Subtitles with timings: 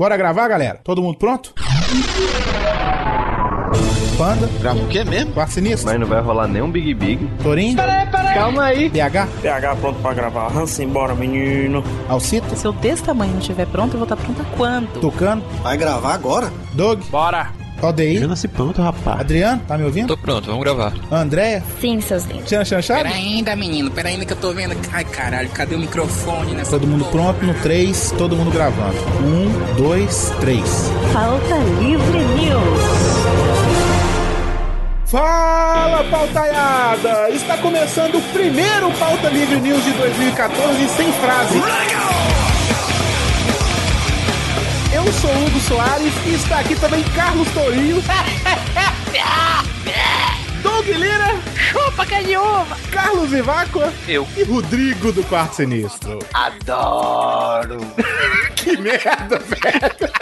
[0.00, 0.80] Bora gravar, galera?
[0.82, 1.52] Todo mundo pronto?
[4.16, 5.34] Panda, Grava o quê mesmo?
[5.34, 7.30] Quarto Sinistro, Mas não vai rolar nenhum Big Big.
[7.42, 7.76] Torinho,
[8.32, 8.88] Calma aí.
[8.88, 10.56] PH, PH pronto pra gravar.
[10.56, 11.84] Hansen, bora, menino.
[12.08, 15.00] Alcito, Se eu desse tamanho não estiver pronto, eu vou estar pronta quando?
[15.02, 16.50] Tucano, Vai gravar agora?
[16.72, 17.59] Doug, Bora.
[17.82, 19.20] Odeir, nasci pronto, rapaz.
[19.20, 20.08] Adriano, tá me ouvindo?
[20.08, 20.92] Tô pronto, vamos gravar.
[21.10, 22.44] Andréia, Sim, seus lindos.
[22.46, 23.02] Tiana Chanchado?
[23.04, 24.76] Pera ainda, menino, pera ainda que eu tô vendo.
[24.92, 27.32] Ai, caralho, cadê o microfone nessa Todo mundo porra?
[27.34, 28.96] pronto no 3, todo mundo gravando.
[29.76, 30.90] 1, 2, 3.
[31.12, 32.80] Falta Livre News.
[35.06, 37.30] Fala, pautaiada!
[37.30, 41.60] Está começando o primeiro Pauta Livre News de 2014 sem frase.
[44.92, 48.02] Eu sou o Hugo Soares e está aqui também Carlos Tourinho.
[50.62, 51.40] Doug Lira.
[51.56, 52.76] Chupa, de uva!
[52.90, 53.92] Carlos Ivacqua.
[54.08, 54.26] Eu.
[54.36, 56.18] E Rodrigo do Quarto Sinistro.
[56.34, 57.78] Adoro!
[58.56, 60.12] Que merda, velho.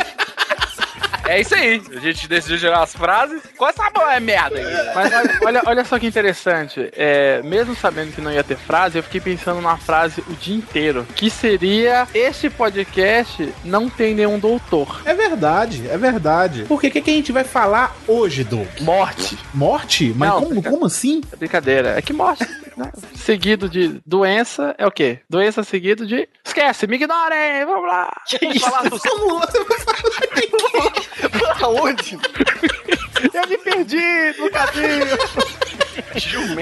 [1.28, 1.82] É isso aí.
[1.94, 3.42] A gente decidiu gerar as frases.
[3.56, 4.64] Qual essa boa é merda aí?
[4.94, 6.88] Mas olha, olha, olha só que interessante.
[6.96, 10.56] É, mesmo sabendo que não ia ter frase, eu fiquei pensando na frase o dia
[10.56, 11.06] inteiro.
[11.14, 15.02] Que seria: Este podcast não tem nenhum doutor.
[15.04, 16.64] É verdade, é verdade.
[16.66, 18.66] Porque o que, que a gente vai falar hoje, Doug?
[18.80, 19.36] Morte.
[19.52, 20.14] Morte?
[20.16, 21.20] Mas Não, como, como assim?
[21.30, 21.90] É brincadeira.
[21.98, 22.46] É que morte.
[22.74, 22.90] né?
[23.14, 25.18] Seguido de doença é o quê?
[25.28, 26.26] Doença seguido de.
[26.44, 28.10] Esquece, me ignorem, vamos lá.
[29.04, 29.98] Vamos lá, você vai falar
[31.62, 32.18] Aonde?
[33.34, 35.18] Eu me perdi no caminho.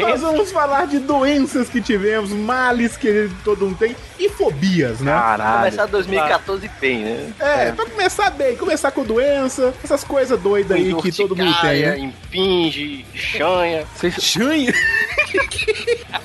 [0.00, 5.12] Nós vamos falar de doenças que tivemos, males que todo mundo tem e fobias, né?
[5.12, 5.58] Caralho.
[5.58, 7.32] Começar 2014 bem, né?
[7.38, 11.82] É, pra começar bem, começar com doença, essas coisas doidas aí que todo mundo tem,
[11.82, 11.98] né?
[11.98, 13.84] Impinge, chanha.
[13.94, 14.72] Vocês Chanha?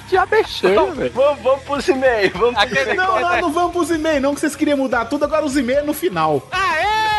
[0.08, 1.12] diabo é cheio, velho.
[1.14, 2.34] Vamos, vamos pros e-mails.
[2.34, 2.96] Vamos pros.
[2.96, 5.86] Não, não, não vamos pros e-mails, não, que vocês queriam mudar tudo, agora os e-mails
[5.86, 6.48] no final.
[6.52, 7.11] É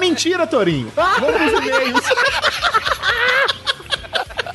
[0.00, 0.90] mentira, Torinho.
[0.96, 2.04] Vamos pros e-mails.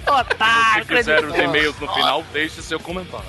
[0.08, 3.26] Otário, Se fizeram os e-mails no final, deixe seu comentário.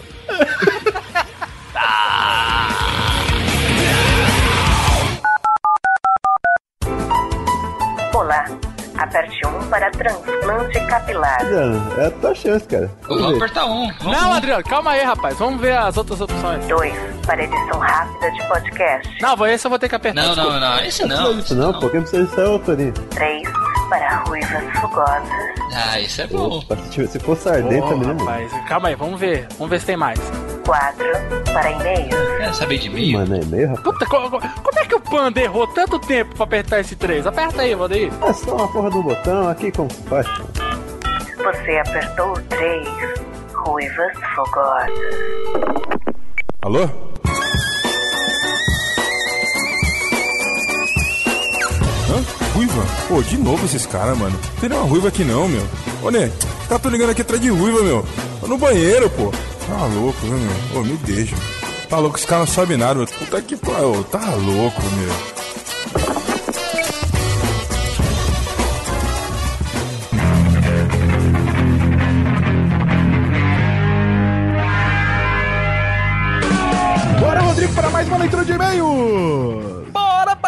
[8.15, 8.45] Olá,
[8.99, 11.39] aperte 1 para transplante capilar.
[11.99, 12.91] É a tua chance, cara.
[13.03, 13.93] Vamos apertar um.
[13.99, 15.39] Vamos Não, Adriano, calma aí, rapaz.
[15.39, 16.67] Vamos ver as outras opções.
[16.67, 19.19] 2 para edição rápida de podcast.
[19.21, 20.23] Não, esse eu vou ter que apertar.
[20.23, 20.61] Não, desculpa.
[20.61, 20.81] não, não.
[20.85, 21.39] Esse não.
[21.39, 22.93] esse Não, pô, quem precisa disso é o Torinho.
[22.93, 23.49] 3
[23.89, 25.29] para ruivas fogosas.
[25.75, 26.61] Ah, isso é bom.
[26.91, 28.17] Se, se fosse ardente Ô, também, né?
[28.21, 29.47] rapaz, calma aí, vamos ver.
[29.59, 30.19] Vamos ver se tem mais.
[30.65, 31.05] 4
[31.53, 32.15] para e-mails.
[32.39, 33.13] Quer saber de mim?
[33.13, 33.85] Mano, é meio, rapaz.
[33.85, 37.27] Puta, co- co- como é que o Panda errou tanto tempo pra apertar esse 3?
[37.27, 38.13] Aperta aí, Valdeir.
[38.23, 40.27] É só uma porra do botão aqui, como se faz?
[41.37, 42.89] Você apertou o 3.
[43.55, 44.91] Ruivas fogosas.
[46.63, 46.89] Alô?
[52.57, 52.87] Ruiva?
[53.07, 54.33] Pô, de novo esses caras, mano.
[54.33, 55.61] Não tem nenhuma ruiva aqui não, meu.
[56.03, 58.03] Ô, os caras tão ligando aqui atrás de ruiva, meu.
[58.41, 59.31] Tô no banheiro, pô.
[59.69, 60.81] Tá louco, meu?
[60.81, 61.37] Ô, me deixa.
[61.91, 63.07] Tá louco, esse cara não sabe nada, meu.
[63.07, 64.03] Puta que pariu.
[64.05, 65.37] Tá louco, meu.
[77.21, 79.76] Bora, Rodrigo, para mais uma leitura de e-mails.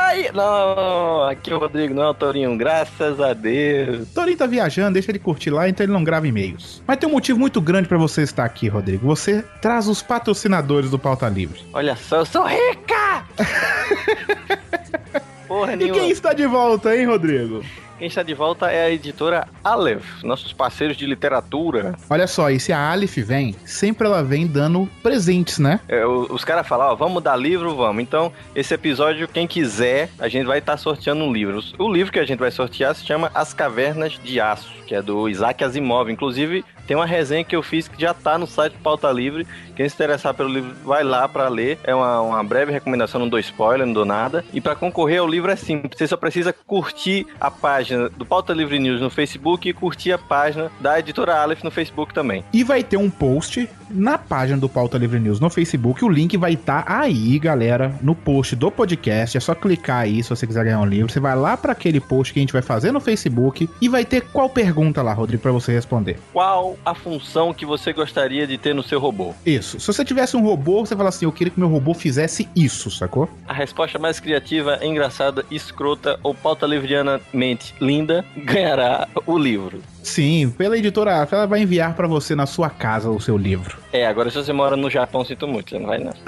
[0.08, 0.32] Bahia!
[0.32, 4.08] Não, aqui é o Rodrigo, não é o Torinho, graças a Deus.
[4.14, 6.82] Torinho tá viajando, deixa ele curtir lá, então ele não grava e-mails.
[6.86, 9.06] Mas tem um motivo muito grande pra você estar aqui, Rodrigo.
[9.06, 11.60] Você traz os patrocinadores do Pauta Livre.
[11.74, 13.26] Olha só, eu sou rica!
[15.46, 17.62] Porra E quem está de volta, hein, Rodrigo?
[17.98, 21.96] Quem está de volta é a editora Aleph, nossos parceiros de literatura.
[22.08, 25.80] Olha só, e se a Aleph vem, sempre ela vem dando presentes, né?
[25.88, 28.00] É, os caras falam, ó, vamos dar livro, vamos.
[28.00, 31.60] Então, esse episódio, quem quiser, a gente vai estar sorteando um livro.
[31.76, 35.02] O livro que a gente vai sortear se chama As Cavernas de Aço, que é
[35.02, 36.08] do Isaac Asimov.
[36.08, 39.46] Inclusive, tem uma resenha que eu fiz que já tá no site do Pauta Livre.
[39.76, 41.78] Quem se interessar pelo livro, vai lá pra ler.
[41.84, 44.42] É uma, uma breve recomendação, não dou spoiler, não dou nada.
[44.54, 45.98] E pra concorrer ao livro é simples.
[45.98, 50.18] Você só precisa curtir a página do Pauta Livre News no Facebook e curtir a
[50.18, 52.42] página da editora Aleph no Facebook também.
[52.54, 56.04] E vai ter um post na página do Pauta Livre News no Facebook.
[56.04, 59.36] O link vai estar aí, galera, no post do podcast.
[59.36, 61.12] É só clicar aí se você quiser ganhar um livro.
[61.12, 64.04] Você vai lá pra aquele post que a gente vai fazer no Facebook e vai
[64.04, 66.18] ter qual pergunta lá, Rodrigo, pra você responder.
[66.32, 69.34] Qual a função que você gostaria de ter no seu robô?
[69.44, 69.80] Isso.
[69.80, 72.90] Se você tivesse um robô, você fala assim: eu queria que meu robô fizesse isso,
[72.90, 73.28] sacou?
[73.46, 79.80] A resposta mais criativa, engraçada, escrota ou pauta livrianamente linda ganhará o livro.
[80.08, 83.76] Sim, pela editora ela vai enviar pra você na sua casa o seu livro.
[83.92, 86.12] É, agora se você mora no Japão, sinto muito, você não vai não.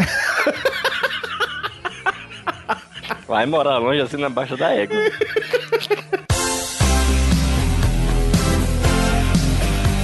[3.27, 4.97] Vai morar longe assim na baixa da égua.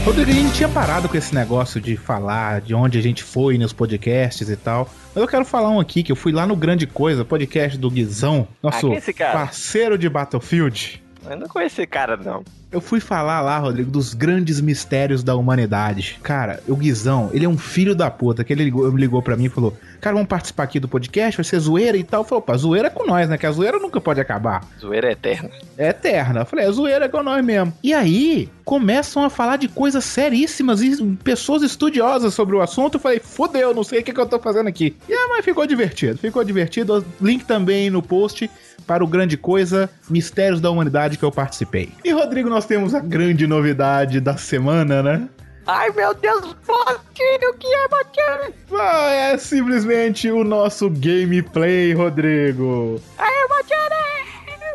[0.04, 3.58] Rodrigo, a gente tinha parado com esse negócio de falar de onde a gente foi
[3.58, 4.88] nos podcasts e tal.
[5.12, 7.90] Mas eu quero falar um aqui, que eu fui lá no Grande Coisa, podcast do
[7.90, 9.32] Guizão, nosso Ah, é esse cara?
[9.32, 11.02] parceiro de Battlefield.
[11.28, 12.44] Eu não conheço esse cara, não.
[12.70, 16.18] Eu fui falar lá, Rodrigo, dos grandes mistérios da humanidade.
[16.20, 19.44] Cara, o Guizão, ele é um filho da puta, que ele ligou, ligou pra mim
[19.44, 22.24] e falou: Cara, vamos participar aqui do podcast, vai ser zoeira e tal.
[22.24, 23.38] Falei, opa, zoeira é com nós, né?
[23.38, 24.66] Que a zoeira nunca pode acabar.
[24.80, 25.50] Zoeira eterna.
[25.78, 26.40] É eterna.
[26.40, 27.72] Eu falei, é zoeira com nós mesmo.
[27.84, 32.96] E aí, começam a falar de coisas seríssimas e pessoas estudiosas sobre o assunto.
[32.96, 34.96] Eu falei, fodeu, não sei o que, que eu tô fazendo aqui.
[35.08, 37.04] E ah, mas ficou divertido, ficou divertido.
[37.20, 38.50] Link também no post
[38.86, 41.90] para o grande coisa Mistérios da Humanidade que eu participei.
[42.04, 45.28] E Rodrigo, nós temos a grande novidade da semana, né?
[45.66, 48.54] Ai, meu Deus, Botinho, o que é Botinho?
[48.72, 53.00] Ah, é simplesmente o nosso gameplay, Rodrigo.
[53.18, 53.76] Ai, Botinho!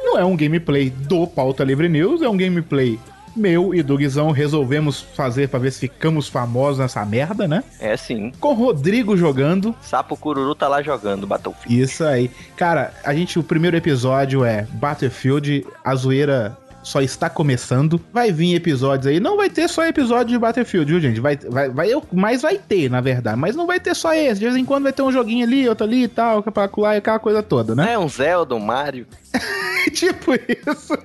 [0.03, 2.99] Não é um gameplay do Pauta Livre News, é um gameplay
[3.35, 7.63] meu e do Guizão resolvemos fazer pra ver se ficamos famosos nessa merda, né?
[7.79, 8.31] É sim.
[8.39, 9.75] Com o Rodrigo jogando.
[9.81, 11.81] Sapo Cururu tá lá jogando Battlefield.
[11.81, 12.29] Isso aí.
[12.55, 18.01] Cara, a gente, o primeiro episódio é Battlefield, a zoeira só está começando.
[18.11, 19.19] Vai vir episódios aí.
[19.19, 21.19] Não vai ter só episódio de Battlefield, viu, gente?
[21.19, 23.37] Vai, vai, vai, mas vai ter, na verdade.
[23.37, 24.39] Mas não vai ter só esse.
[24.39, 26.97] De vez em quando vai ter um joguinho ali, outro ali e tal, capacular e
[26.97, 27.93] aquela coisa toda, né?
[27.93, 29.05] É um Zelda, um Mario.
[29.93, 30.97] tipo isso.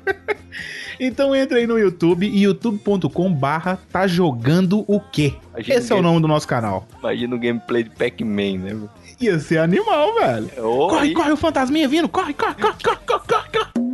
[0.98, 5.34] Então entra aí no YouTube, youtube.com barra tá jogando o quê?
[5.52, 6.86] Imagina Esse é o nome do nosso canal.
[7.00, 8.88] Imagina o gameplay de Pac-Man, né?
[9.20, 10.48] Ia ser animal, velho.
[10.56, 12.08] Corre, corre, o fantasminha vindo.
[12.08, 13.85] Corre, corre, corre, corre, corre, corre, corre.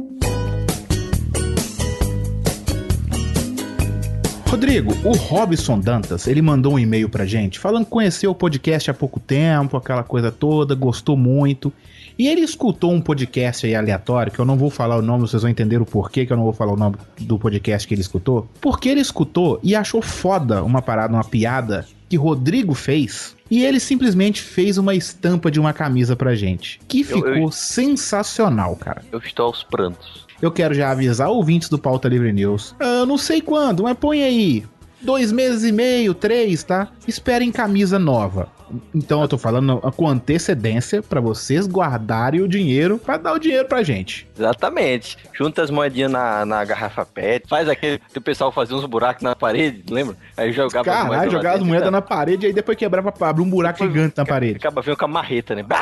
[4.53, 8.91] Rodrigo, o Robson Dantas, ele mandou um e-mail pra gente falando que conheceu o podcast
[8.91, 11.73] há pouco tempo, aquela coisa toda, gostou muito.
[12.19, 15.41] E ele escutou um podcast aí aleatório, que eu não vou falar o nome, vocês
[15.41, 18.03] vão entender o porquê que eu não vou falar o nome do podcast que ele
[18.03, 18.47] escutou.
[18.61, 23.35] Porque ele escutou e achou foda uma parada, uma piada que Rodrigo fez.
[23.51, 26.79] E ele simplesmente fez uma estampa de uma camisa pra gente.
[26.87, 29.01] Que Eu- ficou eu- sensacional, cara.
[29.11, 30.27] Eu estou aos prantos.
[30.43, 32.75] Eu quero já avisar ouvintes do Pauta Livre News.
[32.81, 34.65] Ah, não sei quando, mas põe aí.
[35.03, 36.89] Dois meses e meio, três, tá?
[37.07, 38.49] Esperem camisa nova.
[38.95, 43.69] Então eu tô falando com antecedência pra vocês guardarem o dinheiro pra dar o dinheiro
[43.69, 44.27] pra gente.
[44.37, 45.19] Exatamente.
[45.33, 47.49] Junta as moedinhas na, na garrafa PET.
[47.49, 50.17] Faz aquele que o pessoal fazia uns buracos na parede, lembra?
[50.37, 53.13] Aí jogava as Caralho, moedas lá jogar as moedas na parede e aí depois quebrava
[53.13, 54.57] pra abrir um buraco gigante na parede.
[54.57, 55.65] Acaba vindo com a marreta, né?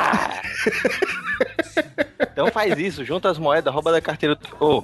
[2.31, 4.37] Então faz isso, junta as moedas, rouba da carteira.
[4.59, 4.83] Ô,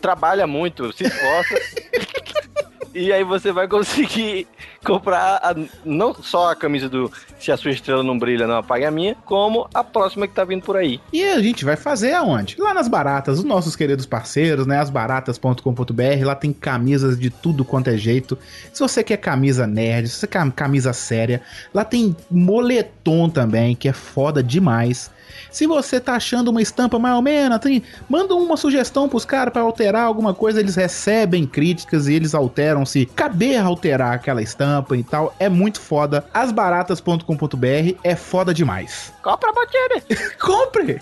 [0.00, 1.54] trabalha muito, se esforça.
[2.94, 4.46] E aí você vai conseguir
[4.84, 5.54] comprar a-
[5.84, 7.10] não só a camisa do
[7.40, 10.44] Se a sua estrela não brilha, não apague a minha, como a próxima que tá
[10.44, 11.00] vindo por aí.
[11.12, 12.56] E a gente vai fazer aonde?
[12.58, 14.78] Lá nas baratas, os nossos queridos parceiros, né?
[14.78, 18.38] Asbaratas.com.br, lá tem camisas de tudo quanto é jeito.
[18.72, 21.42] Se você quer camisa nerd, se você quer camisa séria,
[21.72, 25.10] lá tem moletom também, que é foda demais.
[25.50, 29.52] Se você tá achando uma estampa mais ou menos, tem, manda uma sugestão pros caras
[29.52, 34.96] pra alterar alguma coisa, eles recebem críticas e eles alteram se caber alterar aquela estampa
[34.96, 35.34] e tal.
[35.38, 36.24] É muito foda.
[36.32, 39.12] Asbaratas.com.br é foda demais.
[39.22, 40.30] Compra a botinha!
[40.40, 40.98] Compre!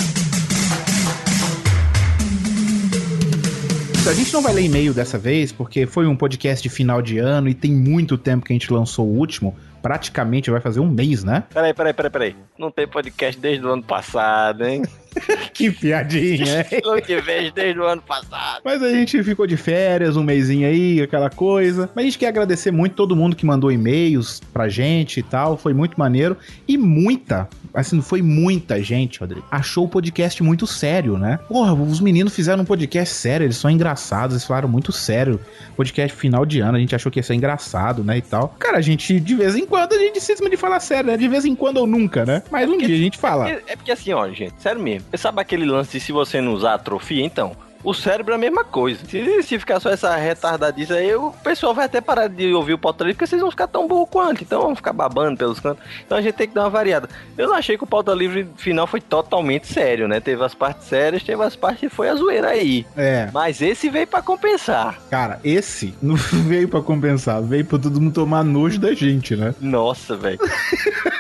[4.04, 7.18] A gente não vai ler e-mail dessa vez, porque foi um podcast de final de
[7.18, 9.54] ano e tem muito tempo que a gente lançou o último.
[9.82, 11.44] Praticamente vai fazer um mês, né?
[11.52, 12.36] Peraí, peraí, peraí, peraí.
[12.56, 14.82] Não tem podcast desde o ano passado, hein?
[15.52, 16.80] que piadinha, hein?
[16.84, 18.62] Não te vejo desde o ano passado.
[18.64, 21.90] Mas a gente ficou de férias, um mêsinho aí, aquela coisa.
[21.94, 25.56] Mas a gente quer agradecer muito todo mundo que mandou e-mails pra gente e tal.
[25.56, 26.36] Foi muito maneiro.
[26.66, 29.44] E muita, assim, foi muita gente, Rodrigo.
[29.50, 31.38] Achou o podcast muito sério, né?
[31.48, 35.40] Porra, os meninos fizeram um podcast sério, eles são engraçados, eles falaram muito sério.
[35.76, 38.18] Podcast final de ano, a gente achou que ia ser engraçado, né?
[38.18, 38.48] E tal.
[38.58, 41.16] Cara, a gente, de vez em quando, a gente cisma de falar sério, né?
[41.16, 42.42] De vez em quando ou nunca, né?
[42.50, 43.50] Mas um dia a gente fala.
[43.50, 45.01] É, é porque assim, ó, gente, sério mesmo.
[45.16, 47.24] Sabe aquele lance de se você não usar atrofia?
[47.24, 49.00] Então, o cérebro é a mesma coisa.
[49.08, 52.78] Se, se ficar só essa retardadice aí, o pessoal vai até parar de ouvir o
[52.78, 54.42] pauta livre, porque vocês vão ficar tão burro quanto.
[54.42, 55.82] Então vão ficar babando pelos cantos.
[56.04, 57.08] Então a gente tem que dar uma variada.
[57.36, 60.20] Eu não achei que o pauta livre final foi totalmente sério, né?
[60.20, 62.86] Teve as partes sérias, teve as partes que foi a zoeira aí.
[62.96, 63.28] É.
[63.32, 65.00] Mas esse veio pra compensar.
[65.10, 69.54] Cara, esse não veio pra compensar, veio pra todo mundo tomar nojo da gente, né?
[69.60, 70.38] Nossa, velho.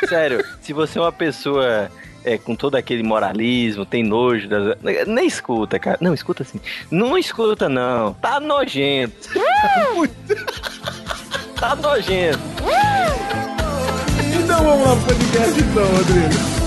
[0.08, 1.90] Sério, se você é uma pessoa
[2.24, 4.78] é, com todo aquele moralismo, tem nojo das...
[5.06, 5.98] Nem escuta, cara.
[6.00, 6.58] Não, escuta assim.
[6.90, 8.14] Não escuta, não.
[8.14, 9.28] Tá nojento.
[11.58, 12.38] tá nojento.
[14.42, 16.62] Então vamos lá pro podcast então, Rodrigo.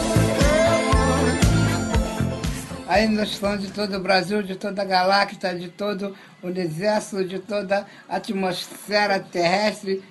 [2.87, 7.25] aí nos fãs de todo o Brasil, de toda a galáxia, de todo o universo,
[7.25, 10.01] de toda a atmosfera terrestre.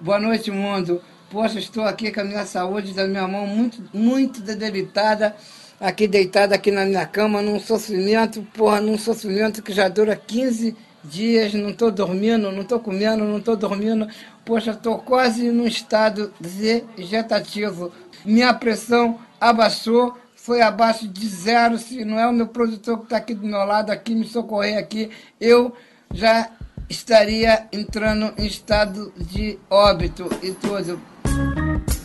[0.00, 1.02] Boa noite, mundo.
[1.30, 5.36] Poxa, estou aqui com a minha saúde da minha mão muito, muito debilitada,
[5.78, 10.76] aqui deitada aqui na minha cama, num sofrimento, porra, num sofrimento que já dura 15
[11.04, 14.08] dias, não estou dormindo, não estou comendo, não estou dormindo.
[14.44, 17.92] Poxa, estou quase num estado vegetativo.
[18.24, 21.78] Minha pressão abaixou, foi abaixo de zero.
[21.78, 24.76] Se não é o meu produtor que está aqui do meu lado, aqui me socorrer
[24.76, 25.08] aqui,
[25.40, 25.72] eu
[26.12, 26.50] já
[26.88, 31.00] estaria entrando em estado de óbito e tudo.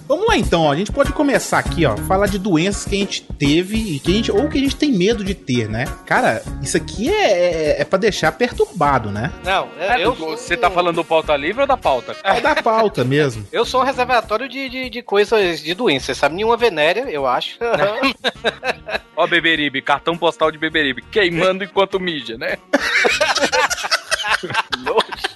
[0.08, 0.72] Vamos lá então, ó.
[0.72, 4.12] a gente pode começar aqui, ó, falar de doenças que a gente teve e que
[4.12, 5.86] a gente, ou que a gente tem medo de ter, né?
[6.06, 9.32] Cara, isso aqui é, é, é pra deixar perturbado, né?
[9.44, 12.16] Não, É, eu, Você tá falando do pauta livre ou da pauta?
[12.24, 13.48] É da pauta mesmo.
[13.52, 16.36] eu sou um reservatório de, de, de coisas, de doenças, sabe?
[16.36, 17.58] Nenhuma venérea, eu acho.
[19.18, 22.58] Ó, Beberibe, cartão postal de Beberibe, queimando enquanto mija, né?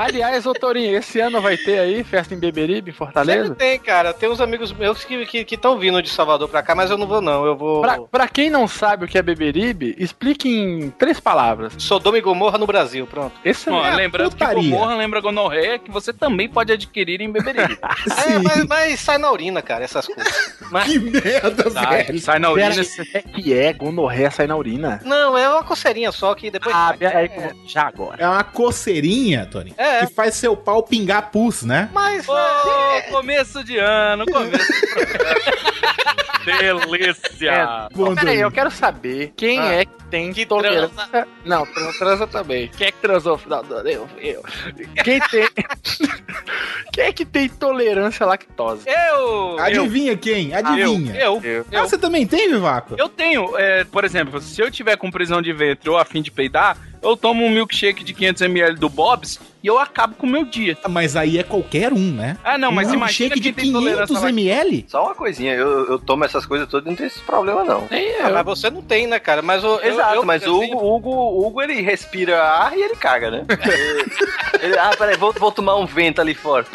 [0.00, 3.42] Aliás, ô Torinho, esse ano vai ter aí festa em Beberibe, em Fortaleza?
[3.48, 4.14] Sempre tem, cara.
[4.14, 6.96] Tem uns amigos meus que estão que, estão vindo de Salvador pra cá, mas eu
[6.96, 7.44] não vou, não.
[7.44, 7.82] Eu vou.
[7.82, 11.74] Pra, pra quem não sabe o que é Beberibe, explique em três palavras.
[11.78, 13.34] Sodoma e Gomorra no Brasil, pronto.
[13.44, 14.62] Esse Ó, é lembrando putaria.
[14.62, 17.78] que Gomorra lembra gonorreia, que você também pode adquirir em Beberibe.
[18.30, 20.58] É, mas, mas sai na urina, cara, essas coisas.
[20.70, 22.18] Mas- Que merda, sai, velho.
[22.20, 22.70] sai na urina.
[22.70, 25.00] Pera, é que é gonorreia sai na urina.
[25.04, 26.74] Não, é uma coceirinha só que depois.
[26.74, 28.22] Ah, que eu vou- já agora.
[28.22, 29.89] É uma coceirinha, Tony, É.
[30.06, 31.88] que faz seu pau pingar pus, né?
[31.92, 32.28] Mas.
[32.28, 35.40] Ô, é, começo de ano, começo de programa.
[36.44, 37.88] Delícia!
[37.94, 39.72] Quando- Peraí, eu quero saber quem Ah.
[39.72, 41.26] é que tem Que tolerância.
[41.44, 42.68] Não, tran- transa também.
[42.76, 43.88] Quem é que transou ano?
[43.88, 44.42] Eu, eu.
[45.04, 45.48] Quem tem.
[46.92, 48.82] quem é que tem tolerância à lactose?
[48.86, 49.58] Eu!
[49.58, 50.54] Adivinha quem?
[50.54, 51.14] Adivinha.
[51.14, 51.66] Eu, Eu.
[51.72, 52.94] Ah, você também tem, Vivaco?
[52.98, 56.20] Eu tenho, é, por exemplo, se eu tiver com prisão de ventre ou a fim
[56.22, 60.30] de peidar, eu tomo um milkshake de 500ml do Bob's e eu acabo com o
[60.30, 60.76] meu dia.
[60.84, 62.36] Ah, Mas aí é qualquer um, né?
[62.44, 64.84] Ah, não, mas um imagina shake de quem tem tolerância 500 à ml?
[64.88, 67.86] Só uma coisinha, eu, eu tomo essas coisas todas e não tem esse problema, não.
[67.90, 68.34] Nem Ah, eu.
[68.34, 69.40] mas você não tem, né, cara?
[69.40, 69.76] Mas o.
[69.78, 73.30] eu- Exato, eu- mas eu o Hugo, Hugo, Hugo, ele respira ar e ele caga,
[73.30, 73.44] né?
[74.60, 76.66] Ele- ah, peraí, vou, vou tomar um vento ali fora.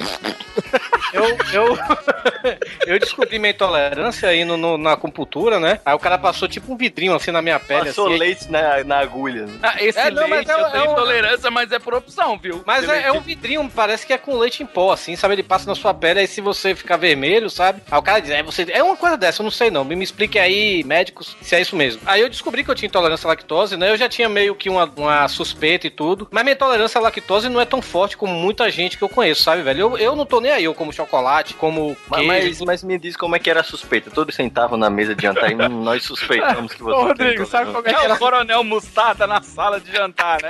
[1.14, 1.78] Eu, eu,
[2.88, 5.80] eu descobri minha intolerância aí no, no- na acupuntura, né?
[5.86, 7.86] Aí o cara passou tipo um vidrinho assim na minha pele.
[7.86, 9.46] Passou assim, leite na, na agulha.
[9.46, 9.54] né?
[9.62, 11.78] Ah, esse É, não, mas leite é eu um- tenho é um- intolerância, mas é
[11.80, 12.64] por opção, viu?
[12.66, 15.36] Mas é, é um vidrinho, parece que é com leite em pó, assim, sabe?
[15.36, 17.82] Ele passa na sua pele, aí se você ficar vermelho, sabe?
[17.90, 18.66] Aí o cara diz, é, você...
[18.72, 19.84] é uma coisa dessa, eu não sei não.
[19.86, 22.02] Me, me explique aí, médicos, se é isso mesmo.
[22.06, 23.92] Aí eu descobri que eu tinha intolerância à lactose, né?
[23.92, 26.28] Eu já tinha meio que uma, uma suspeita e tudo.
[26.32, 29.44] Mas minha intolerância à lactose não é tão forte como muita gente que eu conheço,
[29.44, 29.80] sabe, velho?
[29.82, 33.16] Eu, eu não tô nem aí, eu como chocolate, como Mas, mas, mas me diz
[33.16, 34.10] como é que era a suspeita.
[34.12, 37.46] Todos sentavam na mesa de jantar e hum, nós suspeitamos que você Ô, tem Rodrigo,
[37.46, 37.74] sabe intolerância.
[37.74, 38.14] como é que É era?
[38.16, 40.50] o coronel Mostarda na sala de jantar, né?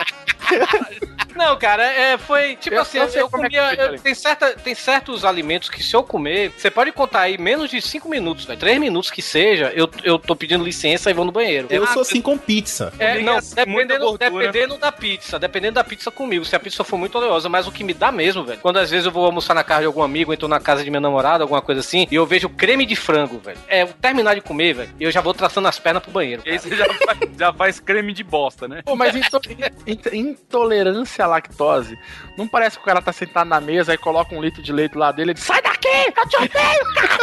[1.36, 3.74] Não, cara, é, foi tipo Eu assim, eu é comia.
[3.76, 4.00] eu- ali.
[4.00, 7.82] tem, certa, tem certos alimentos que se eu comer, você pode contar aí menos de
[7.82, 8.60] 5 minutos, velho.
[8.60, 11.68] 3 minutos que seja, eu, eu tô pedindo licença e vou no banheiro.
[11.70, 12.94] Eu Ah, sou assim com pizza.
[13.00, 16.98] É, não, é dependendo, dependendo da pizza, dependendo da pizza comigo, se a pizza for
[16.98, 19.54] muito oleosa, mas o que me dá mesmo, velho, quando às vezes eu vou almoçar
[19.54, 22.08] na casa de algum amigo, ou então na casa de minha namorada, alguma coisa assim,
[22.10, 25.12] e eu vejo creme de frango, velho, é, eu terminar de comer, velho, e eu
[25.12, 26.42] já vou traçando as pernas pro banheiro.
[26.46, 26.70] E aí cara.
[26.70, 28.82] você já faz, já faz creme de bosta, né?
[28.86, 29.42] Pô, mas into-
[29.86, 31.98] in- intolerância à lactose.
[32.38, 34.98] Não parece que o cara tá sentado na mesa e coloca um litro de leite
[34.98, 35.88] lá dele e diz: Sai daqui!
[35.88, 37.20] Eu te odeio, cara!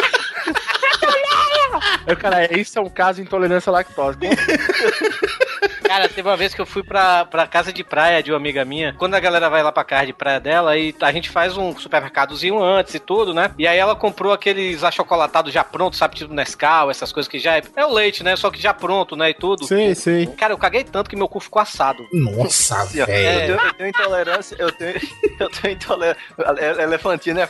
[0.47, 2.17] Eu te odeio!
[2.19, 4.19] Cara, isso é um caso de intolerância à lactose.
[5.93, 8.65] Cara, teve uma vez que eu fui pra, pra casa de praia de uma amiga
[8.65, 8.95] minha.
[8.95, 11.77] Quando a galera vai lá pra casa de praia dela, aí a gente faz um
[11.79, 13.51] supermercadozinho antes e tudo, né?
[13.59, 16.15] E aí ela comprou aqueles achocolatados já prontos, sabe?
[16.17, 17.63] Tipo Nescau, essas coisas que já é.
[17.77, 18.35] É o leite, né?
[18.37, 19.29] Só que já pronto, né?
[19.29, 19.67] E tudo.
[19.67, 20.27] Sei, sei.
[20.29, 22.07] Cara, eu caguei tanto que meu cu ficou assado.
[22.11, 23.53] Nossa, Assim, velho.
[23.53, 24.95] eu, tenho, eu tenho intolerância, eu tenho,
[25.39, 26.23] eu tenho intolerância.
[26.83, 27.47] Elefantinho, né?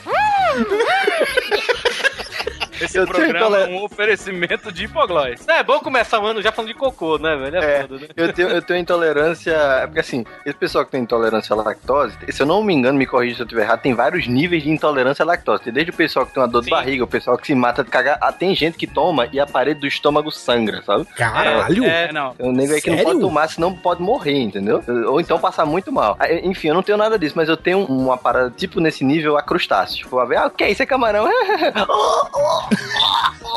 [2.84, 5.46] Esse Eu tenho programa é um oferecimento de hipoglós.
[5.48, 7.56] É bom começar o ano já falando de cocô, né, velho?
[7.56, 7.80] É, É.
[7.82, 8.06] foda, né?
[8.16, 9.52] Eu tenho, eu tenho intolerância.
[9.52, 12.98] É porque assim, esse pessoal que tem intolerância à lactose, se eu não me engano,
[12.98, 15.62] me corrija se eu estiver errado, tem vários níveis de intolerância à lactose.
[15.64, 16.70] Tem desde o pessoal que tem uma dor de Sim.
[16.70, 18.18] barriga, o pessoal que se mata de cagar.
[18.20, 21.04] Ah, tem gente que toma e a parede do estômago sangra, sabe?
[21.16, 21.84] Caralho.
[21.84, 22.34] É, não.
[22.34, 24.82] Tem um nego aí que não pode tomar, senão pode morrer, entendeu?
[25.06, 26.16] Ou então passar muito mal.
[26.18, 29.36] Ah, Enfim, eu não tenho nada disso, mas eu tenho uma parada tipo nesse nível
[29.36, 29.98] a crustáceo.
[29.98, 30.82] Tipo, a ver, ah, o que é isso?
[30.82, 31.26] É camarão?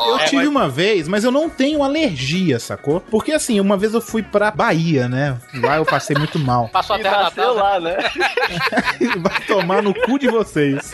[0.06, 3.00] Eu É, tive uma vez, mas eu não tenho alergia, sacou?
[3.00, 5.36] Porque assim, uma vez eu fui pra Bahia, né?
[5.54, 6.68] Lá eu passei muito mal.
[6.68, 7.54] Passou a terra natal.
[7.56, 7.62] né?
[7.62, 7.96] lá, né?
[9.18, 10.92] Vai tomar no cu de vocês.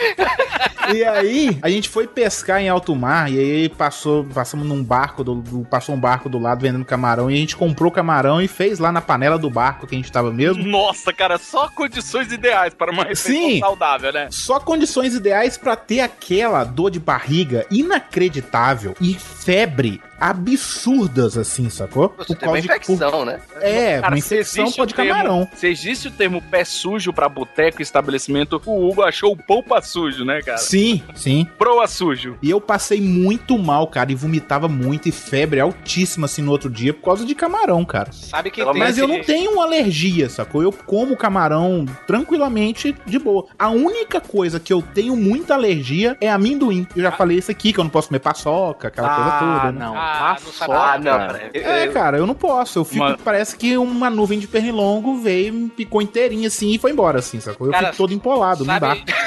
[0.95, 5.23] E aí, a gente foi pescar em alto mar e aí passou, passamos num barco,
[5.23, 8.49] do, do- passou um barco do lado vendendo camarão e a gente comprou camarão e
[8.49, 10.63] fez lá na panela do barco que a gente tava mesmo.
[10.65, 13.61] Nossa, cara, só condições ideais para uma refeição Sim.
[13.61, 14.29] saudável, né?
[14.31, 22.15] Só condições ideais pra ter aquela dor de barriga inacreditável e febre absurdas, assim, sacou?
[22.17, 23.41] Você tem uma de- infecção, né?
[23.61, 25.49] É, Cara, uma infecção existe pó o de termo- camarão.
[25.57, 29.83] Se existe o termo pé sujo pra boteco e estabelecimento, o Hugo achou o polpa
[29.83, 30.59] sujo, né, cara?
[30.59, 31.47] Sim, sim.
[31.59, 32.37] Proa sujo.
[32.41, 36.71] E eu passei muito mal, cara, e vomitava muito e febre altíssima assim no outro
[36.71, 38.13] dia por causa de camarão, cara.
[38.13, 40.63] Sabe que Mas eu não tenho alergia, sacou?
[40.63, 43.47] Eu como camarão tranquilamente de boa.
[43.59, 46.87] A única coisa que eu tenho muita alergia é amendoim.
[46.95, 49.73] Eu já falei isso aqui, que eu não posso comer paçoca, aquela coisa toda.
[49.73, 49.79] né?
[49.79, 49.97] não.
[49.97, 50.73] Ah, não sabe.
[50.75, 51.51] Ah, não, peraí.
[51.55, 52.79] É, cara, eu não posso.
[52.81, 53.05] Eu fico.
[53.05, 57.19] Uma- Parece que uma nuvem de pernilongo veio, me picou inteirinha assim e foi embora,
[57.19, 57.67] assim, sacou?
[57.67, 58.89] Eu Cara, fico todo empolado, não dá.
[58.89, 59.05] Sabe...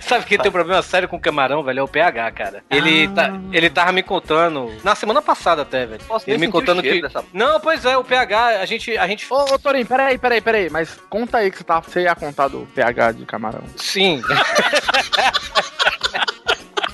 [0.00, 1.80] Sabe quem tem um problema sério com camarão, velho?
[1.80, 2.64] É o PH, cara.
[2.70, 6.00] Ele, tá, ele tava me contando, na semana passada até, velho.
[6.04, 7.02] Posso Ele me contando que.
[7.02, 8.96] dessa- Não, pois é, o PH, a gente.
[8.96, 9.26] A gente...
[9.30, 10.70] Ô, ô Torinho, peraí, peraí, peraí.
[10.70, 13.62] Mas conta aí que você, tá, você ia contar do pH de camarão.
[13.76, 14.22] Sim.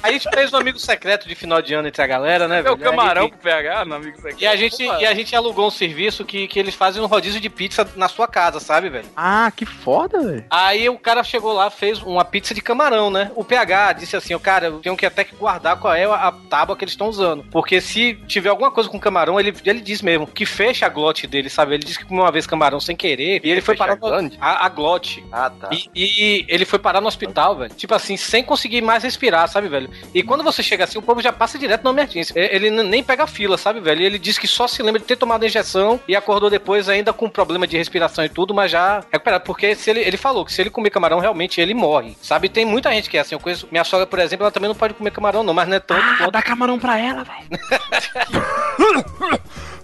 [0.03, 2.63] A gente fez um amigo secreto de final de ano entre a galera, né, É
[2.63, 2.75] velho?
[2.75, 4.41] o camarão com PH, no amigo secreto.
[4.43, 7.41] E a, gente, e a gente alugou um serviço que, que eles fazem um rodízio
[7.41, 9.07] de pizza na sua casa, sabe, velho?
[9.17, 10.45] Ah, que foda, velho.
[10.51, 13.31] Aí o cara chegou lá, fez uma pizza de camarão, né?
[13.35, 16.33] O PH disse assim, o cara, eu tenho que até que guardar qual é a
[16.49, 17.45] tábua que eles estão usando.
[17.51, 21.27] Porque se tiver alguma coisa com camarão, ele, ele diz mesmo que fecha a glote
[21.27, 21.75] dele, sabe?
[21.75, 24.31] Ele disse que comeu uma vez camarão sem querer e ele foi parar a no,
[24.41, 25.25] a, a glote.
[25.31, 25.69] Ah, tá.
[25.73, 27.75] E, e ele foi parar no hospital, velho.
[27.75, 29.90] Tipo assim, sem conseguir mais respirar, sabe, velho?
[30.15, 32.39] E quando você chega assim, o povo já passa direto na emergência.
[32.39, 34.03] E- Ele nem pega fila, sabe, velho?
[34.03, 37.13] Ele diz que só se lembra de ter tomado a injeção e acordou depois ainda
[37.13, 39.45] com problema de respiração e tudo, mas já recuperado.
[39.45, 42.17] Porque se ele, ele falou que se ele comer camarão, realmente ele morre.
[42.23, 42.49] Sabe?
[42.49, 43.35] Tem muita gente que é assim.
[43.35, 43.69] Eu conheço.
[43.71, 46.01] Minha sogra, por exemplo, ela também não pode comer camarão, não, mas não é tanto
[46.03, 46.31] Ah, quanto.
[46.33, 47.49] dá camarão pra ela, velho.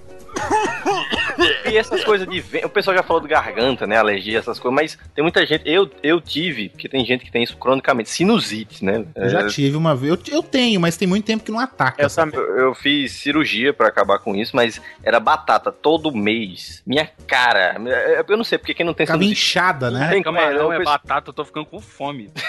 [1.71, 4.75] E essas coisas de vento, o pessoal já falou do garganta, né, alergia, essas coisas,
[4.75, 8.85] mas tem muita gente, eu, eu tive, porque tem gente que tem isso cronicamente, sinusite,
[8.85, 9.05] né?
[9.15, 10.13] Eu já É, tive uma vez.
[10.29, 12.03] Eu, eu tenho, mas tem muito tempo que não ataca.
[12.03, 12.37] Eu sabe?
[12.37, 16.83] Eu, eu fiz cirurgia pra acabar com isso, mas era batata todo mês.
[16.87, 20.09] Minha cara, é, eu não sei, porque quem não tem Ficava sinusite, inchada, né?
[20.09, 22.31] tem Camarão é, é o batata, eu tô ficando com fome.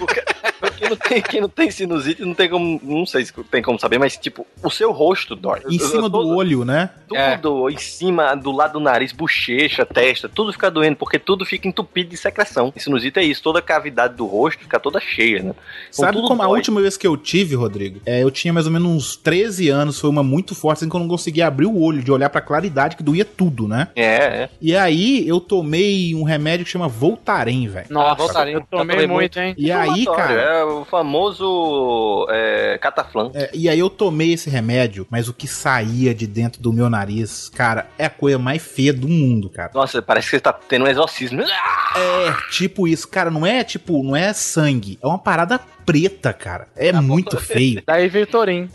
[0.78, 2.80] Quem não, tem, quem não tem sinusite não tem como.
[2.82, 5.60] Não sei se tem como saber, mas tipo, o seu rosto dói.
[5.68, 6.90] Em Eu- cima eu do olho, né?
[7.40, 11.68] Tudo em cima, do lado do nariz, bochecha, testa, tudo fica doendo, porque tudo fica
[11.68, 12.72] entupido de secreção.
[12.74, 15.50] E sinusite é isso, toda a cavidade do rosto fica toda cheia, né?
[15.50, 16.56] Então, Sabe como a dói.
[16.58, 18.00] última vez que eu tive, Rodrigo?
[18.04, 20.96] É, eu tinha mais ou menos uns 13 anos, foi uma muito forte, assim que
[20.96, 23.88] eu não conseguia abrir o olho, de olhar pra claridade, que doía tudo, né?
[23.94, 24.48] É, é.
[24.60, 27.86] E aí eu tomei um remédio que chama Voltaren, velho.
[27.90, 28.54] Nossa, voltarei.
[28.56, 29.54] eu tomei tomei muito, hein?
[29.56, 30.40] E aí, Inflamatório, cara.
[30.40, 33.30] É o famoso é, cataflã.
[33.34, 36.88] é, e aí eu tomei esse remédio, mas o que saía de dentro do meu
[36.90, 39.70] nariz, cara, é a coisa mais feia do mundo, cara.
[39.74, 41.42] Nossa, parece que você tá tendo um exorcismo.
[41.42, 46.68] É, tipo isso, cara, não é tipo, não é sangue, é uma parada preta, cara.
[46.76, 47.82] É muito feio.
[47.86, 48.70] Daí veio o Torinho.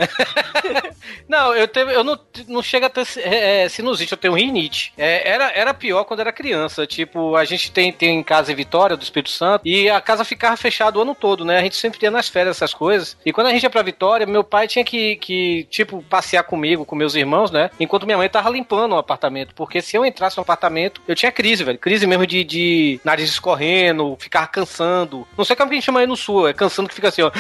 [1.28, 4.94] Não, eu, teve, eu não, não chega a ter é, é, sinusite, eu tenho rinite.
[4.98, 6.88] É, era, era pior quando era criança.
[6.88, 10.58] Tipo, a gente tem, tem casa em Vitória, do Espírito Santo, e a casa ficava
[10.58, 11.60] fechada o ano todo, né?
[11.60, 13.16] A gente sempre ia nas férias essas coisas.
[13.26, 16.84] E quando a gente ia pra Vitória, meu pai tinha que, que, tipo, passear comigo,
[16.84, 17.70] com meus irmãos, né?
[17.80, 19.54] Enquanto minha mãe tava limpando o apartamento.
[19.54, 21.78] Porque se eu entrasse no apartamento, eu tinha crise, velho.
[21.78, 25.28] Crise mesmo de, de nariz escorrendo, ficar cansando.
[25.38, 27.22] Não sei como que a gente chama aí no sul, é cansando que fica assim,
[27.22, 27.32] ó.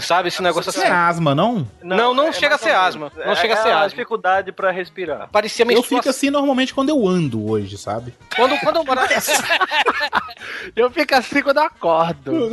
[0.00, 0.80] Sabe, esse negócio assim.
[0.82, 1.66] é asma, não?
[1.82, 3.10] Não, não é chega a ser asma.
[3.14, 3.88] Não É- chega a é ser asma.
[3.90, 5.28] dificuldade pra respirar.
[5.30, 5.98] Parecia Eu menstruação.
[5.98, 8.14] fico assim normalmente quando eu ando hoje, sabe?
[8.34, 9.08] Quando, quando eu morava.
[10.74, 12.50] Eu fico assim quando eu acordo.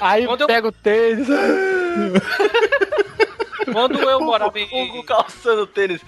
[0.00, 1.26] Aí Quando eu- pego o tênis.
[3.64, 4.64] quando eu morava em.
[4.72, 6.00] Hugo calçando tênis.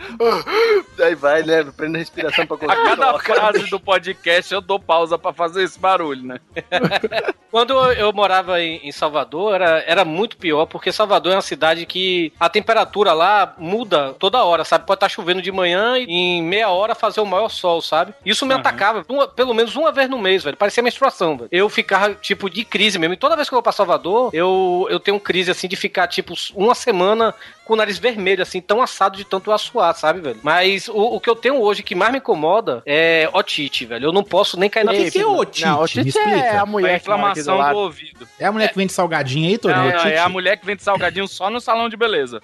[1.02, 1.64] Aí vai, né?
[1.76, 2.82] Prende a respiração pra A conseguir.
[2.84, 3.34] cada colocar.
[3.34, 6.40] frase do podcast eu dou pausa pra fazer esse barulho, né?
[7.50, 12.30] Quando eu, morava em, Salvador, era, era muito pior, porque Salvador é uma cidade que
[12.38, 14.84] a temperatura lá muda toda hora, sabe?
[14.84, 18.12] Pode estar chovendo de manhã e em meia hora fazer o maior sol, sabe?
[18.26, 18.60] Isso me Aham.
[18.60, 20.56] atacava uma- pelo menos uma vez no mês, velho.
[20.56, 21.48] Parecia menstruação, velho.
[21.50, 23.14] Eu ficava, tipo, de crise mesmo.
[23.14, 26.08] E toda vez que eu vou pra Salvador, eu, eu tenho crise, assim, de ficar,
[26.08, 27.34] tipo, uma semana
[27.64, 30.38] com o nariz vermelho, assim, tão assado de tanto eu assoar, sabe, velho?
[30.42, 34.06] Mas o, o que eu tenho hoje que mais me incomoda é otite, velho.
[34.06, 35.40] Eu não posso nem cair na Mas o que, que é piscina.
[35.40, 35.64] otite?
[35.64, 36.36] Não, o Me Tite explica.
[36.38, 37.76] é a É mulher do inflamação do lado.
[37.78, 38.28] ouvido.
[38.38, 39.80] É a mulher que vende salgadinho aí, Torinho?
[39.82, 40.12] Não, não, Otite?
[40.12, 42.40] é a mulher que vende salgadinho só no salão de beleza.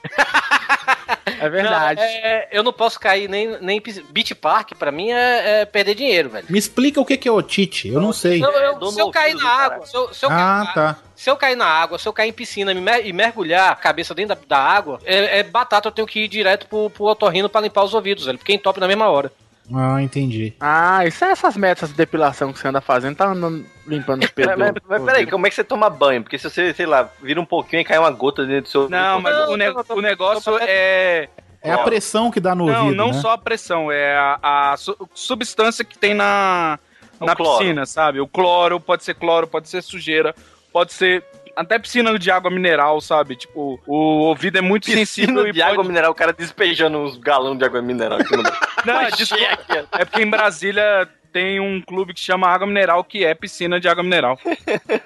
[1.40, 2.00] É verdade.
[2.00, 5.64] Não, é, eu não posso cair nem, nem em Beach Park, pra mim é, é
[5.64, 6.46] perder dinheiro, velho.
[6.48, 8.38] Me explica o que que é otite, eu não sei.
[8.40, 10.96] Não, eu- se eu cair na água, se eu, se eu Ah, tá.
[11.22, 14.12] Se eu cair na água, se eu cair em piscina e mer- mergulhar a cabeça
[14.12, 17.48] dentro da, da água, é, é batata, eu tenho que ir direto pro, pro otorrino
[17.48, 18.38] pra limpar os ouvidos, velho.
[18.38, 19.30] Porque entope na mesma hora.
[19.72, 20.52] Ah, entendi.
[20.58, 24.30] Ah, isso é essas metas de depilação que você anda fazendo, tá andando limpando os
[24.32, 24.54] pelos.
[24.58, 26.24] Mas, mas, peraí, como é que você toma banho?
[26.24, 28.88] Porque se você, sei lá, vira um pouquinho e cai uma gota dentro do seu.
[28.88, 31.28] Não, mas o, ne- o negócio é.
[31.62, 33.20] É a pressão que dá no Não, ouvido, não né?
[33.20, 36.76] só a pressão, é a, a su- substância que tem na,
[37.20, 37.58] O na cloro.
[37.60, 38.18] piscina, sabe?
[38.20, 40.34] O cloro, pode ser cloro, pode ser sujeira,
[40.72, 41.22] pode ser
[41.54, 43.36] até piscina de água mineral, sabe?
[43.36, 45.88] Tipo, o ouvido é muito sensível Piscina e de água pode...
[45.88, 49.98] mineral, o cara despejando uns galões de água mineral aqui no Não, ó.
[49.98, 53.88] É porque em Brasília tem um clube que chama Água Mineral, que é piscina de
[53.88, 54.38] água mineral.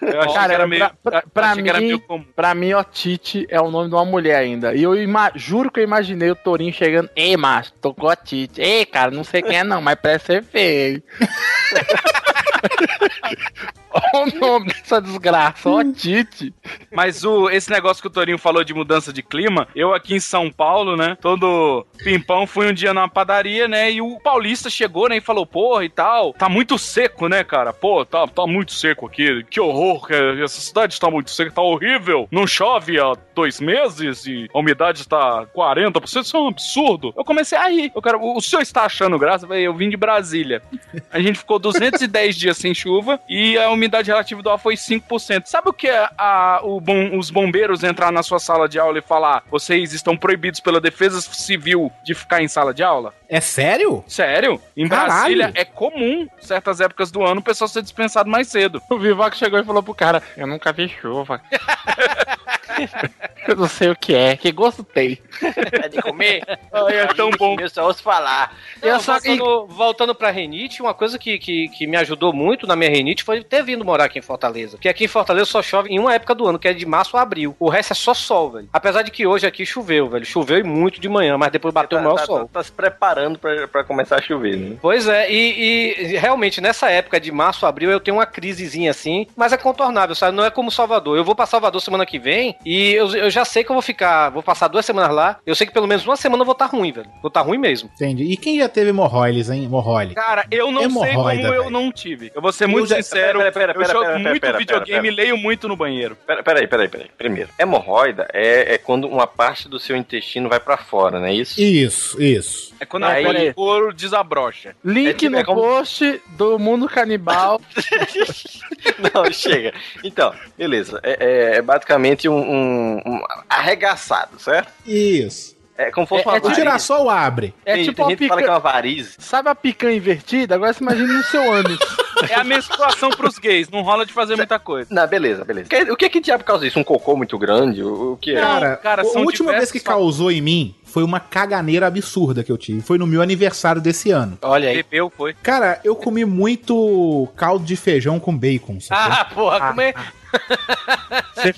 [0.02, 0.80] Eu achei Cara, que era meio...
[0.80, 2.24] pra, pra- pra que era mim, meio comum.
[2.34, 4.74] pra mim, Otite é o nome de uma mulher ainda.
[4.74, 7.08] E eu ima- juro que eu imaginei o Torinho chegando.
[7.14, 8.60] Ei, macho, tô com Otite.
[8.60, 11.00] Ei, cara, não sei quem é não, mas parece ser feio.
[14.14, 16.54] Olha o nome dessa desgraça, Otite.
[16.92, 20.20] Mas o, esse negócio que o Torinho falou de mudança de clima, eu aqui em
[20.20, 21.16] São Paulo, né?
[21.20, 23.90] Todo pimpão, fui um dia numa padaria, né?
[23.90, 25.16] E o paulista chegou, né?
[25.16, 26.32] E falou, porra e tal.
[26.32, 27.72] Tá muito seco, né, cara?
[27.72, 29.44] Pô, tá, tá muito seco aqui.
[29.44, 32.28] Que horror, que essa cidade tá muito seca, tá horrível.
[32.30, 36.22] Não chove há dois meses e a umidade tá 40%.
[36.22, 37.12] Isso é um absurdo.
[37.16, 37.92] Eu comecei a rir.
[37.94, 39.46] Eu quero, o, o senhor está achando graça?
[39.46, 40.62] Eu vim de Brasília.
[41.10, 45.46] A gente ficou 210 dias sem chuva e a umidade relativa do ar foi 5%.
[45.46, 48.98] Sabe o que é a, o bom- os bombeiros entrar na sua sala de aula
[48.98, 53.14] e falar vocês estão proibidos pela defesa civil de ficar em sala de aula?
[53.28, 54.04] É sério?
[54.06, 54.60] Sério?
[54.76, 55.08] Em Caralho.
[55.12, 58.80] Brasília é comum, certas épocas do ano, o pessoal ser dispensado mais cedo.
[58.88, 61.40] O Vivaco chegou e falou pro cara: Eu nunca vi chuva.
[63.48, 64.36] eu não sei o que é.
[64.36, 65.18] Que gosto tem?
[65.82, 66.42] É de comer?
[66.72, 67.56] Ai, é tão bom.
[67.58, 68.54] Eu só ouço falar.
[68.82, 72.66] Eu Eu só- voltando, voltando pra renite, uma coisa que, que, que me ajudou muito
[72.66, 74.76] na minha renite foi ter vindo morar aqui em Fortaleza.
[74.76, 77.16] Porque aqui em Fortaleza só chove em uma época do ano, que é de março
[77.16, 77.54] a abril.
[77.58, 78.68] O resto é só sol, velho.
[78.72, 80.24] Apesar de que hoje aqui choveu, velho.
[80.24, 82.38] Choveu e muito de manhã, mas depois bateu o maior tá, sol.
[82.40, 84.76] tá- tá se preparando pra, pra começar a chover, né?
[84.80, 88.90] Pois é, e, e realmente nessa época de março a abril eu tenho uma crisezinha
[88.90, 90.36] assim, mas é contornável, sabe?
[90.36, 91.16] Não é como Salvador.
[91.16, 93.82] Eu vou pra Salvador semana que vem e eu, eu já sei que eu vou
[93.82, 95.38] ficar, vou passar duas semanas lá.
[95.46, 97.08] Eu sei que pelo menos uma semana eu vou estar ruim, velho.
[97.22, 97.88] Vou estar ruim mesmo.
[97.94, 98.24] Entendi.
[98.24, 99.64] E quem já teve hemorroides, hein?
[99.64, 100.14] Hemorroide.
[100.14, 102.32] Cara, eu não sei como eu não tive.
[102.34, 103.38] Eu vou ser muito já- sincero.
[103.38, 105.76] Pera, pera, pera, eu jogo pera, pera, muito pera, videogame pera, e leio muito no
[105.76, 106.16] banheiro.
[106.26, 107.06] Pera, peraí, peraí, peraí.
[107.16, 111.34] Primeiro, hemorroida é, é quando uma parte do seu intestino vai pra fora, não é
[111.34, 111.60] isso?
[111.60, 112.74] Isso, isso.
[112.78, 114.76] É quando Aí- de couro desabrocha.
[114.84, 117.60] Link É tipo- no é como- post do Mundo Canibal.
[119.14, 119.72] Não, chega.
[120.04, 121.00] Então, beleza.
[121.02, 124.70] É, é- é basicamente um, um- um arregaçado, certo?
[124.86, 125.55] Isso.
[125.78, 127.54] É como se fosse É- uma é tipo- O girassol abre.
[127.64, 128.54] É Tem, tipo tem uma gente que fala que é pica...
[128.66, 129.10] uma varize.
[129.18, 130.54] Sabe a picanha invertida?
[130.54, 131.78] Agora você imagina no seu ânus.
[132.30, 134.88] É a menstruação pros gays, não rola de fazer muita coisa.
[134.90, 135.68] Não, beleza, beleza.
[135.68, 136.78] Que- O que que diabo causa isso?
[136.78, 137.82] Um cocô muito grande?
[137.82, 138.40] O, o que é?
[138.40, 142.56] Cara, cara, a última vez que causou em mim foi uma caganeira absurda que eu
[142.56, 142.80] tive.
[142.80, 144.38] Foi no meu aniversário desse ano.
[144.40, 144.76] Olha aí.
[144.76, 145.34] Bebeu, foi.
[145.34, 148.80] Cara, eu comi muito caldo de feijão com bacon.
[148.80, 149.12] sacou?
[149.12, 149.92] Ah, porra, como é?
[149.92, 150.25] Você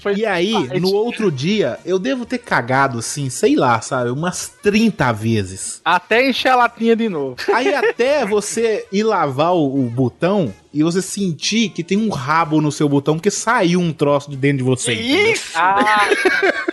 [0.01, 4.53] foi E aí, no outro dia, eu devo ter cagado assim, sei lá, sabe, umas
[4.63, 5.81] 30 vezes.
[5.85, 7.37] até encher a latinha de novo.
[7.53, 12.61] Aí até você ir lavar o, o botão e você sentir que tem um rabo
[12.61, 14.93] no seu botão, porque saiu um troço de dentro de você.
[14.93, 15.53] Isso!
[15.57, 16.09] Ah,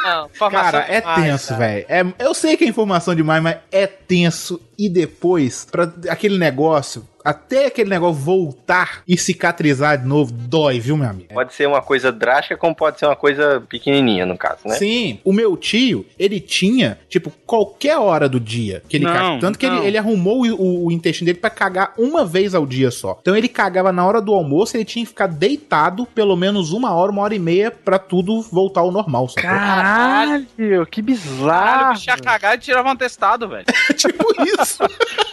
[0.03, 1.85] não, Cara, é demais, tenso, velho.
[1.87, 4.59] É, eu sei que é informação demais, mas é tenso.
[4.77, 10.95] E depois, pra aquele negócio, até aquele negócio voltar e cicatrizar de novo, dói, viu,
[10.95, 11.33] meu amigo?
[11.33, 14.75] Pode ser uma coisa drástica, como pode ser uma coisa pequenininha, no caso, né?
[14.75, 19.39] Sim, o meu tio, ele tinha, tipo, qualquer hora do dia que ele Não, caga.
[19.39, 22.65] Tanto que ele, ele arrumou o, o- o intestino dele pra cagar uma vez ao
[22.65, 23.17] dia só.
[23.21, 26.93] Então ele cagava na hora do almoço, ele tinha que ficar deitado pelo menos uma
[26.93, 29.49] hora, uma hora e meia pra tudo voltar ao normal, sacou?
[29.49, 31.93] Caralho, que Caralho, o bizarro.
[31.93, 33.65] bicho ia cagar e tirava um atestado, velho.
[33.97, 34.25] tipo
[34.61, 34.83] isso.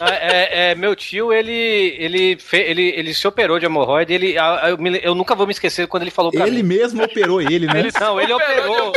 [0.00, 4.12] É, é, meu tio, ele, ele, fe- ele, ele se operou de hemorroide.
[4.12, 4.34] Ele,
[4.68, 6.68] eu, me- eu nunca vou me esquecer quando ele falou pra Ele mim.
[6.78, 7.88] mesmo operou ele, né?
[8.00, 8.92] Não, ele operou.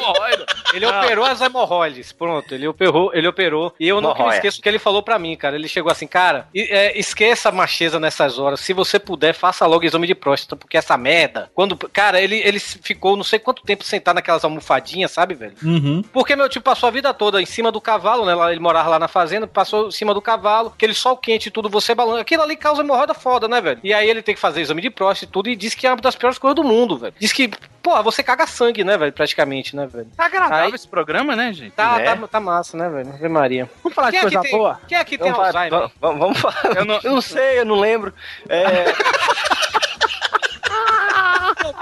[0.74, 2.12] Ele operou as hemorroides.
[2.12, 3.74] Pronto, ele operou, ele operou.
[3.80, 5.56] E eu nunca me esqueço o que ele falou pra mim, cara.
[5.56, 8.60] Ele chegou assim, cara, e- é, esqueça a macheza nessas horas.
[8.60, 11.50] Se você puder, faça logo exame de próstata, porque essa merda.
[11.54, 11.78] Quando.
[11.91, 15.54] Cara, ele, ele ficou não sei quanto tempo sentado naquelas almofadinhas, sabe, velho?
[15.63, 16.02] Uhum.
[16.12, 18.34] Porque meu tio passou a vida toda em cima do cavalo, né?
[18.36, 21.52] Lá- Ele morava lá na fazenda, passou em cima do cavalo, aquele sol quente e
[21.52, 22.19] tudo, você balando.
[22.19, 23.79] Aquilo ali causa hemorroida foda, né, velho?
[23.83, 25.89] E aí ele tem que fazer exame de próstata e tudo, e diz que é
[25.91, 27.13] uma das piores coisas do mundo, velho.
[27.19, 27.49] Diz que
[27.81, 29.13] pô, você caga sangue, né, velho?
[29.13, 30.07] Praticamente, né, velho?
[30.17, 31.71] Tá agradável Aí- esse programa, né, gente?
[31.71, 32.15] Tá, Né?
[32.15, 33.09] tá, tá massa, né, velho?
[33.09, 33.69] Ave Maria.
[33.83, 34.81] Vamos falar Quem de aqui coisa tem, boa?
[34.88, 35.91] Quem aqui tem Vamos, falar- Alzheimer?
[36.01, 36.75] vamos, vamos falar.
[36.77, 38.13] Eu não- Eu não sei, eu não lembro.
[38.49, 38.85] É,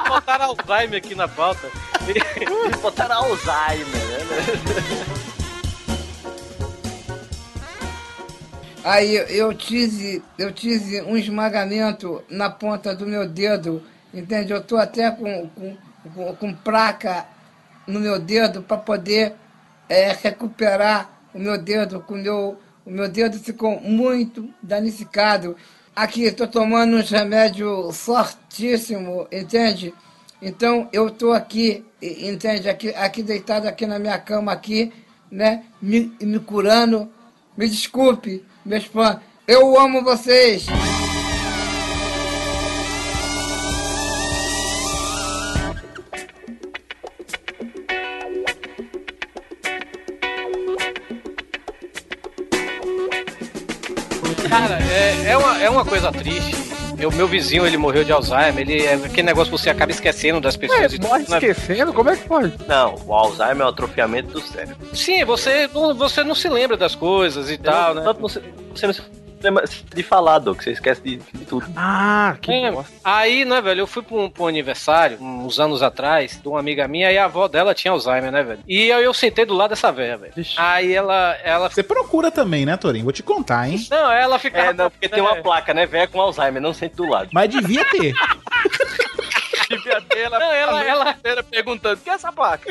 [0.07, 1.69] Botaram Alzheimer aqui na pauta.
[2.81, 5.23] botaram Alzheimer, né?
[8.83, 13.81] Aí eu tive, eu tive um esmagamento na ponta do meu dedo,
[14.13, 14.51] entende?
[14.51, 15.77] Eu tô até com, com,
[16.13, 17.25] com, com placa
[17.87, 19.35] no meu dedo para poder
[19.87, 25.55] é, recuperar o meu dedo, com o meu, o meu dedo ficou muito danificado.
[25.95, 29.93] Aqui estou tomando uns remédios fortíssimos, entende?
[30.41, 32.67] Então eu estou aqui, entende?
[32.67, 34.91] Aqui, aqui deitado aqui na minha cama aqui,
[35.31, 35.63] né?
[35.81, 37.09] Me, me curando.
[37.55, 39.17] Me desculpe, meus fãs.
[39.47, 40.65] Eu amo vocês.
[54.49, 56.62] Cara, é, é, uma, é uma coisa triste.
[57.05, 58.59] O meu vizinho, ele morreu de Alzheimer.
[58.59, 60.93] Ele é aquele negócio que você acaba esquecendo das pessoas.
[60.93, 61.37] e tudo, Morre né?
[61.37, 61.93] esquecendo?
[61.93, 62.53] Como é que pode?
[62.67, 64.75] Não, o Alzheimer é o atrofiamento do cérebro.
[64.93, 68.01] Sim, você não, você não se lembra das coisas e tal, né?
[68.03, 68.41] Tanto você,
[68.73, 69.01] você não se
[69.43, 71.65] lembra de falar, Doc, você esquece de, de tudo.
[71.75, 72.91] Ah, que É, bosta.
[73.03, 76.59] aí, né, velho, eu fui pra um, pra um aniversário, uns anos atrás, de uma
[76.59, 78.59] amiga minha, e a avó dela tinha Alzheimer, né, velho?
[78.67, 80.33] E aí eu sentei do lado dessa velha, velho.
[80.35, 80.55] Vixe.
[80.57, 81.69] Aí ela, ela...
[81.69, 83.03] Você procura também, né, Torinho?
[83.03, 83.85] Vou te contar, hein?
[83.89, 84.69] Não, ela ficava...
[84.69, 87.29] É, não, porque tem uma placa, né, velho, com Alzheimer, não sente do lado.
[87.33, 88.13] Mas devia ter.
[89.69, 92.69] Devia ter ela, Não, ela- ela- inteira perguntando, que é essa placa?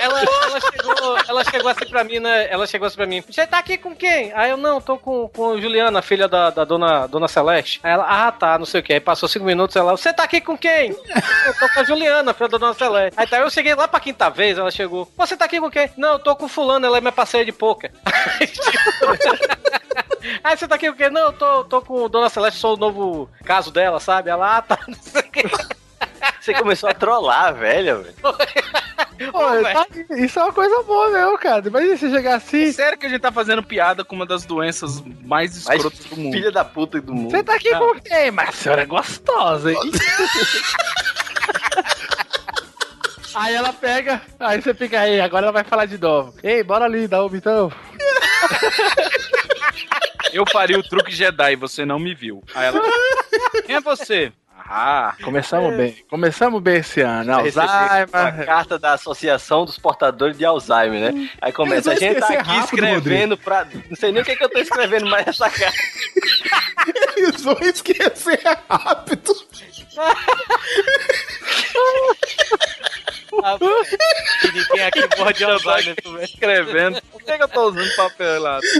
[0.00, 2.48] Ela, ela, chegou, ela chegou assim pra mim, né?
[2.50, 3.20] Ela chegou assim pra mim.
[3.28, 4.32] Você tá aqui com quem?
[4.34, 7.80] Aí eu, não, tô com, com Juliana, filha da, da dona, dona Celeste.
[7.82, 8.92] Aí ela, ah, tá, não sei o que.
[8.94, 10.90] Aí passou cinco minutos, ela, você tá aqui com quem?
[10.90, 13.18] Eu tô com a Juliana, filha da dona Celeste.
[13.18, 15.08] Aí tá, eu cheguei lá pra quinta vez, ela chegou.
[15.16, 15.90] Você tá aqui com quem?
[15.96, 17.90] Não, eu tô com fulano, ela é minha parceira de poker.
[18.40, 18.62] Aí, tipo,
[20.44, 21.10] Aí você tá aqui com quem?
[21.10, 24.30] Não, eu tô, tô com Dona Celeste, sou o novo caso dela, sabe?
[24.30, 25.42] Ela, ah, tá, não sei o que.
[26.40, 28.14] Você começou a trollar a velha, velho.
[29.30, 31.66] Pô, tá- isso é uma coisa boa mesmo, cara.
[31.66, 32.72] Imagina você chegar assim.
[32.72, 36.32] Sério que a gente tá fazendo piada com uma das doenças mais escrotas do mundo.
[36.32, 37.30] Filha da puta do mundo.
[37.30, 38.30] Você tá aqui com quem?
[38.32, 39.78] Mas a senhora é gostosa, hein?
[43.34, 46.34] aí ela pega, aí você fica aí, agora ela vai falar de novo.
[46.42, 47.72] Ei, bora ali, dá um então.
[50.32, 52.42] Eu faria o truque Jedi, você não me viu.
[52.54, 52.80] Aí ela.
[53.66, 54.32] Quem é você?
[54.74, 56.02] Ah, Começamos bem.
[56.08, 57.34] Começamos bem esse ano.
[57.34, 58.46] Você recebeu a Alzheimer.
[58.46, 61.28] carta da Associação dos Portadores de Alzheimer, né?
[61.42, 63.66] Aí começa, a gente tá aqui rápido, escrevendo pra.
[63.90, 65.76] Não sei nem o que, que eu tô escrevendo mais nessa carta.
[67.18, 69.34] Eles vão esquecer rápido.
[74.54, 76.24] Ninguém aqui morre de Alzheimer, tu vê.
[76.24, 77.02] escrevendo.
[77.12, 78.62] Por que, que eu tô usando papelado?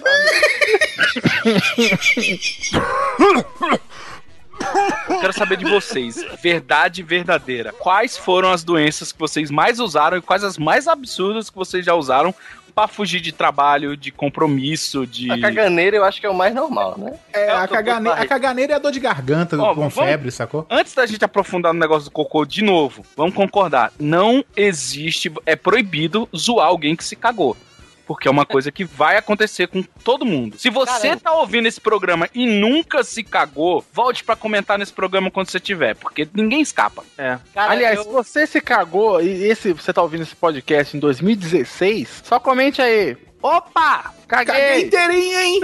[5.09, 7.73] Eu quero saber de vocês, verdade verdadeira.
[7.73, 11.85] Quais foram as doenças que vocês mais usaram e quais as mais absurdas que vocês
[11.85, 12.35] já usaram
[12.75, 15.31] pra fugir de trabalho, de compromisso, de.
[15.31, 17.13] A caganeira eu acho que é o mais normal, né?
[17.33, 18.09] É, É a, cagane...
[18.09, 20.67] a caganeira é a dor de garganta Ó, com vamos- febre, sacou?
[20.71, 23.93] Antes da gente aprofundar no negócio do cocô de novo, vamos concordar.
[24.01, 27.57] Não existe, é proibido zoar alguém que se cagou.
[28.07, 30.59] Porque é uma coisa que vai acontecer com todo mundo.
[30.59, 31.21] Se você Caramba.
[31.21, 35.61] tá ouvindo esse programa e nunca se cagou, volte pra comentar nesse programa quando você
[35.61, 37.05] tiver, porque ninguém escapa.
[37.17, 37.39] É.
[37.55, 41.01] Cara, Aliás, eu- se você se cagou e esse, você tá ouvindo esse podcast em
[41.01, 43.17] 2016, só comente aí.
[43.43, 44.15] Opa!
[44.29, 44.83] Caguei Caguei!
[44.85, 45.61] inteirinho, hein?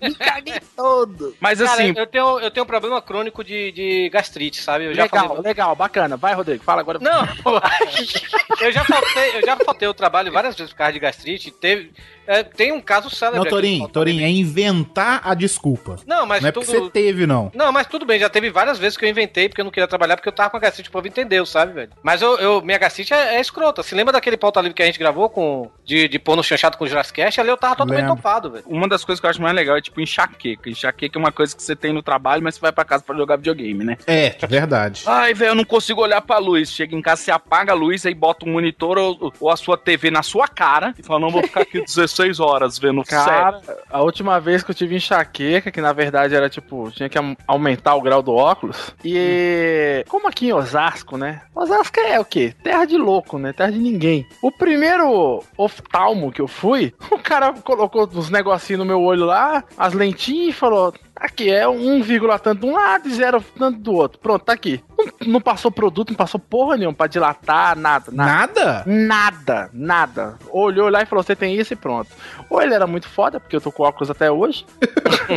[0.00, 1.36] Me caguei todo!
[1.38, 4.86] Mas Cara, assim, eu tenho, eu tenho um problema crônico de, de gastrite, sabe?
[4.86, 6.16] Eu já legal, falei- legal, bacana.
[6.16, 6.98] Vai, Rodrigo, fala agora.
[6.98, 7.60] Não, pô.
[8.60, 11.50] eu já faltei, eu já faltei o trabalho várias vezes por causa de gastrite.
[11.50, 11.92] Teve,
[12.28, 13.50] é, tem um caso célebre.
[13.50, 15.96] Não, Torinho, é inventar a desculpa.
[16.06, 16.64] Não, mas Não é tudo.
[16.66, 17.50] porque você teve, não.
[17.54, 19.88] Não, mas tudo bem, já teve várias vezes que eu inventei porque eu não queria
[19.88, 21.90] trabalhar, porque eu tava com a gastrite, o povo entendeu, sabe, velho?
[22.02, 23.82] Mas eu, eu- minha gastrite é, é escrota.
[23.82, 26.76] Se lembra daquele pauta livre que a gente gravou com de, de pôr no chanchado
[26.76, 27.20] com o Jurassic?
[27.38, 28.16] Ali eu tava totalmente Lembro.
[28.16, 28.64] topado, velho.
[28.66, 30.68] uma das coisas que eu acho mais legal é tipo enxaqueca.
[30.68, 33.16] Enxaqueca é uma coisa que você tem no trabalho, mas você vai pra casa pra
[33.16, 33.96] jogar videogame, né?
[34.06, 35.02] É, verdade.
[35.08, 36.70] Ai, velho, eu não consigo olhar pra luz.
[36.70, 39.76] Chega em casa, você apaga a luz, aí bota um monitor ou, ou a sua
[39.78, 43.24] TV na sua cara e fala: Não vou ficar aqui 16 horas vendo série.
[43.24, 47.18] Cara, a última vez que eu tive enxaqueca, que na verdade era tipo, tinha que
[47.46, 48.94] aumentar o grau do óculos.
[49.04, 51.42] E como aqui em Osasco, né?
[51.54, 52.54] Osasco é o quê?
[52.62, 53.52] Terra de louco, né?
[53.52, 54.26] Terra de ninguém.
[54.42, 59.64] O primeiro oftalmo que eu fui, o cara colocou uns negocinhos no meu olho lá,
[59.76, 63.78] as lentinhas e falou: Aqui é 1, vírgula tanto de um lado e 0 tanto
[63.78, 64.18] do outro.
[64.18, 64.82] Pronto, tá aqui.
[64.96, 68.38] Não não passou produto, não passou porra nenhuma pra dilatar, nada, nada.
[68.38, 68.82] Nada?
[68.86, 70.38] Nada, nada.
[70.50, 72.10] Olhou lá e falou: você tem isso e pronto.
[72.50, 74.66] Ou ele era muito foda, porque eu tô com óculos até hoje.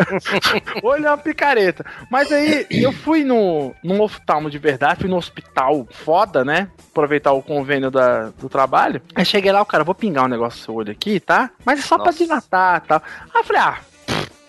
[0.82, 1.86] ou ele é uma picareta.
[2.10, 6.70] Mas aí eu fui no, num oftalmo de verdade, fui no hospital foda, né?
[6.92, 9.02] Aproveitar o convênio da, do trabalho.
[9.16, 11.52] Aí cheguei lá, o cara, vou pingar um negócio no seu olho aqui, tá?
[11.64, 13.02] Mas é só pra dilatar e tal.
[13.34, 13.78] Aí eu falei, ah,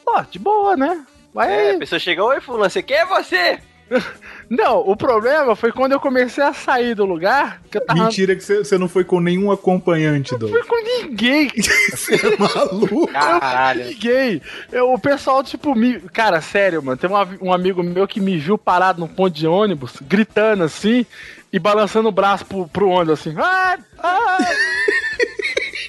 [0.05, 1.05] pô, de boa, né?
[1.33, 3.59] Vai É, a pessoa chegou, oi fulano, você quer você?
[4.49, 8.05] Não, o problema foi quando eu comecei a sair do lugar, que eu tava.
[8.05, 10.51] Mentira que você não foi com nenhum acompanhante, Doug.
[10.51, 11.51] Não fui com ninguém.
[11.91, 13.07] Você é maluco?
[13.09, 13.87] Caralho.
[13.87, 14.43] Ninguém.
[14.71, 16.01] Eu, o pessoal, tipo, me.
[16.01, 16.99] Cara, sério, mano.
[16.99, 21.07] Tem um, um amigo meu que me viu parado no ponto de ônibus, gritando assim
[21.53, 23.35] e balançando o braço pro, pro ônibus assim.
[23.39, 24.39] Ah, ah.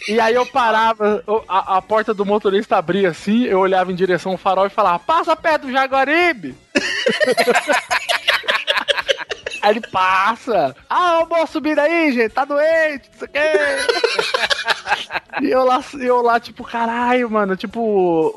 [0.07, 4.33] E aí eu parava, a, a porta do motorista abria assim, eu olhava em direção
[4.33, 6.55] ao farol e falava, passa perto do Jaguaribe!
[9.63, 10.75] Aí ele passa.
[10.89, 13.39] Ah, ô moço, subir aí, gente, tá doente, não sei o quê.
[15.41, 18.27] e eu lá, eu lá, tipo, caralho, mano, tipo, o,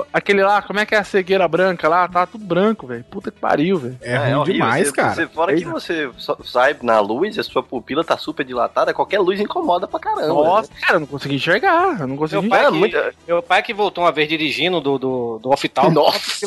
[0.00, 2.06] o- aquele lá, como é que é a cegueira branca lá?
[2.08, 3.04] Tava tudo branco, velho.
[3.10, 3.98] Puta que pariu, velho.
[4.00, 4.52] É, ruim horrível.
[4.54, 5.14] demais, Você- cara.
[5.14, 6.10] Você, fora que você
[6.44, 10.28] sai na luz e a sua pupila tá super dilatada, qualquer luz incomoda pra caramba.
[10.28, 10.76] Nossa, né?
[10.80, 13.62] cara, eu não consegui enxergar, eu não consegui Meu pai, Cara, que, muito- meu pai
[13.62, 15.90] que voltou uma vez dirigindo do, do, do oftalmo.
[15.90, 16.46] Nossa.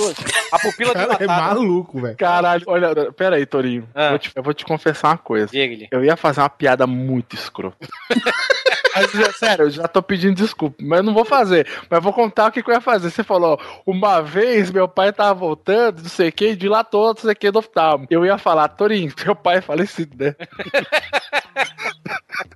[0.53, 1.53] A pupila Cara, é dilatada.
[1.55, 2.15] maluco, velho.
[2.17, 3.87] Caralho, olha, pera aí, Torinho.
[3.93, 4.11] Ah.
[4.27, 5.47] Eu, vou te, eu vou te confessar uma coisa.
[5.47, 5.87] Diga-lhe.
[5.91, 7.87] Eu ia fazer uma piada muito escrota.
[8.95, 11.67] Mas, já- sério, eu já tô pedindo desculpa, mas eu não vou fazer.
[11.89, 13.09] Mas eu vou contar o que, que eu ia fazer.
[13.09, 17.31] Você falou, uma vez meu pai tava voltando, não sei o que, dilatou, não sei
[17.31, 18.05] o que, do oftalmo.
[18.09, 20.35] Eu ia falar, Torinho, teu pai é falecido, né?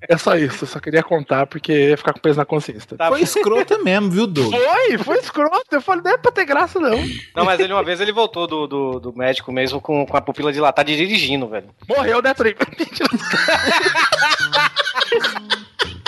[0.10, 2.98] é só isso, eu só queria contar porque ia ficar com peso na consciência.
[2.98, 4.54] Tá Foi escrota mesmo, viu, Doug?
[4.54, 5.66] Foi, foi escroto.
[5.72, 6.98] Eu falei, não é pra ter graça, não.
[7.36, 10.22] Não, mas ele uma vez ele voltou do, do, do médico mesmo com, com a
[10.22, 11.70] pupila dilatada dirigindo, velho.
[11.88, 12.56] Morreu, né, Torinho?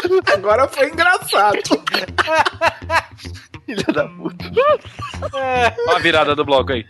[0.33, 1.59] Agora foi engraçado.
[3.65, 4.45] Filha da puta.
[5.87, 6.85] Ó a virada do bloco aí.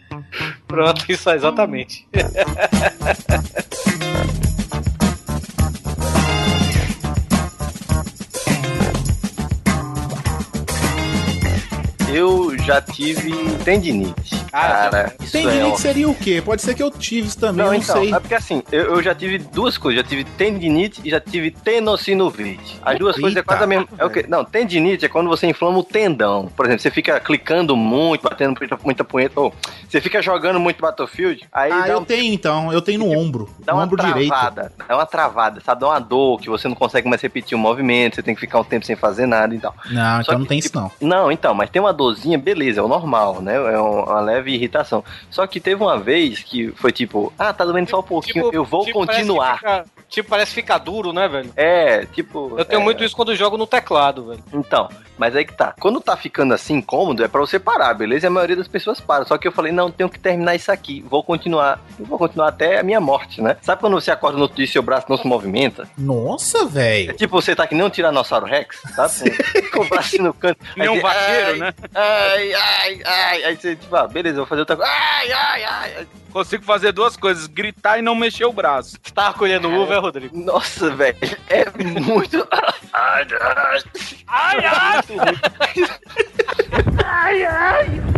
[0.68, 2.08] Pronto, isso é exatamente.
[12.12, 13.32] Eu já tive
[13.66, 14.38] tendinite.
[14.52, 16.42] Cara, isso Tem é direito seria o quê?
[16.44, 18.14] Pode ser que eu tive isso também, Não, não, então, sei.
[18.14, 21.52] é porque assim, eu, eu já tive duas coisas, já tive tendinite e já tive
[21.52, 22.80] tenosinovite.
[22.82, 23.88] As duas coisas é quase a mesma.
[23.98, 24.26] É o quê?
[24.28, 26.48] Não, tendinite é quando você inflama o tendão.
[26.56, 29.54] Por exemplo, você fica clicando muito, batendo muita, muita punheta, ou
[29.88, 32.72] você fica jogando muito Battlefield, aí Ah, dá eu um tenho então.
[32.72, 33.50] Eu tenho no ombro.
[33.60, 34.30] Dá no uma ombro direito.
[34.30, 35.82] travada, dá uma travada, sabe?
[35.82, 38.60] Dá uma dor que você não consegue mais repetir o movimento, você tem que ficar
[38.60, 39.76] um tempo sem fazer nada e tal.
[39.92, 40.92] Não, Só então não que, tem isso não.
[41.02, 43.56] Não, então, mas tem uma dorzinha, beleza, é o normal, né?
[43.56, 45.04] É uma leve irritação.
[45.30, 48.64] Só que teve uma vez que foi tipo, ah, tá doendo só um pouquinho, eu
[48.64, 49.52] vou tipo, parece continuar.
[49.54, 51.52] que fica- tipo, parece ficar duro, né, velho?
[51.56, 52.54] É, tipo.
[52.58, 54.44] Eu tenho é, muito isso quando eu jogo no teclado, velho.
[54.54, 55.74] Então, mas aí que tá.
[55.80, 58.26] Quando tá ficando assim incômodo, é pra você parar, beleza?
[58.26, 59.26] E a maioria das pessoas para.
[59.26, 61.04] Só que eu falei, não, tenho que terminar isso aqui.
[61.10, 61.80] Vou continuar.
[62.00, 63.58] E vou continuar até a minha morte, né?
[63.62, 65.88] Sabe quando você acorda no outro dia e seu braço não se movimenta?
[65.98, 67.14] Nossa, É velho.
[67.14, 69.32] tipo você tá que nem um Tiranossauro Rex, sabe?
[69.74, 70.60] Com o braço no canto.
[70.76, 71.74] Nem um vaqueiro, né?
[71.94, 73.44] Ai, ai, ai.
[73.46, 74.92] Aí você, tipo, ah, beleza, vou fazer outra coisa.
[74.92, 75.94] Ai, ai, ai.
[75.98, 76.08] ai.
[76.32, 78.98] Consigo fazer duas coisas: gritar e não mexer o braço.
[79.02, 80.38] Você tava colhendo uva, é, Rodrigo?
[80.38, 81.18] Nossa, velho.
[81.50, 82.48] É muito.
[82.94, 83.82] Ai, ai.
[84.28, 85.04] Ai, ai!
[87.06, 88.17] Ai, ai.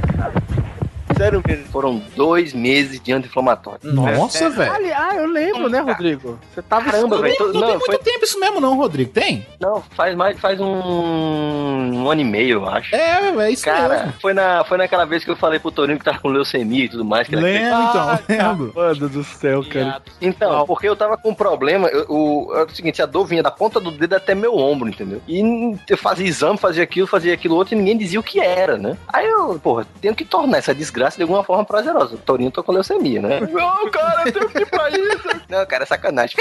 [1.19, 1.65] Mesmo.
[1.71, 3.79] Foram dois meses de anti-inflamatório.
[3.83, 4.71] Nossa, velho.
[4.71, 6.39] Ali- Ah, eu lembro, né, Rodrigo?
[6.53, 7.35] Você tava Caramba, Não, velho.
[7.37, 9.11] tô- não tem Não, muito foi, tempo isso mesmo não, Rodrigo.
[9.11, 9.45] Tem?
[9.59, 12.95] não, faz mais, faz um, um ano e meio, eu acho.
[12.95, 14.13] É, é isso Cara, mesmo.
[14.21, 16.89] foi, na, foi naquela vez que eu falei pro Torinho que tava com leucemia e
[16.89, 17.27] tudo mais.
[17.27, 18.19] Que Lembro, então.
[18.29, 18.71] Lembro.
[18.75, 20.01] Mano do céu, cara.
[20.21, 23.43] Então, porque eu tava com um problema, eu- o, é o seguinte, a dor vinha
[23.43, 25.21] da ponta do dedo até meu ombro, entendeu?
[25.27, 25.41] E
[25.89, 28.97] eu fazia exame, fazia aquilo, fazia aquilo outro e ninguém dizia o que era, né?
[29.07, 32.15] Aí eu, porra, tenho que tornar essa desgraça de alguma forma prazerosa.
[32.15, 33.39] O Torinho tô com leucemia, né?
[33.51, 35.29] Não, cara, eu tenho que ir pra isso.
[35.49, 36.37] Não, cara, é sacanagem.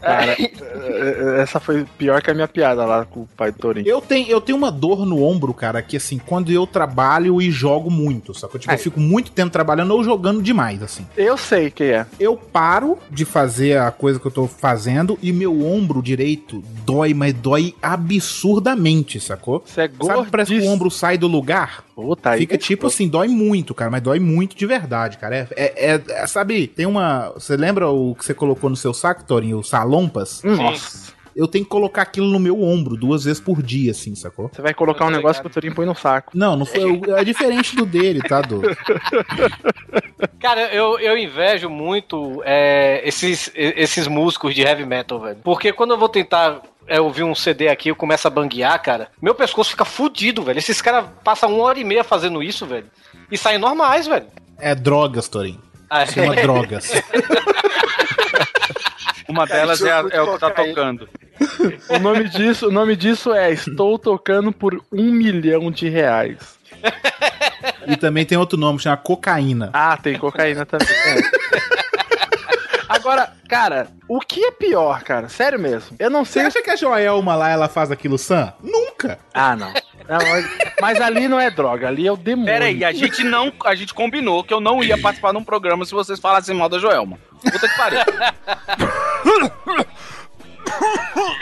[0.00, 3.86] Cara, eh, essa foi pior que a minha piada lá com o pai do Torinho.
[3.88, 7.50] Eu tenho, eu tenho uma dor no ombro, cara, que assim, quando eu trabalho e
[7.50, 8.58] jogo muito, sacou?
[8.58, 11.06] Tipo, eu fico muito tempo trabalhando ou jogando demais, assim.
[11.16, 12.06] Eu sei que é.
[12.18, 17.12] Eu paro de fazer a coisa que eu tô fazendo e meu ombro direito dói,
[17.14, 19.62] mas dói absurdamente, sacou?
[19.64, 21.84] Você é Sabe, parece que o ombro sai do lugar.
[21.94, 25.36] Puta, aí Fica é tipo assim, dói muito, cara, mas dói muito de verdade, cara.
[25.36, 27.30] É, é- é- é- sabe, tem uma.
[27.34, 29.58] Você lembra o que você colocou no seu saco, Torinho?
[29.58, 30.42] O salompas?
[30.42, 31.12] Nossa.
[31.38, 34.50] Eu tenho que colocar aquilo no meu ombro duas vezes por dia, assim, sacou?
[34.52, 36.32] Você vai colocar um negócio que o Torinho põe no saco.
[36.36, 37.00] Não, não foi.
[37.16, 38.76] É diferente do dele, tá, doido?
[40.40, 45.38] Cara, eu, eu invejo muito é, esses, esses músicos de heavy metal, velho.
[45.44, 49.08] Porque quando eu vou tentar é, ouvir um CD aqui, eu começo a banguear, cara,
[49.22, 50.58] meu pescoço fica fudido, velho.
[50.58, 52.86] Esses caras passam uma hora e meia fazendo isso, velho.
[53.30, 54.26] E saem normais, velho.
[54.58, 55.62] É drogas, Torinho.
[55.88, 56.90] Ah, chama drogas.
[59.28, 61.08] Uma delas é, a- é o que tá tocando.
[61.90, 66.58] O nome disso, o nome disso é Estou tocando por um milhão de reais.
[67.86, 69.70] E também tem outro nome, chama cocaína.
[69.72, 70.88] Ah, tem cocaína também.
[70.88, 71.20] é.
[72.88, 75.28] Agora, cara, o que é pior, cara?
[75.28, 75.94] Sério mesmo.
[75.98, 76.42] Eu não Você sei.
[76.46, 78.54] acha que a Joelma lá ela faz aquilo sã?
[78.62, 79.18] Nunca!
[79.34, 79.72] Ah, não.
[80.08, 82.46] Não, mas- mas ali não é droga, ali é o demônio.
[82.52, 83.52] Pera aí, a gente não.
[83.64, 86.68] A gente combinou que eu não ia participar de um programa se vocês falassem mal
[86.68, 87.18] da Joelma.
[87.42, 88.00] Puta que pariu.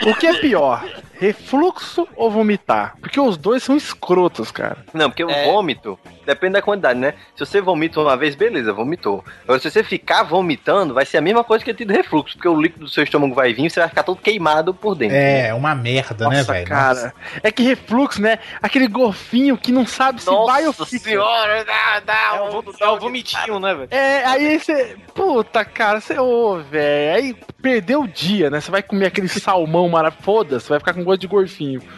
[0.07, 0.83] O que é pior?
[1.19, 2.95] Refluxo ou vomitar?
[3.01, 4.77] Porque os dois são escrotos, cara.
[4.93, 5.45] Não, porque o É.
[5.45, 7.13] vômito depende da quantidade, né?
[7.35, 9.23] Se você vomita uma vez, beleza, vomitou.
[9.43, 12.59] Agora, se você ficar vomitando, vai ser a mesma coisa que ter refluxo, porque o
[12.59, 15.15] líquido do seu estômago vai vir e você vai ficar todo queimado por dentro.
[15.15, 16.67] É, uma merda, né, Nossa, velho?
[16.67, 17.13] cara.
[17.41, 18.39] É que refluxo, né?
[18.61, 20.99] Aquele golfinho que não sabe se vai ou fica.
[20.99, 23.87] senhora, dá, dá, É o, é o vomitinho, né, velho?
[23.91, 24.97] É, aí você.
[25.15, 26.19] Puta, cara, você.
[26.19, 27.15] Ô, velho.
[27.15, 28.59] Aí perdeu o dia, né?
[28.61, 30.17] Você vai comer aquele salmão maravilhoso.
[30.23, 31.81] Foda-se, vai ficar com gosto de gorfinho.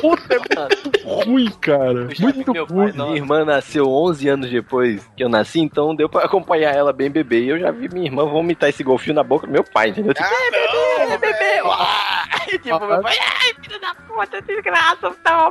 [0.00, 0.98] Puta, é muito
[1.30, 2.08] ruim, cara.
[2.18, 2.92] Muito Meu ruim.
[2.92, 6.92] pai, minha irmã nasceu 11 anos depois que eu nasci, então deu pra acompanhar ela
[6.92, 7.42] bem bebê.
[7.44, 10.14] E eu já vi minha irmã vomitar esse golfinho na boca do meu pai, entendeu?
[10.14, 11.62] Tipo, é bebê, é bebê.
[11.62, 12.28] uá.
[12.62, 15.50] Tipo, meu pai, ai, filho da puta, desgraça, tal,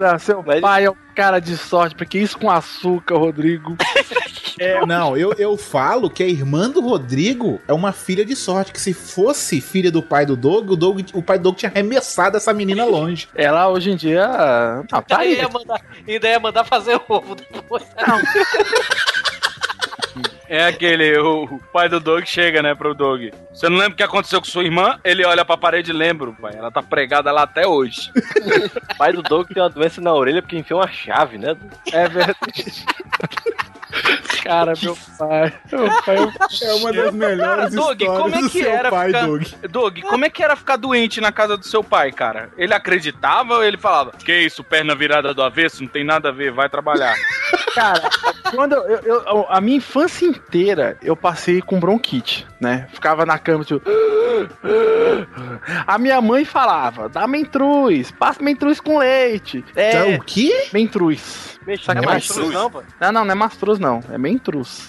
[0.00, 3.76] Ah, seu Mas- pai é um cara de sorte, porque isso com açúcar, Rodrigo.
[4.58, 8.70] É, não, eu, eu falo que a irmã do Rodrigo é uma filha de sorte.
[8.70, 11.70] Que se fosse filha do pai do Doug, o, Doug, o pai do Doug tinha
[11.70, 13.28] arremessado essa menina longe.
[13.34, 14.28] Ela hoje em dia.
[14.92, 15.36] Não, tá Aí aí.
[15.38, 17.82] ia mandar, ainda ia mandar fazer ovo depois.
[20.48, 23.30] É aquele, o, pai do Doug chega, né, pro Doug.
[23.52, 24.98] Você não lembra o que aconteceu com sua irmã?
[25.02, 26.54] Ele olha pra parede e lembra, pai.
[26.56, 28.10] Ela tá pregada lá até hoje.
[28.92, 31.56] O pai do Doug tem uma doença na orelha porque enfiou uma chave, né?
[31.92, 32.84] É verdade.
[34.42, 35.52] Cara, meu pai.
[35.70, 36.32] Meu pai é um
[36.68, 39.26] É uma das melhores Doug, histórias como é do que seu era pai, ficar...
[39.26, 39.42] Doug.
[39.70, 42.50] Doug, como é que era ficar doente na casa do seu pai, cara?
[42.56, 46.32] Ele acreditava ou ele falava, que isso, perna virada do avesso, não tem nada a
[46.32, 47.16] ver, vai trabalhar.
[47.74, 48.10] Cara,
[48.54, 52.86] quando eu, eu- eu- a minha infância inteira eu passei com bronquite, né?
[52.92, 53.82] Ficava na cama, tipo.
[55.86, 59.64] A minha mãe falava: dá mentruz, passa mentruz com leite.
[59.74, 60.68] É, o quê?
[60.72, 61.58] mentruz.
[61.84, 62.54] Sabe Não que é mastruz, mentruz?
[62.54, 62.82] não, pô.
[63.00, 64.00] Não, não, não é mastruz, não.
[64.10, 64.31] É mentruz.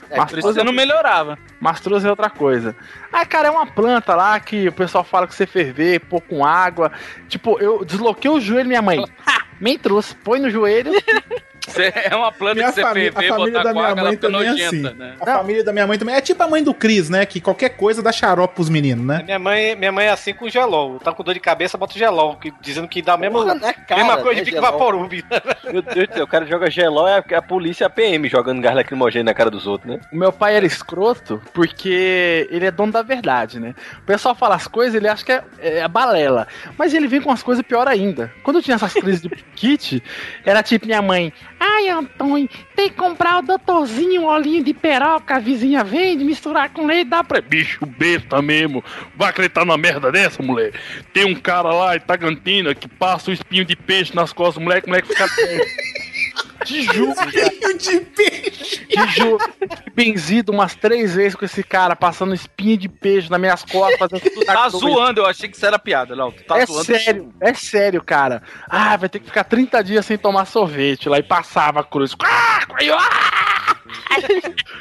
[0.09, 1.37] É, mastruz, Você não melhorava.
[1.59, 2.75] mastruz é outra coisa.
[3.11, 6.45] Ah, cara, é uma planta lá que o pessoal fala que você ferver, pôr com
[6.45, 6.91] água.
[7.27, 9.03] Tipo, eu desloquei o joelho, minha mãe.
[9.25, 9.43] Ha!
[9.59, 10.91] Mentruz, põe no joelho.
[11.67, 14.17] Você é uma planta Minha que você fami- a ferver, família botar da minha mãe
[14.17, 14.97] também é nojenta, assim.
[14.97, 15.15] né?
[15.21, 17.25] A família da minha mãe também é tipo a mãe do Cris, né?
[17.25, 19.21] Que qualquer coisa dá xarope pros meninos, né?
[19.23, 20.99] Minha mãe, minha mãe é assim com gelol.
[20.99, 23.73] Tá com dor de cabeça, bota gelol, que, dizendo que dá a mesma, Porra, na
[23.73, 24.71] cara, mesma coisa né, de Pique gelol.
[24.71, 25.23] Vaporub.
[25.71, 28.27] Meu Deus do céu, o cara joga geló e a, a polícia e a PM
[28.27, 29.99] jogando gás lacrimogêneo na cara dos outros, né?
[30.11, 33.73] O meu pai era escroto porque ele é dono da verdade, né?
[33.99, 36.47] O pessoal fala as coisas, ele acha que é, é balela.
[36.77, 38.31] Mas ele vem com as coisas pior ainda.
[38.43, 40.03] Quando eu tinha essas crises de kit,
[40.45, 41.31] era tipo minha mãe.
[41.65, 46.69] Ai, Antônio, tem que comprar o doutorzinho, um olhinho de peroca, a vizinha vende, misturar
[46.69, 47.39] com leite, dá pra...
[47.39, 48.83] Bicho besta mesmo.
[49.15, 50.73] Vai acreditar numa merda dessa, mulher?
[51.13, 54.61] Tem um cara lá em Tagantina que passa o espinho de peixe nas costas do
[54.61, 55.25] moleque, o moleque fica...
[56.65, 57.31] Juro, cara.
[57.77, 58.85] de peixe.
[58.85, 59.37] Te juro,
[59.93, 64.21] benzido umas três vezes com esse cara, passando espinha de peixe nas minhas costas, fazendo
[64.21, 66.31] tudo Tá zoando, eu achei que isso era piada, Léo.
[66.31, 66.85] Tu tá é zoando.
[66.85, 68.41] sério, é sério, cara.
[68.69, 72.15] Ah, vai ter que ficar 30 dias sem tomar sorvete lá e passava a cruz.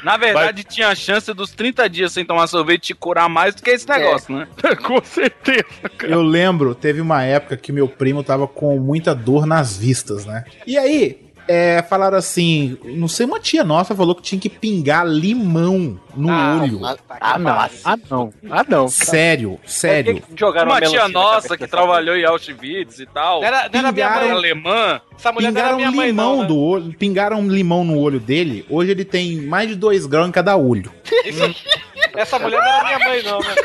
[0.03, 3.61] Na verdade, tinha a chance dos 30 dias sem tomar sorvete te curar mais do
[3.63, 4.47] que esse negócio, né?
[4.83, 6.11] Com certeza, cara.
[6.11, 10.43] Eu lembro, teve uma época que meu primo tava com muita dor nas vistas, né?
[10.67, 15.05] E aí, é, falaram assim, não sei, uma tia nossa falou que tinha que pingar
[15.05, 16.81] limão no olho.
[17.09, 17.51] Ah, não.
[17.83, 18.33] Ah, não.
[18.49, 18.87] Ah, não.
[18.87, 20.21] Sério, sério.
[20.35, 23.43] Jogaram Uma uma tia nossa que trabalhou em Auschwitz e tal.
[23.43, 24.31] Era, era minha Pingaram mãe.
[24.31, 25.01] alemã.
[25.17, 26.41] Essa mulher não era Pingaram minha mãe, limão não.
[26.41, 26.47] né?
[26.47, 28.65] do olho, pingaram limão no olho dele.
[28.69, 30.91] Hoje ele tem mais de 2 graus em cada olho.
[31.25, 31.55] Isso-
[32.15, 33.55] essa mulher não era minha mãe, não, né?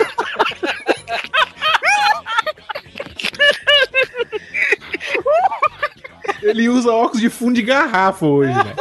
[6.43, 8.75] Ele usa óculos de fundo de garrafa hoje, né?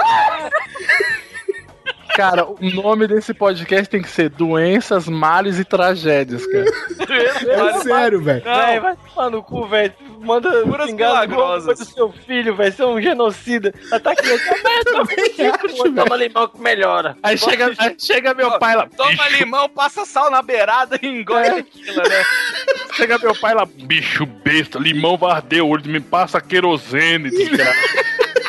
[2.17, 6.65] Cara, o nome desse podcast tem que ser Doenças, Males e Tragédias, cara.
[7.47, 8.43] É sério, velho.
[8.43, 9.93] Véi, vai tomar no cu, velho.
[10.19, 11.77] Manda milagrosas.
[11.77, 12.73] do seu filho, velho.
[12.73, 13.71] Você é um genocida.
[13.91, 15.93] Ataque essa merda.
[15.95, 17.15] Toma limão que melhora.
[17.21, 18.87] Aí chega, aí chega meu pai lá.
[18.97, 22.23] Toma limão, passa sal na beirada e engole aquilo, né?
[22.97, 27.77] Chega meu pai lá, bicho besta, limão vai o olho, me passa querosene, desgraça.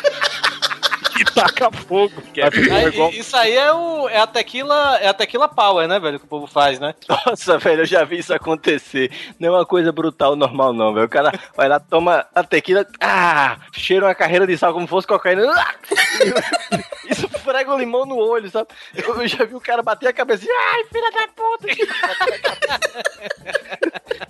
[1.41, 2.21] taca fogo.
[2.21, 5.99] Ficar Aí, igual- Isso aí é, o, é a tequila, é a tequila power, né,
[5.99, 6.93] velho, que o povo faz, né?
[7.07, 9.11] Nossa, velho, eu já vi isso acontecer.
[9.39, 11.05] Não é uma coisa brutal normal, não, velho.
[11.05, 15.07] O cara vai lá, toma a tequila, ah, cheira uma carreira de sal como fosse
[15.07, 15.43] cocaína.
[15.55, 15.73] ah,
[17.09, 18.67] Isso frega o limão no olho, sabe?
[18.93, 21.67] Eu já vi o cara bater a cabeça e, ai, filha da puta!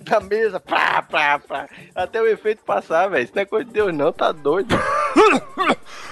[0.00, 1.68] da mesa, pá, pá, pá.
[1.94, 3.24] Até o efeito passar, velho.
[3.24, 4.74] Isso não é coisa de Deus, não, tá doido.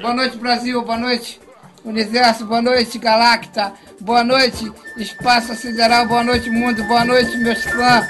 [0.00, 0.82] Boa noite, Brasil.
[0.82, 1.40] Boa noite,
[1.84, 2.44] Universo.
[2.44, 3.72] Boa noite, Galacta.
[4.00, 6.06] Boa noite, Espaço Sideral.
[6.06, 6.82] Boa noite, mundo.
[6.84, 8.06] Boa noite, meus fãs.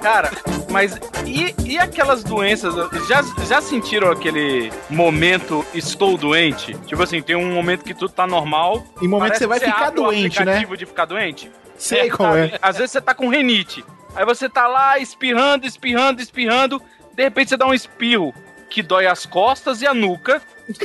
[0.00, 0.30] Cara,
[0.70, 2.74] mas e, e aquelas doenças?
[3.06, 6.74] Já, já sentiram aquele momento estou doente?
[6.86, 8.84] Tipo assim, tem um momento que tudo tá normal.
[9.02, 10.64] Em momento que você vai ficar abre o doente, né?
[10.64, 11.50] de ficar doente?
[11.76, 12.54] Sei qual sabe?
[12.54, 12.58] é.
[12.60, 13.84] Às vezes você tá com renite.
[14.18, 16.82] Aí você tá lá espirrando, espirrando, espirrando.
[17.14, 18.34] De repente você dá um espirro
[18.68, 20.42] que dói as costas e a nuca.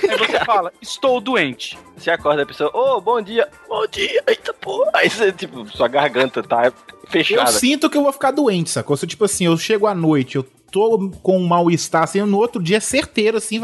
[0.10, 1.78] Aí você fala, estou doente.
[1.98, 4.92] Você acorda a pessoa, ô, bom dia, bom dia, eita porra.
[4.94, 6.74] Aí você, tipo, sua garganta tá Eu
[7.10, 7.52] fechada.
[7.52, 8.96] sinto que eu vou ficar doente, sacou?
[8.96, 12.62] Se, tipo assim, eu chego à noite, eu tô com um mal-estar, assim, no outro
[12.64, 13.60] dia, certeiro, assim,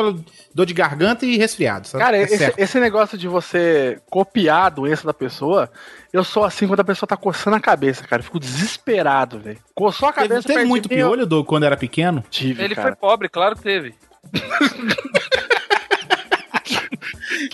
[0.53, 2.03] dor de garganta e resfriado, sabe?
[2.03, 5.71] Cara, É esse, esse negócio de você copiar a doença da pessoa,
[6.13, 8.19] eu sou assim quando a pessoa tá coçando a cabeça, cara.
[8.19, 9.57] Eu fico desesperado, velho.
[9.73, 10.47] Coçou a Teve, cabeça.
[10.47, 12.23] teve de muito mim, eu- piolho do, quando era pequeno?
[12.29, 12.89] Tive, Ele cara.
[12.89, 13.95] foi pobre, claro que teve.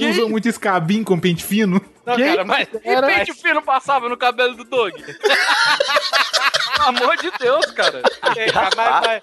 [0.05, 1.81] Que usou muito escabim com pente fino?
[2.05, 4.93] Não, Quem cara, mas que era pente fino passava no cabelo do Doug?
[6.75, 8.01] Pelo amor de Deus, cara.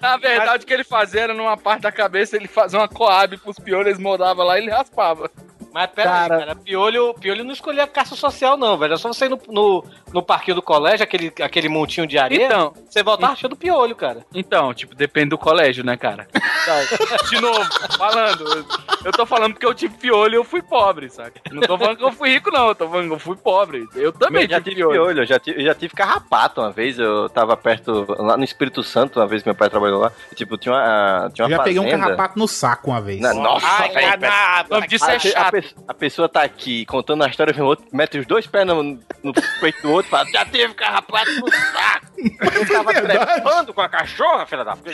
[0.01, 3.37] Na verdade, o que ele fazia era numa parte da cabeça, ele fazia uma coab
[3.37, 5.29] pros piolhos, eles moldavam lá e ele raspava.
[5.73, 6.33] Mas pera Cara.
[6.35, 8.93] aí, cara, piolho, piolho não escolhia caça social, não, velho.
[8.93, 12.45] É só você ir no, no, no parquinho do colégio, aquele, aquele montinho de areia,
[12.45, 14.25] Então, você voltar achando piolho, cara.
[14.33, 16.27] então, tipo, depende do colégio, né, cara?
[17.29, 18.65] De novo, falando.
[19.03, 21.33] Eu tô falando porque eu tive piolho e eu fui pobre, sabe?
[21.51, 22.69] Não tô falando que eu fui rico, não.
[22.69, 23.87] Eu tô falando que eu fui pobre.
[23.95, 26.97] Eu também Também já tive piolho, eu já tive, eu já tive carrapato uma vez,
[26.99, 30.57] eu tava perto, lá no Espírito Santo, uma vez meu pai trabalhou lá, e, tipo,
[30.57, 32.03] tinha uma, tinha Eu uma já peguei um fazenda.
[32.03, 33.19] carrapato no saco uma vez.
[33.19, 35.51] Na- nossa, Ai, velho, cara, o nome disso é a, pe- a chato.
[35.51, 38.83] pe- a pessoa tá aqui contando a história, vem outro, mete os dois pés no,
[38.83, 42.07] no peito do outro e fala, já teve carrapato no saco.
[42.55, 44.91] Eu tava trepando com a cachorra, filha da puta.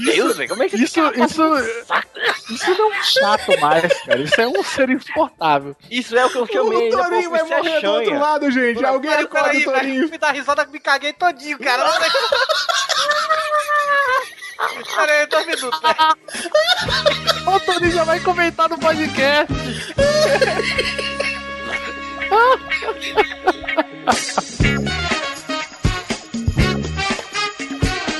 [0.00, 1.42] Meu Deus, velho, como é que Isso, isso,
[2.50, 4.20] isso não é chato mais, cara.
[4.20, 5.76] Isso é um ser insuportável.
[5.90, 8.84] Isso é o que eu chamei, o Torinho vai é morrer do outro lado, gente.
[8.84, 10.10] Alguém acorda o Torinho.
[10.10, 11.90] Me dá risada que me caguei todinho, cara.
[14.94, 15.80] Peraí, dois minutos.
[17.46, 19.52] O Toninho já vai comentar no podcast.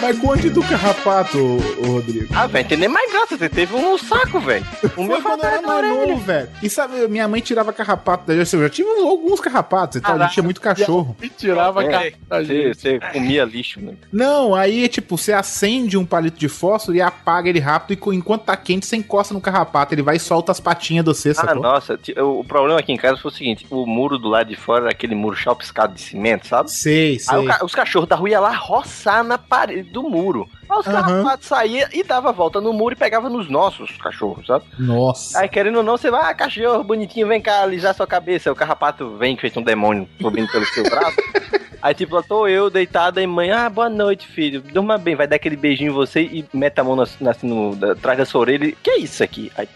[0.02, 2.26] Mas conte do carrapato, ô, ô, Rodrigo.
[2.34, 4.66] Ah, velho, tem nem mais graça, você teve um saco, velho.
[4.96, 6.48] O meu Foi quando eu era mais novo, velho.
[6.62, 8.52] E sabe, minha mãe tirava carrapato da gente.
[8.54, 10.16] Eu já tive alguns carrapatos e tal.
[10.16, 11.16] A gente tinha muito cachorro.
[11.22, 12.78] E tirava É, cara da Você, gente.
[12.80, 13.94] você comia lixo, né?
[14.12, 18.12] Não, aí, tipo, você acende um palito de fósforo e apaga ele rápido.
[18.12, 19.94] E enquanto tá quente, você encosta no carrapato.
[19.94, 21.62] Ele vai e solta as patinhas do você, Ah, sacou?
[21.62, 24.82] nossa, o problema aqui em casa foi o seguinte: o muro do lado de fora
[24.84, 26.70] era aquele muro chapiscado de cimento, sabe?
[26.72, 27.44] Sei, Aí sei.
[27.46, 30.48] ca- os cachorros da rua iam lá roçar na parede do muro.
[30.68, 31.02] Aí os Aham.
[31.02, 34.64] carrapatos saíam e dava a volta no muro e pegava nos nossos cachorros, sabe?
[34.78, 35.38] Nossa.
[35.40, 38.48] Aí querendo ou não, você vai, ah, cachorro bonitinho, vem cá alisar sua cabeça.
[38.48, 41.16] Aí o carrapato vem feito um demônio subindo pelo seu braço.
[41.82, 44.62] Aí tipo, lá tô eu deitada e mãe, ah, boa noite, filho.
[44.62, 47.48] Durma bem, vai dar aquele beijinho em você e mete a mão na, na, assim,
[47.48, 48.66] no, da- atrás da sua orelha.
[48.66, 49.50] e, Que é isso aqui?
[49.58, 49.68] Aí,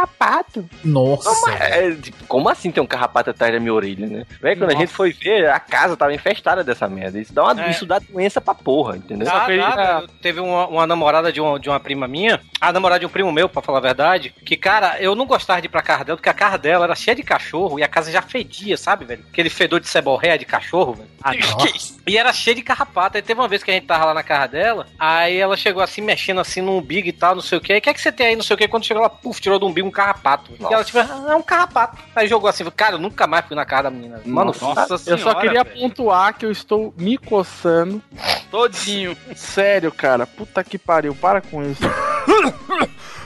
[0.00, 0.68] carrapato.
[0.84, 1.28] Nossa.
[1.30, 4.24] Como, é, tipo, como assim tem um carrapato atrás da minha orelha, né?
[4.40, 7.18] Véi, quando a gente foi ver, a casa tava infestada dessa merda.
[7.20, 7.70] Isso dá, uma, É.
[7.70, 9.26] isso dá doença pra porra, entendeu?
[9.26, 10.08] Dá, dá, velho.
[10.20, 13.32] Teve uma, uma namorada de uma, de uma prima minha, a namorada de um primo
[13.32, 16.16] meu, pra falar a verdade, que, cara, eu não gostava de ir pra casa dela,
[16.16, 19.24] porque a casa dela era cheia de cachorro e a casa já fedia, sabe, velho?
[19.30, 21.08] Aquele fedor de ceborréia de cachorro, velho.
[21.22, 22.00] Ah, Que isso?
[22.06, 23.16] E era cheio de carrapato.
[23.16, 25.82] Aí teve uma vez que a gente tava lá na casa dela, aí ela chegou
[25.82, 27.72] assim, mexendo assim no umbigo e tal, não sei o que.
[27.72, 28.66] Aí, o que é que você tem aí, não sei o que?
[28.68, 30.52] Quando chegou lá, puf, tirou do umbigo um carrapato.
[30.58, 31.98] E ela, tipo, ah, é um carrapato.
[32.16, 34.20] Aí jogou assim, cara, eu nunca mais fui na casa da menina.
[34.24, 35.76] Mano, Nossa Eu só senhora, queria velho.
[35.80, 38.02] pontuar que eu estou me coçando
[38.50, 39.16] Todinho.
[39.36, 40.26] Sério, cara.
[40.26, 41.14] Puta que pariu.
[41.14, 41.82] Para com isso.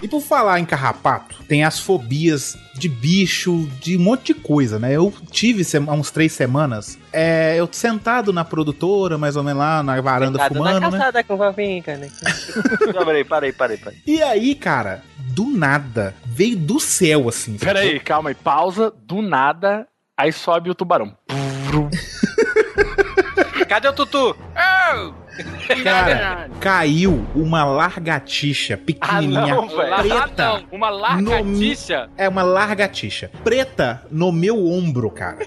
[0.03, 4.79] E por falar em carrapato, tem as fobias de bicho, de um monte de coisa,
[4.79, 4.93] né?
[4.95, 9.61] Eu tive se- há uns três semanas, é, eu sentado na produtora, mais ou menos
[9.61, 10.99] lá na varanda Sentado fumando, na né?
[10.99, 12.11] calçada com vavinha, né?
[12.95, 13.99] Não, peraí, parei, parei, parei.
[14.07, 15.03] E aí, cara,
[15.33, 17.57] do nada, veio do céu, assim.
[17.59, 18.35] Pera aí, calma aí.
[18.35, 18.93] Pausa.
[19.03, 19.87] Do nada.
[20.16, 21.16] Aí sobe o tubarão.
[23.68, 24.37] Cadê o Tutu?
[25.82, 29.97] Cara, caiu uma largatixa pequenininha, Ah, não, velho.
[29.97, 30.45] preta.
[30.49, 30.64] Ah, não.
[30.70, 32.09] Uma largatixa?
[32.16, 35.39] É uma largatixa, preta no meu ombro, cara.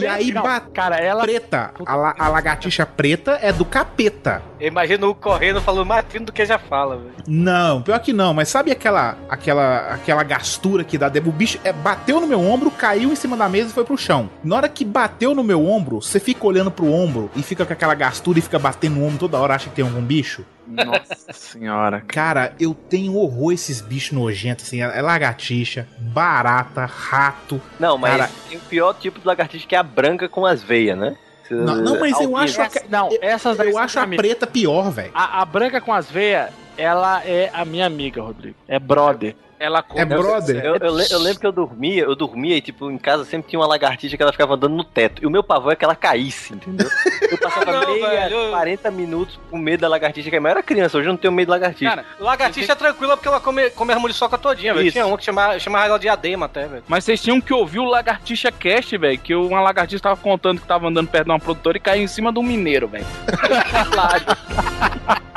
[0.00, 0.32] e aí.
[0.72, 1.22] Cara, ela.
[1.22, 4.42] Preta, a, la- a lagartixa preta é do capeta.
[4.60, 7.12] Eu imagino o correndo falando mais fino do que já fala, velho.
[7.26, 11.08] Não, pior que não, mas sabe aquela aquela aquela gastura que dá?
[11.26, 13.98] O bicho é, bateu no meu ombro, caiu em cima da mesa e foi pro
[13.98, 14.30] chão.
[14.42, 17.72] Na hora que bateu no meu ombro, você fica olhando pro ombro e fica com
[17.72, 20.44] aquela gastura e fica batendo no ombro toda hora, acha que tem algum bicho.
[20.66, 22.02] Nossa senhora.
[22.06, 27.60] Cara, eu tenho horror esses bichos nojentos, assim, é lagartixa, barata, rato.
[27.80, 30.62] Não, mas Cara, tem o pior tipo de lagartixa que é a branca com as
[30.62, 31.16] veias, né?
[31.50, 35.10] Não, não, mas eu acho, a, Não, essas eu acho a preta pior, velho.
[35.14, 38.54] A, a branca com as veias, ela é a minha amiga, Rodrigo.
[38.68, 39.34] É brother.
[39.58, 40.64] Ela É brother?
[40.64, 43.58] Eu, eu eu lembro que eu dormia, eu dormia e, tipo, em casa sempre tinha
[43.58, 45.22] uma lagartixa que ela ficava andando no teto.
[45.22, 46.88] E o meu pavor é que ela caísse, entendeu?
[47.30, 48.50] Eu passava Ah, não, meia, velho.
[48.50, 50.40] 40 minutos com medo da lagartixa cair.
[50.40, 51.90] Mas eu era criança, hoje eu não tenho medo da lagartixa.
[51.90, 54.92] Cara, lagartixa é tranquila porque ela come, come a muriçoca todinha, velho.
[54.92, 56.84] Tinha uma que chamava, chamava ela de adema até, velho.
[56.86, 59.18] Mas vocês tinham que ouvir o Lagartixa Cast, velho.
[59.18, 62.08] Que uma lagartixa tava contando que tava andando perto de uma produtora e caiu em
[62.08, 63.06] cima de um mineiro, velho.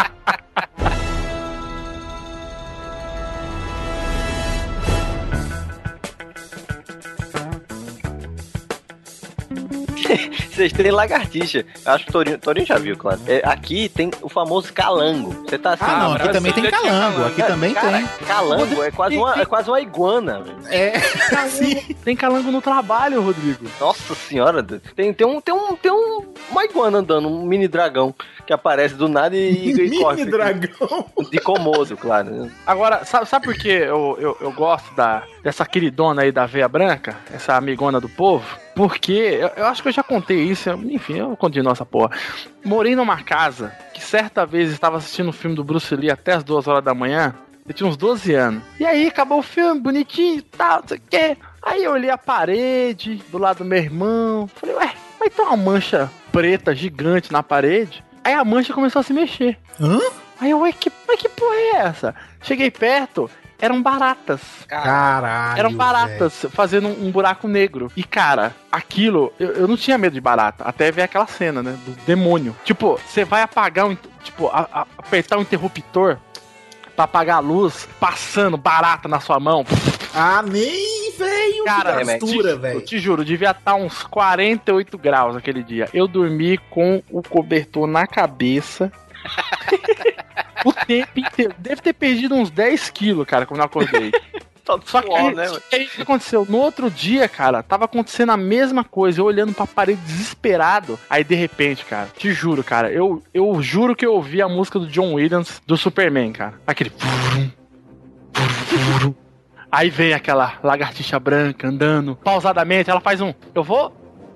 [10.61, 11.65] Vocês têm lagartixa.
[11.83, 13.19] Acho que o Torinho, Torinho já viu, claro.
[13.25, 15.31] É, aqui tem o famoso calango.
[15.43, 15.83] Você tá assim.
[15.87, 18.07] Ah, não, aqui também tem calango, aqui também Cara, tem.
[18.27, 20.57] Calango é quase uma, é quase uma iguana, velho.
[20.69, 20.99] É,
[21.49, 21.77] sim.
[22.03, 23.65] Tem calango no trabalho, Rodrigo.
[23.79, 24.61] Nossa senhora,
[24.95, 28.13] tem, tem, um, tem, um, tem um, uma iguana andando, um mini dragão
[28.45, 30.25] que aparece do nada e, e Mini corre.
[30.25, 31.05] dragão.
[31.31, 32.51] De comodo, claro.
[32.67, 36.67] Agora, sabe, sabe por que eu, eu, eu gosto da, dessa queridona aí da veia
[36.67, 37.17] branca?
[37.33, 38.45] Essa amigona do povo?
[38.75, 42.11] Porque eu, eu acho que eu já contei isso, enfim, eu continuo essa porra.
[42.63, 46.43] Morei numa casa que certa vez estava assistindo o filme do Bruce Lee até as
[46.43, 47.35] duas horas da manhã.
[47.67, 48.63] Eu tinha uns 12 anos.
[48.79, 51.37] E aí acabou o filme, bonitinho e tal, não sei o quê.
[51.61, 54.47] Aí eu olhei a parede do lado do meu irmão.
[54.47, 58.03] Falei, ué, mas tem uma mancha preta gigante na parede.
[58.23, 59.57] Aí a mancha começou a se mexer.
[59.79, 59.99] Hã?
[60.39, 62.15] Aí eu, ué, que, mas que porra é essa?
[62.41, 63.29] Cheguei perto,
[63.61, 64.41] eram baratas.
[64.67, 65.59] Caralho.
[65.59, 67.91] Eram baratas fazendo um, um buraco negro.
[67.95, 70.63] E, cara, aquilo, eu, eu não tinha medo de barata.
[70.65, 71.77] Até ver aquela cena, né?
[71.85, 72.55] Do demônio.
[72.65, 73.95] Tipo, você vai apagar um.
[74.23, 76.17] Tipo, a- a- apertar um interruptor
[76.95, 79.65] pra apagar a luz, passando barata na sua mão.
[80.51, 81.63] Nem, velho.
[81.63, 82.81] Cara, que gastura, te, eu velho.
[82.81, 85.87] te juro, devia estar uns 48 graus aquele dia.
[85.93, 88.91] Eu dormi com o cobertor na cabeça.
[90.65, 91.53] o tempo inteiro.
[91.57, 94.11] Deve ter perdido uns 10 quilos, cara, quando eu acordei.
[94.85, 96.45] Só que, né, aí, o que aconteceu?
[96.47, 99.19] No outro dia, cara, tava acontecendo a mesma coisa.
[99.19, 100.97] Eu olhando pra parede desesperado.
[101.09, 104.79] Aí, de repente, cara, te juro, cara, eu, eu juro que eu ouvi a música
[104.79, 106.53] do John Williams do Superman, cara.
[106.65, 106.91] Aquele.
[109.71, 112.89] Aí vem aquela lagartixa branca andando pausadamente.
[112.89, 113.33] Ela faz um.
[113.55, 113.93] Eu vou.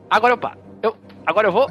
[0.10, 0.60] Agora eu paro.
[0.82, 0.96] Eu,
[1.26, 1.70] agora eu vou.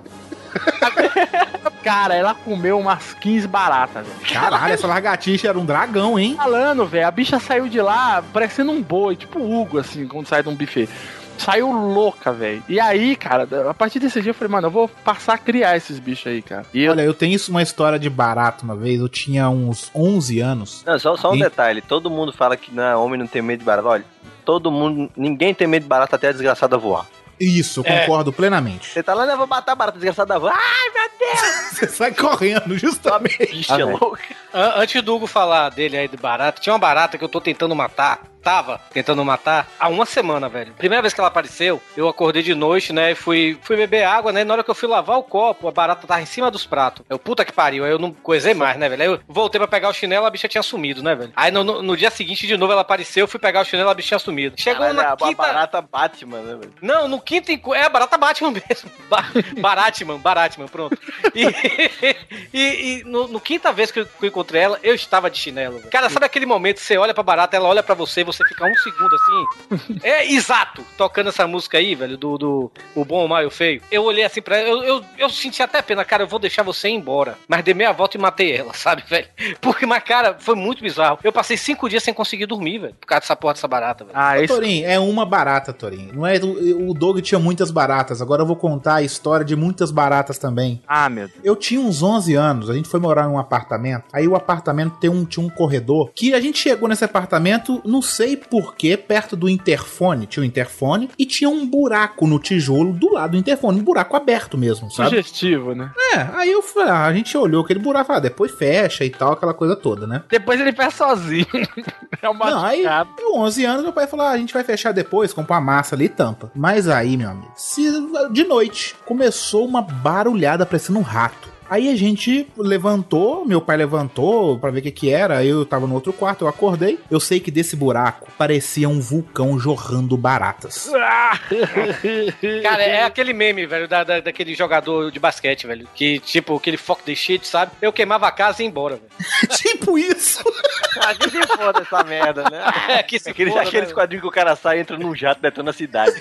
[1.83, 4.21] Cara, ela comeu umas 15 baratas, velho.
[4.33, 6.35] Caralho, essa lagartixa era um dragão, hein?
[6.37, 10.43] Falando, velho, a bicha saiu de lá parecendo um boi, tipo Hugo, assim, quando sai
[10.43, 10.89] de um buffet.
[11.37, 12.63] Saiu louca, velho.
[12.69, 15.77] E aí, cara, a partir desse dia eu falei, mano, eu vou passar a criar
[15.77, 16.65] esses bichos aí, cara.
[16.73, 19.01] E eu, Olha, eu tenho isso- uma história de barato uma vez.
[19.01, 20.85] Eu tinha uns 11 anos.
[20.87, 21.83] Não, só, só um E- detalhe.
[21.83, 23.89] Todo mundo fala que não, homem não tem medo de barata.
[23.89, 24.05] Olha,
[24.45, 27.05] todo mundo, ninguém tem medo de barata até a desgraçada voar.
[27.39, 28.01] Isso, eu É.
[28.01, 28.89] concordo plenamente.
[28.91, 30.35] Você tá lá, né, vou matar a barata, desgraçada.
[30.35, 31.41] Ai, meu Deus!
[31.75, 33.47] Você sai correndo, justamente.
[33.47, 33.99] Bicha Ah, velho.
[34.01, 34.23] louca.
[34.53, 37.41] An- Antes do Hugo falar dele aí de barata, tinha uma barata que eu tô
[37.41, 38.21] tentando matar.
[38.45, 40.73] Tava tentando matar há uma semana, velho.
[40.75, 43.13] Primeira vez que ela apareceu, eu acordei de noite, né?
[43.13, 44.45] E fui, fui beber água, né?
[44.45, 47.05] Na hora que eu fui lavar o copo, a barata tava em cima dos pratos.
[47.09, 47.85] Eu, puta que pariu.
[47.85, 49.03] Aí eu não coisei mais, né, velho?
[49.03, 51.33] Aí eu voltei pra pegar o chinelo, a bicha tinha sumido, né, velho?
[51.35, 53.89] Aí no, no- no dia seguinte, de novo, ela apareceu, eu fui pegar o chinelo,
[53.89, 54.55] a bicha tinha sumido.
[54.61, 55.35] Chegou Caralho, na a, a quinta...
[55.43, 56.73] barata Batman, né, velho?
[56.83, 57.79] Não, no quinto encontro.
[57.81, 58.91] É a barata Batman mesmo.
[59.09, 59.25] Ba
[59.59, 60.99] Baratman, Baratman, pronto.
[61.35, 61.45] E,
[62.53, 65.39] e- e no, no quinta vez que eu, que eu encontrei ela, eu estava de
[65.39, 65.79] chinelo.
[65.79, 65.91] velho.
[65.91, 68.45] Cara, sabe aquele momento que você olha pra barata, ela olha pra você, você você
[68.47, 69.99] ficar um segundo assim.
[70.05, 70.85] É exato!
[70.97, 73.81] Tocando essa música aí, velho, do, do O Bom, o Mal e o Feio.
[73.91, 76.63] Eu olhei assim pra ela, eu, eu, eu senti até pena, cara, eu vou deixar
[76.63, 77.39] você ir embora.
[77.49, 79.27] Mas dei meia volta e matei ela, sabe, velho?
[79.61, 81.19] Porque, mas, cara, foi muito bizarro.
[81.23, 84.17] Eu passei cinco dias sem conseguir dormir, velho, por causa dessa porra dessa barata, velho.
[84.17, 86.13] Ah, Ô, Torinho, é uma barata, Torinho.
[86.15, 88.21] Não é, o, o Doug tinha muitas baratas.
[88.21, 90.83] Agora eu vou contar a história de muitas baratas também.
[90.87, 91.41] Ah, meu Deus.
[91.43, 94.05] Eu tinha uns 11 anos, a gente foi morar em um apartamento.
[94.13, 98.03] Aí o apartamento tem um, tinha um corredor que a gente chegou nesse apartamento, não
[98.03, 100.27] sei porquê, perto do interfone.
[100.27, 104.17] Tinha um interfone e tinha um buraco no tijolo do lado do interfone, um buraco
[104.17, 105.11] aberto mesmo, sabe?
[105.11, 105.93] Sugestivo, né?
[106.15, 109.33] É, aí eu falei, ah, a gente olhou aquele buraco, ah, depois fecha e tal,
[109.33, 110.23] aquela coisa toda, né?
[110.29, 111.47] Depois ele faz sozinho.
[112.23, 112.85] é uma Não, aí,
[113.17, 115.95] com 11 anos, meu pai falou: ah, a gente vai fechar depois, compra uma massa
[115.95, 116.51] ali e tampa.
[116.55, 117.91] Mas aí, meu amigo, se,
[118.33, 121.54] de noite começou uma barulhada parecendo um rato.
[121.69, 125.45] Aí a gente levantou, meu pai levantou pra ver o que que era.
[125.45, 126.99] Eu tava no outro quarto, eu acordei.
[127.11, 130.91] Eu sei que desse buraco parecia um vulcão jorrando baratas.
[132.63, 135.89] Cara, é aquele meme, velho, da, da- daquele jogador de basquete, velho.
[135.95, 137.73] Que, tipo, aquele fuck the shit, sabe?
[137.81, 139.11] Eu queimava a casa e ia embora, velho.
[139.57, 140.43] tipo isso.
[140.97, 142.65] Ah, que se foda essa merda, né?
[142.89, 143.95] É, que se Aqueles, foda, aqueles né?
[143.95, 146.15] quadrinhos que o cara sai, entra num jato, detona a cidade.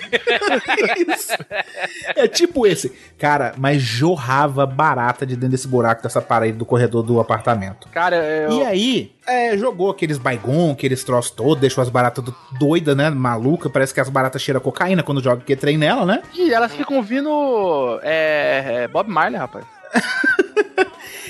[2.16, 2.92] É tipo esse.
[3.16, 7.88] Cara, mas jorrava barata de dentro desse buraco dessa parede do corredor do apartamento.
[7.88, 8.52] Cara, eu...
[8.52, 13.10] E aí, é, jogou aqueles baigon, aqueles troços todos, deixou as baratas do- doidas, né?
[13.10, 13.68] Maluca.
[13.70, 16.22] Parece que as baratas cheiram cocaína quando joga que trem nela, né?
[16.34, 17.98] Ih, elas ficam vindo.
[18.02, 19.64] É, é, Bob Marley, rapaz.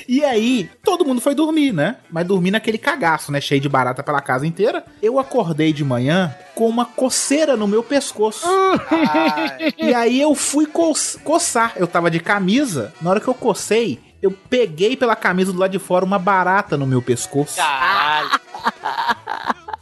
[0.08, 1.96] E aí, todo mundo foi dormir, né?
[2.10, 3.40] Mas dormir naquele cagaço, né?
[3.40, 4.84] Cheio de barata pela casa inteira.
[5.02, 8.46] Eu acordei de manhã com uma coceira no meu pescoço.
[9.78, 10.92] e aí eu fui co
[11.22, 11.72] coçar.
[11.76, 12.92] Eu tava de camisa.
[13.00, 16.76] Na hora que eu cocei, eu peguei pela camisa do lado de fora uma barata
[16.76, 17.56] no meu pescoço.
[17.56, 18.30] Caralho.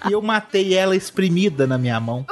[0.08, 2.24] E eu matei ela espremida na minha mão.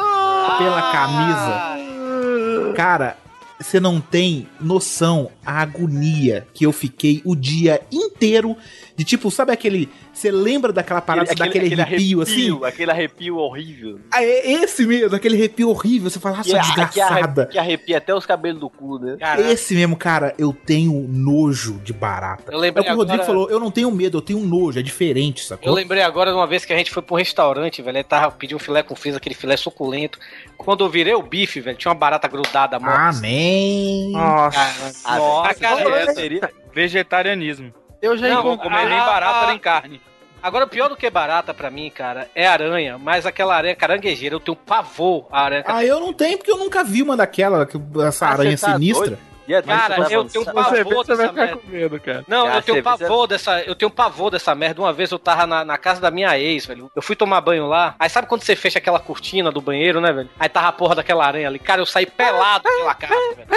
[0.58, 2.72] Pela camisa.
[2.74, 3.16] Cara,
[3.60, 8.56] você não tem noção a agonia que eu fiquei o dia inteiro.
[8.96, 9.88] De tipo, sabe aquele.
[10.20, 12.60] Você lembra daquela parada, daquele arrepio, assim?
[12.62, 13.98] Aquele arrepio horrível.
[14.12, 16.10] Ah, é esse mesmo, aquele arrepio horrível.
[16.10, 17.46] Você fala, ah, sua desgraçada.
[17.46, 19.16] que arrepia até os cabelos do cu, né?
[19.50, 22.52] Esse mesmo, cara, eu tenho nojo de barata.
[22.52, 24.40] Eu lembrei é o que o Rodrigo agora- falou, eu não tenho medo, eu tenho
[24.40, 25.66] nojo, é diferente, sacou?
[25.66, 27.96] Eu lembrei agora de uma vez que a gente foi pra um restaurante, velho.
[27.96, 30.18] Aí tava pedindo um filé com friso, aquele filé suculento.
[30.58, 32.94] Quando eu virei o bife, velho, tinha uma barata grudada, mano.
[32.94, 34.12] Amém.
[34.12, 34.60] Nossa.
[35.06, 37.72] Ah, Nossa, cara, é, seria vegetarianismo.
[38.02, 38.70] Eu já Não, encontrei.
[38.70, 40.00] comer nem Ah, barata ah, nem carne.
[40.42, 44.34] Agora, o pior do que barata pra mim, cara, é aranha, mas aquela aranha caranguejeira,
[44.34, 47.66] eu tenho pavor a aranha Ah, eu não tenho porque eu nunca vi uma daquela,
[47.66, 49.06] que- essa Ah, aranha tá sinistra.
[49.08, 49.30] doido?
[49.48, 51.56] É Cara, doido, eu tá tenho pavor você vai dessa ficar merda.
[51.56, 52.24] com medo, cara.
[52.28, 53.60] Não, Ah, eu tenho você- pavor dessa.
[53.62, 54.80] Eu tenho pavor dessa merda.
[54.80, 56.88] Uma vez eu tava na, na casa da minha ex, velho.
[56.94, 57.96] Eu fui tomar banho lá.
[57.98, 60.30] Aí sabe quando você fecha aquela cortina do banheiro, né, velho?
[60.38, 61.58] Aí tava a porra daquela aranha ali.
[61.58, 63.48] Cara, eu saí pelado pela casa, velho.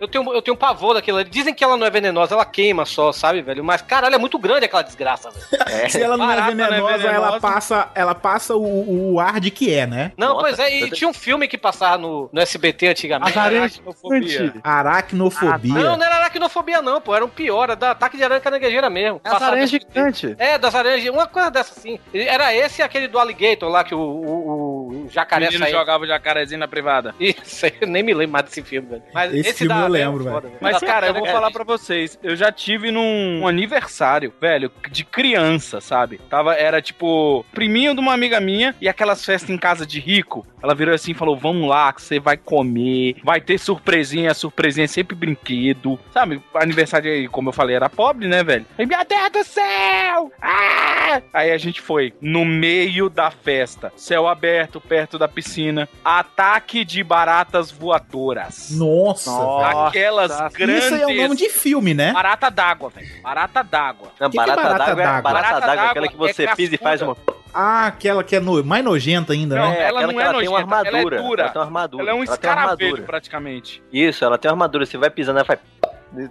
[0.00, 1.28] Eu tenho, eu tenho pavor daquilo ali.
[1.28, 3.64] Dizem que ela não é venenosa, ela queima só, sabe, velho?
[3.64, 5.90] Mas, caralho, é muito grande aquela desgraça, velho.
[5.90, 7.40] Se ela não é Barata não é venenosa, ela venenosa.
[7.40, 10.12] passa, ela passa o, o ar de que é, né?
[10.16, 13.38] Não, Nossa, pois é, e tinha um filme que passava no, no SBT antigamente.
[13.38, 14.28] Aracnofobia.
[14.28, 14.60] gigantes.
[14.62, 15.74] Aracnofobia.
[15.74, 17.14] Não, não era aracnofobia, não, pô.
[17.14, 19.20] Era um pior, era da ataque de aranha caranguejeira mesmo.
[19.24, 20.34] As Passava aranhas gigantes.
[20.38, 21.98] É, das aranhas, uma coisa dessa assim.
[22.12, 26.04] Era esse e aquele do alligator lá que o, o, o O jacaré menino jogava
[26.04, 27.14] o jacarezinho na privada.
[27.20, 29.02] Isso, eu nem me lembro mais desse filme, velho.
[29.12, 32.18] Mas Esse filme da eu é lembro, foda, Mas, cara, eu vou falar pra vocês.
[32.22, 36.18] Eu já tive num um aniversário, velho, de criança, sabe?
[36.28, 40.46] Tava, era tipo, priminho de uma amiga minha e aquelas festas em casa de rico.
[40.62, 44.34] Ela virou assim e falou: Vamos lá, que você vai comer, vai ter surpresinha, a
[44.34, 45.98] surpresinha é sempre brinquedo.
[46.10, 46.40] Sabe?
[46.54, 48.64] Aniversário aí, como eu falei, era pobre, né, velho?
[48.78, 50.32] Aí, meu Deus do céu!
[50.40, 51.20] Ah!
[51.32, 57.02] Aí a gente foi no meio da festa, céu aberto, perto da piscina, ataque de
[57.02, 58.70] baratas voadoras.
[58.70, 59.88] Nossa, Nossa.
[59.88, 60.84] Aquelas grandes.
[60.84, 62.12] Isso aí é o nome de filme, né?
[62.12, 63.22] Barata d'água, velho.
[63.22, 64.08] Barata d'água.
[64.20, 65.22] Não, Que que é barata barata d'água é d'água?
[65.22, 67.16] barata Barata d'água, d'água aquela que é você pisa e faz uma.
[67.56, 69.76] Ah, aquela que é no- mais nojenta ainda, Não, né?
[69.78, 71.22] É, ela aquela não que é ela tem uma nojenta, ela é armadura.
[71.22, 71.42] dura.
[71.42, 72.02] Ela tem uma armadura.
[72.02, 73.02] Ela é um escaravelho, armadura.
[73.04, 73.82] praticamente.
[73.92, 74.84] Isso, ela tem uma armadura.
[74.86, 75.60] Você vai pisando, ela faz.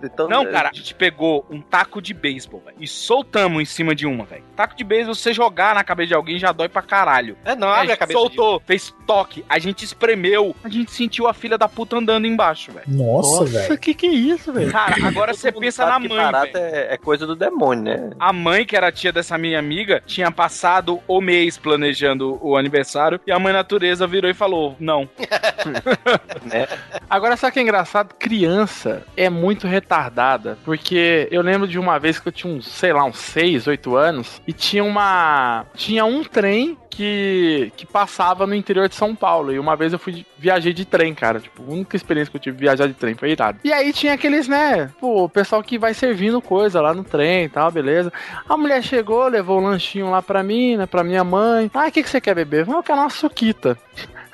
[0.03, 3.93] Então, Não, cara, a gente pegou um taco de beisebol, velho, e soltamos em cima
[3.93, 4.43] de uma, velho.
[4.55, 7.37] Taco de beisebol, você jogar na cabeça de alguém já dói pra caralho.
[7.43, 8.19] É, não, a abre a gente cabeça.
[8.19, 12.71] soltou, fez toque, a gente espremeu, a gente sentiu a filha da puta andando embaixo,
[12.71, 12.85] velho.
[12.87, 13.77] Nossa, velho.
[13.77, 14.71] que que é isso, velho?
[14.71, 16.75] Cara, agora você pensa na mãe, barata velho.
[16.75, 18.09] é, é coisa do demônio, né?
[18.19, 23.19] A mãe, que era tia dessa minha amiga, tinha passado o mês planejando o aniversário
[23.25, 25.09] e a mãe natureza virou e falou: Não.
[26.45, 26.67] né?
[27.09, 28.13] Agora, sabe o que é engraçado?
[28.15, 32.93] Criança é muito retardada, porque eu lembro de uma vez que eu tinha uns, sei
[32.93, 35.65] lá, uns 6, 8 anos, e tinha uma.
[35.75, 39.51] Tinha um trem que, que passava no interior de São Paulo.
[39.51, 41.39] E uma vez eu fui viajei de trem, cara.
[41.39, 43.59] Tipo, a única experiência que eu tive viajar de trem foi irado.
[43.63, 44.91] E aí tinha aqueles, né?
[44.99, 48.13] Pô, o pessoal que vai servindo coisa lá no trem e tal, beleza.
[48.47, 50.85] A mulher chegou, levou o lanchinho lá pra mim, né?
[50.85, 51.69] Pra minha mãe.
[51.73, 52.67] Ah, o que, que você quer beber?
[52.67, 53.77] Eu quero uma suquita.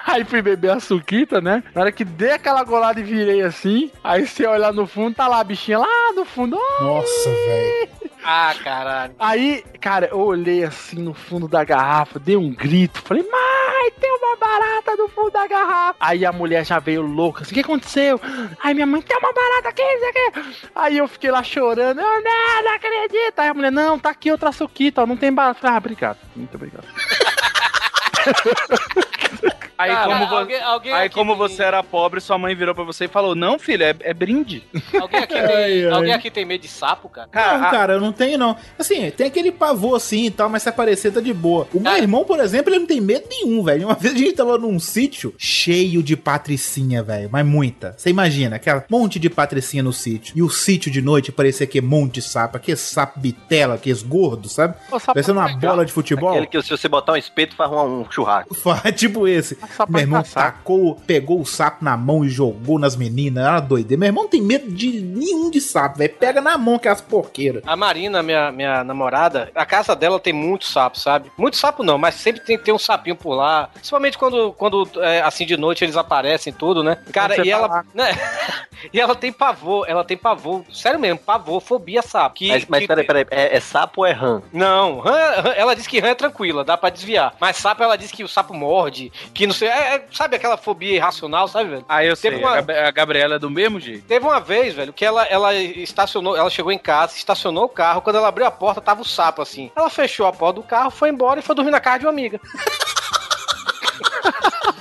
[0.06, 1.64] Aí fui beber a suquita, né?
[1.74, 5.28] Na hora que dei aquela golada e virei assim, aí você olha no fundo, tá
[5.28, 6.58] lá a bichinha lá no fundo.
[6.58, 6.86] Ai!
[6.86, 7.90] Nossa, velho.
[8.24, 9.16] Ah, caralho.
[9.18, 14.12] Aí, cara, eu olhei assim no fundo da garrafa, dei um grito, falei, mãe, tem
[14.12, 15.96] uma barata no fundo da garrafa.
[16.00, 18.20] Aí a mulher já veio louca, assim, o que aconteceu?
[18.62, 20.70] Aí minha mãe, tem uma barata aqui, isso aqui.
[20.76, 23.40] Aí eu fiquei lá chorando, eu não, não acredito.
[23.40, 25.62] Aí a mulher, não, tá aqui outra suquita, ó, não tem barata.
[25.62, 26.86] Falei, ah, obrigado, muito obrigado.
[29.80, 32.76] Aí, Cara, como, vo- alguém- alguém aí como tem- você era pobre, sua mãe virou
[32.76, 34.62] pra você e falou: Não, filho, é, é brinde.
[35.00, 35.92] Alguém aqui, Ai, tem, ai.
[35.92, 37.30] alguém aqui tem medo de sapo, cara?
[37.34, 38.58] Não, cara, eu não tenho, não.
[38.78, 41.66] Assim, tem aquele pavor assim e tal, mas se aparecer, tá de boa.
[41.74, 43.86] O meu irmão, por exemplo, ele não tem medo nenhum, velho.
[43.88, 47.30] Uma vez a gente tava num sítio cheio de patricinha, velho.
[47.32, 47.96] Mas muita.
[47.98, 50.34] Você imagina, aquela monte de patricinha no sítio.
[50.38, 52.58] E o sítio de noite parecia que monte de sapo.
[52.58, 54.74] Aquele sapo bitela, aqueles gordos, sabe?
[55.06, 56.32] Parecendo uma bola de futebol.
[56.32, 58.54] Aquele que se você botar um espeto faz um, um churrasco.
[58.96, 59.58] Tipo esse.
[59.88, 63.46] Meu irmão tacou, pegou o sapo na mão e jogou nas meninas.
[63.46, 64.00] Era doideira.
[64.00, 66.14] Meu irmão não tem medo de nenhum de sapo, velho.
[66.16, 67.64] Pega na mão que é as porqueiras.
[67.66, 71.32] A Marina, minha, minha namorada, a casa dela tem muito sapo, sabe?
[71.38, 73.70] Muito sapo não, mas sempre tem que ter um sapinho por lá.
[73.74, 76.98] Principalmente quando, quando é, assim, de noite eles aparecem e tudo, né?
[77.12, 77.86] Cara, e tá ela.
[77.94, 78.12] Né?
[78.94, 80.64] e ela tem pavor, ela tem pavor.
[80.72, 82.36] Sério mesmo, pavor, fobia sapo.
[82.36, 84.42] Que, Mas, mas que- peraí, peraí, é, é sapo ou é rã?
[84.52, 87.36] Não, rã, rã- ela disse que rã é tranquila, dá pra desviar.
[87.40, 89.68] Mas sapo, ela disse que o sapo morde, que não sei.
[89.68, 91.86] é- é- sabe aquela fobia irracional, sabe, velho?
[91.88, 94.06] Aí eu sei, Teve uma- a Gab- a Gabriela é do mesmo jeito.
[94.06, 98.02] Teve uma vez, velho, que ela, ela estacionou, ela chegou em casa, estacionou o carro,
[98.02, 99.72] quando ela abriu a porta, tava o sapo assim.
[99.76, 102.12] Ela fechou a porta do carro, foi embora e foi dormir na casa de uma
[102.12, 102.40] amiga.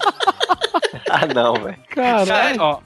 [1.10, 1.76] Ah, não, velho.
[1.88, 2.80] Cara, ó,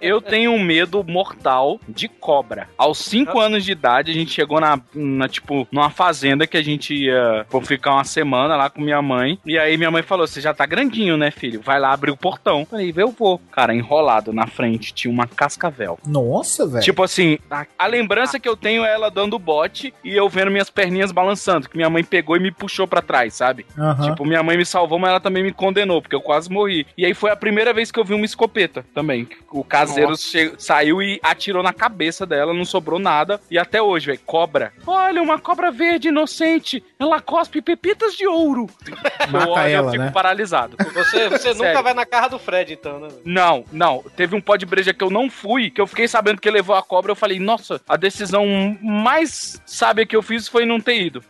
[0.00, 2.68] eu tenho um medo mortal de cobra.
[2.78, 6.62] Aos 5 anos de idade, a gente chegou na, na, tipo, numa fazenda que a
[6.62, 9.38] gente ia pô, ficar uma semana lá com minha mãe.
[9.44, 11.60] E aí minha mãe falou: Você já tá grandinho, né, filho?
[11.62, 12.64] Vai lá abrir o portão.
[12.64, 13.38] Falei, eu vou.
[13.50, 15.98] Cara, enrolado na frente tinha uma cascavel.
[16.06, 16.82] Nossa, velho.
[16.84, 20.50] Tipo assim, a, a lembrança que eu tenho é ela dando bote e eu vendo
[20.50, 23.66] minhas perninhas balançando, que minha mãe pegou e me puxou pra trás, sabe?
[23.78, 24.10] Aham.
[24.10, 26.86] Tipo, minha mãe me salvou, mas ela também me condenou, porque eu quase morri.
[26.96, 29.28] E aí foi a primeira vez que eu vi uma escopeta também.
[29.50, 33.40] O caseiro che- saiu e atirou na cabeça dela, não sobrou nada.
[33.50, 34.72] E até hoje, velho, cobra.
[34.86, 36.82] Olha, uma cobra verde inocente.
[36.98, 38.66] Ela cospe pepitas de ouro.
[39.30, 40.10] Mata eu olho e eu ela, fico né?
[40.10, 40.76] paralisado.
[40.94, 43.08] Você, você nunca vai na casa do Fred, então, né?
[43.24, 44.02] Não, não.
[44.16, 46.74] Teve um pó de breja que eu não fui, que eu fiquei sabendo que levou
[46.76, 47.10] a cobra.
[47.12, 48.44] Eu falei, nossa, a decisão
[48.80, 51.22] mais sábia que eu fiz foi não ter ido.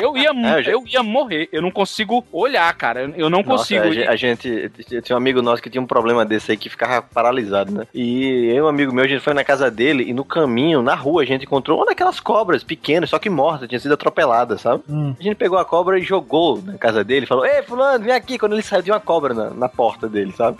[0.00, 1.48] Eu ia, É, eu ia morrer.
[1.52, 3.10] Eu não consigo olhar, cara.
[3.16, 3.84] Eu não Nossa, consigo.
[3.84, 6.68] a gente, a gente tinha um amigo nosso que tinha um problema desse aí que
[6.68, 7.86] ficava paralisado, né?
[7.94, 10.94] E eu, um amigo meu, a gente foi na casa dele e no caminho, na
[10.94, 14.82] rua, a gente encontrou uma daquelas cobras pequenas, só que morta, tinha sido atropelada, sabe?
[14.88, 15.14] Hum.
[15.18, 18.38] A gente pegou a cobra e jogou na casa dele, falou: Ei, Fulano, vem aqui.
[18.38, 20.58] Quando ele saiu, tinha uma cobra na, na porta dele, sabe?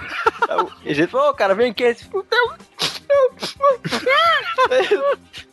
[0.49, 1.85] Aí a gente falou: Ô, cara, vem aqui.
[1.85, 2.07] Esse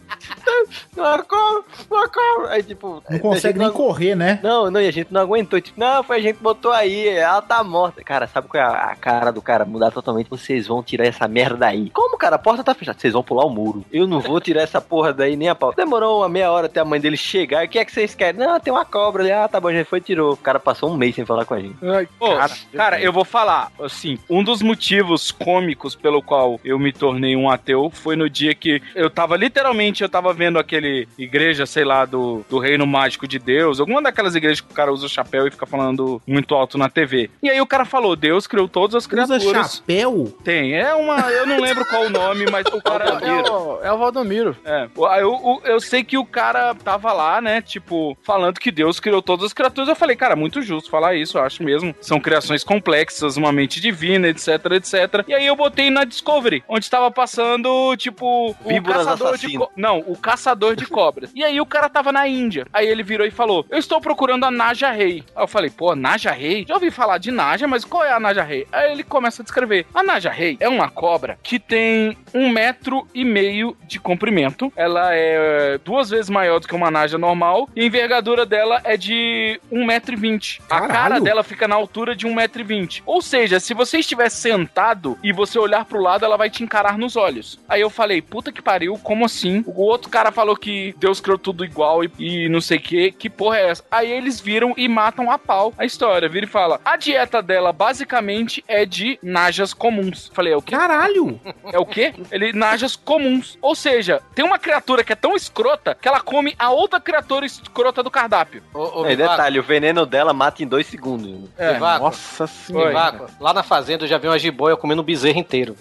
[0.96, 2.52] Uma cobra.
[2.52, 3.04] Aí, tipo.
[3.10, 4.40] Não consegue nem não- correr, né?
[4.44, 5.60] não, não, e a gente não aguentou.
[5.60, 8.04] Tipo, não, foi a gente botou aí, ela tá morta.
[8.04, 9.66] Cara, sabe qual é a, a cara do cara?
[9.66, 10.30] Mudar totalmente.
[10.30, 11.90] Vocês vão tirar essa merda daí.
[11.92, 12.36] Como, cara?
[12.36, 12.98] A porta tá fechada.
[13.00, 13.84] Vocês vão pular o muro.
[13.92, 15.74] Eu não vou tirar essa porra daí nem a pau.
[15.74, 17.66] Demorou uma meia hora até a mãe dele chegar.
[17.66, 18.40] O que é que vocês querem?
[18.40, 19.32] Não, tem uma cobra ali.
[19.32, 20.34] Ah, tá bom, a gente foi e tirou.
[20.34, 21.76] O cara passou um mês sem falar com a gente.
[21.84, 26.78] Ai, Pô, cara, cara, eu vou falar, assim, um dos motivos cômicos pelo qual eu
[26.78, 31.08] me tornei um ateu foi no dia que eu tava, literalmente, eu tava vendo aquele
[31.18, 34.92] igreja, sei lá, do, do Reino Mágico de Deus, alguma daquelas igrejas que o cara
[34.92, 37.30] usa o chapéu e fica falando muito alto na TV.
[37.42, 39.76] E aí o cara falou, Deus criou todas as Usa criaturas.
[39.78, 40.34] chapéu?
[40.44, 43.06] Tem, é uma, eu não lembro qual o nome, mas o cara...
[43.22, 44.56] é, o, é o Valdomiro.
[44.66, 49.00] É, eu, eu, eu sei que o cara tava lá, né, tipo, falando que Deus
[49.00, 49.90] criou todas as criaturas.
[49.90, 51.96] Eu falei, cara, muito justo falar isso, eu acho mesmo.
[52.02, 54.94] São criações complexas, uma mente divina, etc, etc.
[55.28, 59.34] E aí eu botei na Discovery, onde tava passando, tipo, o Víboras caçador de...
[59.46, 59.60] assassino.
[59.66, 61.32] co- Não, o caçador de cobras.
[61.36, 62.66] E aí o cara tava na Índia.
[62.72, 65.24] Aí ele virou e falou: Eu estou procurando a Naja Rei.
[65.36, 66.66] Aí eu falei, pô, Naja Rei?
[66.68, 68.66] Já ouvi falar de Naja, mas qual é a Naja Rei?
[68.72, 69.86] Aí ele começa a descrever.
[69.94, 74.72] A Naja Rei é uma cobra que tem um metro e meio de comprimento.
[74.76, 77.70] Ela é duas vezes maior do que uma Naja normal.
[77.76, 80.62] E a envergadura dela é de um metro e vinte.
[80.70, 83.04] A cara dela fica na altura de um metro e vinte.
[83.06, 86.98] Ou seja, se você estiver sentado e você olhar pro lado, ela vai te encarar
[86.98, 87.60] nos olhos.
[87.68, 89.64] Aí eu falei, puta que pariu, como assim?
[89.68, 93.12] O outro cara falou que Deus criou tudo igual e, e não sei o que,
[93.12, 93.84] que porra é essa?
[93.90, 96.30] Aí eles viram e matam a pau a história.
[96.30, 100.30] Vira e fala, a dieta dela basicamente é de najas comuns.
[100.32, 100.76] Falei, é o quê?
[100.76, 101.42] Caralho!
[101.72, 102.14] É o quê?
[102.32, 103.58] Ele, najas comuns.
[103.60, 107.48] Ou seja, tem uma criatura que é tão escrota que ela come a outra criatura
[107.48, 108.62] escrota do cardápio.
[108.72, 111.50] Ô, ô, É, detalhe, o veneno dela mata em dois segundos.
[111.58, 115.40] É, Vivaco, Nossa Vivaco, lá na fazenda eu já vi uma jiboia comendo um bezerro
[115.40, 115.76] inteiro.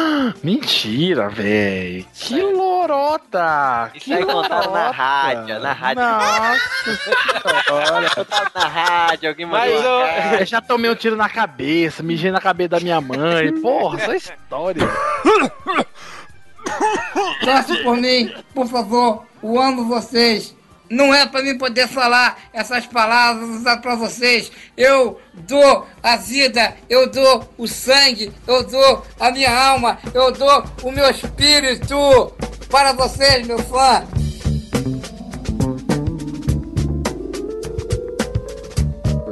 [0.44, 2.04] Mentira, véi.
[2.12, 3.77] Que lorota!
[3.94, 6.02] Isso que aí contaram na rádio, na rádio.
[6.02, 6.58] Nossa
[7.94, 10.36] Olha, contaram na rádio, alguém Mas mandou eu- uma carta.
[10.42, 13.52] Eu já tomei um tiro na cabeça, mijei na cabeça da minha mãe.
[13.60, 14.82] Porra, essa história.
[17.44, 19.24] Torce por mim, por favor.
[19.42, 20.54] Eu amo vocês.
[20.90, 24.50] Não é pra mim poder falar essas palavras usar pra vocês.
[24.76, 30.64] Eu dou a vida, eu dou o sangue, eu dou a minha alma, eu dou
[30.82, 32.32] o meu espírito
[32.68, 34.17] para vocês, meu fã.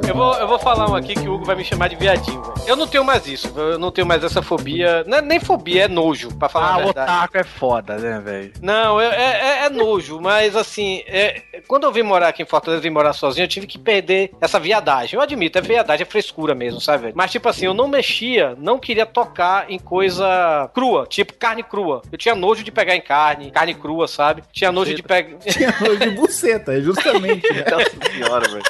[0.07, 2.41] Eu vou, eu vou falar um aqui que o Hugo vai me chamar de viadinho,
[2.41, 2.57] velho.
[2.65, 5.03] Eu não tenho mais isso, eu não tenho mais essa fobia.
[5.05, 7.11] Não é nem fobia, é nojo, pra falar Ah, a o verdade.
[7.11, 8.53] otaku é foda, né, velho?
[8.61, 12.81] Não, é, é- é nojo, mas assim, é- quando eu vim morar aqui em Fortaleza,
[12.81, 15.15] vim morar sozinho, eu tive que perder essa viadagem.
[15.17, 17.13] Eu admito, é viadagem, é frescura mesmo, sabe, velho?
[17.15, 22.01] Mas tipo assim, eu não mexia, não queria tocar em coisa crua, tipo carne crua.
[22.09, 24.41] Eu tinha nojo de pegar em carne, carne crua, sabe?
[24.53, 25.37] Tinha nojo de pegar.
[25.39, 27.45] Tinha nojo de buceta, justamente.
[27.53, 27.65] né?
[27.69, 28.63] Nossa senhora, velho.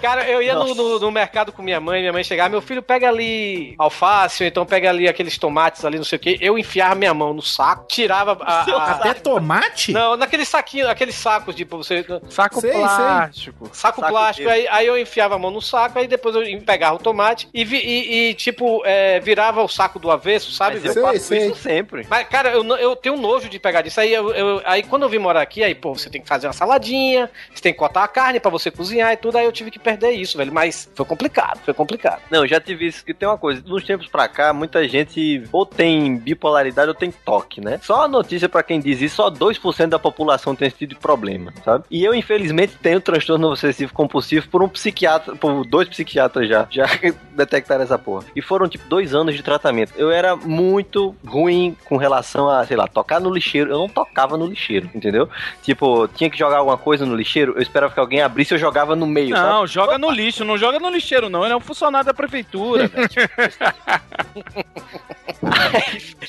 [0.00, 2.82] Cara, eu ia no, no- no mercado com minha mãe, minha mãe chegava, meu filho,
[2.82, 6.36] pega ali alface, ou então pega ali aqueles tomates ali, não sei o quê.
[6.40, 8.62] Eu enfiava minha mão no saco, tirava a.
[8.70, 9.92] a- Até tomate?
[9.92, 12.04] Não, naquele saquinho, aqueles sacos de pra você.
[12.28, 12.80] Saco Sei, sei.
[12.80, 13.70] plástico.
[13.72, 16.96] Saco, Saco plástico, aí, aí eu enfiava a mão no saco, aí depois eu pegava
[16.96, 20.76] o tomate e, vi- e- e, tipo, é, virava o saco do avesso, sabe?
[20.76, 21.46] Mas eu Sei, faço sei.
[21.46, 22.06] isso sempre.
[22.10, 24.00] Mas, cara, eu, eu tenho nojo de pegar disso.
[24.00, 26.46] Aí, eu, eu- aí quando eu vim morar aqui, aí, pô, você tem que fazer
[26.46, 29.38] uma saladinha, você tem que cortar a carne pra você cozinhar e tudo.
[29.38, 30.52] Aí eu tive que perder isso, velho.
[30.52, 32.22] Mas foi complicado, foi complicado.
[32.30, 33.04] Não, eu já tive isso.
[33.04, 37.12] Que tem uma coisa, nos tempos pra cá, muita gente ou tem bipolaridade ou tem
[37.12, 37.78] toque, né?
[37.82, 41.00] Só a notícia pra quem diz isso, só 2% da população tem esse tipo de
[41.00, 41.84] problema, sabe?
[41.90, 46.86] E eu, infelizmente, tenho transtorno obsessivo compulsivo por um psiquiatra, por dois psiquiatras já, já
[47.36, 48.24] detectaram essa porra.
[48.34, 49.92] E foram, tipo, dois anos de tratamento.
[49.96, 53.70] Eu era muito ruim com relação a, sei lá, tocar no lixeiro.
[53.70, 55.28] Eu não tocava no lixeiro, entendeu?
[55.62, 58.58] Tipo, tinha que jogar alguma coisa no lixeiro, eu esperava que alguém abrisse e eu
[58.58, 59.68] jogava no meio, sabe?
[59.74, 61.42] Joga no lixo, não joga no lixeiro, não.
[61.42, 62.88] Ele é um funcionário da prefeitura.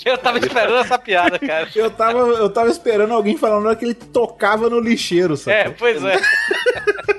[0.03, 1.69] Eu tava esperando essa piada, cara.
[1.75, 5.57] Eu tava, eu tava esperando alguém falando que ele tocava no lixeiro, sabe?
[5.57, 6.19] É, pois é.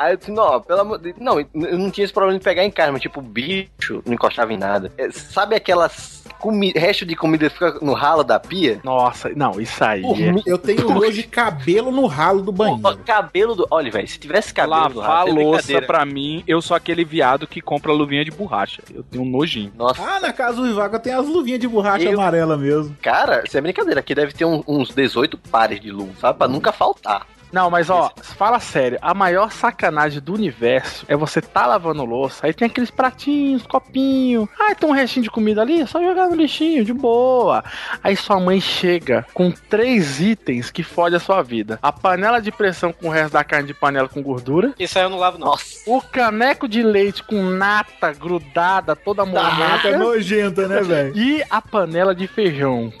[0.00, 1.46] Aí eu disse, não, pelo amor de Não, eu
[1.78, 4.90] não tinha esse problema de pegar em carne, mas tipo, bicho, não encostava em nada.
[4.96, 6.72] É, sabe aquelas comi...
[6.74, 8.80] resto de comida que fica no ralo da pia?
[8.82, 10.02] Nossa, não, isso aí.
[10.02, 12.80] é- Eu tenho nojo de cabelo no ralo do banheiro.
[12.82, 13.66] Ó, cabelo do.
[13.70, 15.86] Olha, velho, se tivesse cabelo do Lavar a sem louça brincadeira.
[15.86, 18.82] pra mim, eu sou aquele viado que compra luvinha de borracha.
[18.94, 19.70] Eu tenho um nojinho.
[19.76, 22.96] Nossa, Ah, na casa do Ivaca tem as luvinhas de borracha Eu- amarela mesmo.
[23.02, 24.00] cara, isso é brincadeira.
[24.00, 26.38] Aqui deve ter um- uns 18 pares de luvas, sabe?
[26.38, 27.26] Pra nunca faltar.
[27.52, 32.46] Não, mas ó, fala sério, a maior sacanagem do universo é você tá lavando louça,
[32.46, 36.28] aí tem aqueles pratinhos, copinho, ah, tem um restinho de comida ali, é só jogar
[36.28, 37.64] no lixinho, de boa.
[38.02, 41.78] Aí sua mãe chega com três itens que fodem a sua vida.
[41.82, 45.04] A panela de pressão com o resto da carne de panela com gordura, Isso aí
[45.04, 45.48] eu não lavo, não.
[45.48, 45.64] Nossa.
[45.86, 51.16] o caneco de leite com nata grudada, toda Caraca, molhada, nojenta, né, velho?
[51.16, 52.92] e a panela de feijão.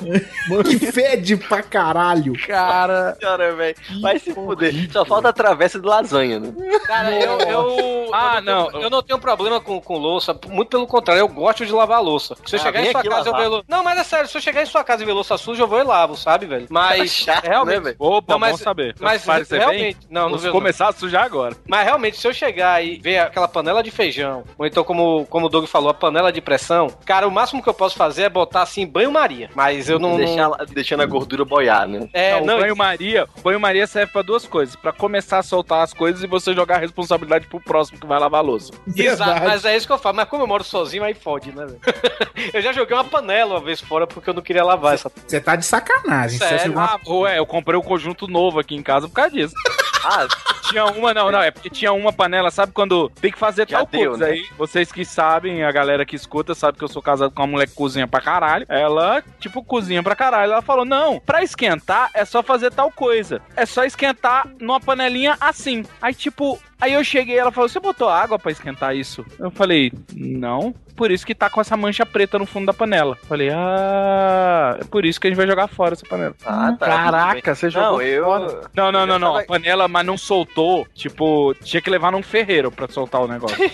[0.64, 2.32] Que fede pra caralho.
[2.46, 3.76] Cara, Senhora, velho.
[4.00, 4.90] Vai se fuder.
[4.92, 6.52] Só falta a travessa de lasanha, né?
[6.86, 8.70] Cara, eu, eu, Ah, eu não.
[8.70, 10.38] tenho- eu não tenho problema com, com louça.
[10.48, 12.34] Muito pelo contrário, eu gosto de lavar a louça.
[12.46, 13.40] Se eu Ah, chegar em sua casa, eu lavar.
[13.42, 13.64] ver louça.
[13.68, 15.68] Não, mas é sério, se eu chegar em sua casa e ver louça suja, eu
[15.68, 16.66] vou e lavo, sabe, velho?
[16.70, 17.10] Mas.
[17.12, 17.74] chato, realmente.
[17.76, 17.96] né, velho?
[17.98, 18.94] Opa, Não, mas- bom saber.
[19.00, 21.56] mas realmente- bem, não, não vamos começar a sujar agora.
[21.68, 25.46] Mas realmente, se eu chegar e ver aquela panela de feijão, ou então, como, como
[25.46, 28.28] o Doug falou, a panela de pressão, cara, o máximo que eu posso fazer é
[28.28, 29.50] botar assim banho-maria.
[29.54, 30.16] Mas eu não.
[30.16, 30.56] Deixar não...
[30.66, 32.08] deixando a gordura boiar, né?
[32.12, 35.92] É, não, não, banho-maria, o banho-maria serve pra duas coisas: pra começar a soltar as
[35.92, 38.72] coisas e você jogar a responsabilidade pro próximo que vai lavar a louça.
[38.96, 40.16] Exato, mas é isso que eu falo.
[40.16, 41.80] Mas como eu moro sozinho, aí fode, né, velho?
[42.54, 45.24] eu já joguei uma panela uma vez fora porque eu não queria lavar essa porra.
[45.28, 46.38] Você tá de sacanagem.
[46.38, 46.72] Sério?
[46.72, 49.54] uma- Ah, ué, eu comprei um conjunto novo aqui em casa por causa disso.
[50.02, 50.26] Ah,
[50.70, 53.78] Tinha uma, não, não, é porque tinha uma panela, sabe quando tem que fazer Já
[53.80, 54.30] tal deu, coisa né?
[54.32, 54.46] aí?
[54.56, 57.66] Vocês que sabem, a galera que escuta, sabe que eu sou casado com uma mulher
[57.66, 58.64] que cozinha pra caralho.
[58.66, 60.52] Ela, tipo, cozinha pra caralho.
[60.52, 63.42] Ela falou: não, pra esquentar é só fazer tal coisa.
[63.54, 64.19] É só esquentar
[64.60, 65.84] numa panelinha assim.
[66.00, 69.24] Aí, tipo, aí eu cheguei ela falou: você botou água pra esquentar isso?
[69.38, 70.74] Eu falei: não.
[70.96, 73.16] Por isso que tá com essa mancha preta no fundo da panela.
[73.26, 76.34] Falei, ah, é por isso que a gente vai jogar fora essa panela.
[76.44, 76.86] ah, tá.
[76.86, 78.24] Caraca, você jogou Não, eu.
[78.24, 78.60] fora.
[78.74, 79.32] Não, não, não, não.
[79.34, 80.86] tava- panela, mas não soltou.
[80.94, 83.56] Tipo, tinha que levar num ferreiro pra soltar o negócio.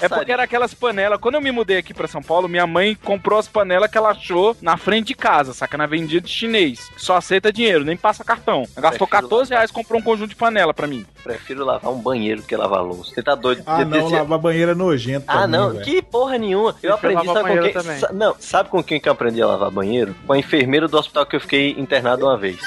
[0.00, 1.20] É porque era aquelas panelas.
[1.20, 4.10] Quando eu me mudei aqui pra São Paulo, minha mãe comprou as panelas que ela
[4.10, 5.76] achou na frente de casa, saca?
[5.76, 6.90] Na vendida de chinês.
[6.96, 8.62] Só aceita dinheiro, nem passa cartão.
[8.74, 11.04] Ela Gastou Prefiro 14 reais e comprou um conjunto de panela pra mim.
[11.22, 13.14] Prefiro lavar um banheiro do que lavar louça.
[13.14, 13.62] Você tá doido?
[13.66, 15.24] Ah, não, desse- lavar banheiro é nojento.
[15.28, 15.84] Ah, mim, não, velho.
[15.84, 16.74] que porra nenhuma.
[16.82, 17.72] Eu aprendi, sabe com banheiro quem?
[17.72, 18.00] também.
[18.12, 20.14] não, sabe com quem que eu aprendi a lavar banheiro?
[20.26, 22.58] Com a enfermeira do hospital que eu fiquei internado uma vez.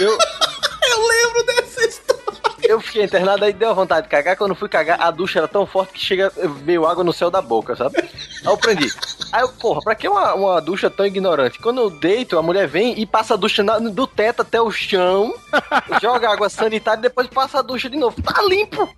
[0.00, 0.16] Eu.
[2.68, 4.36] Eu fiquei internado, aí deu vontade de cagar.
[4.36, 7.42] Quando fui cagar, a ducha era tão forte que chega, veio água no céu da
[7.42, 7.98] boca, sabe?
[7.98, 8.08] Aí
[8.44, 8.88] eu prendi.
[9.32, 11.58] Aí eu, porra, pra que uma, uma ducha tão ignorante?
[11.58, 14.70] Quando eu deito, a mulher vem e passa a ducha na- do teto até o
[14.70, 15.34] chão,
[16.00, 18.16] joga água sanitária e depois passa a ducha de novo.
[18.22, 18.88] Tá limpo!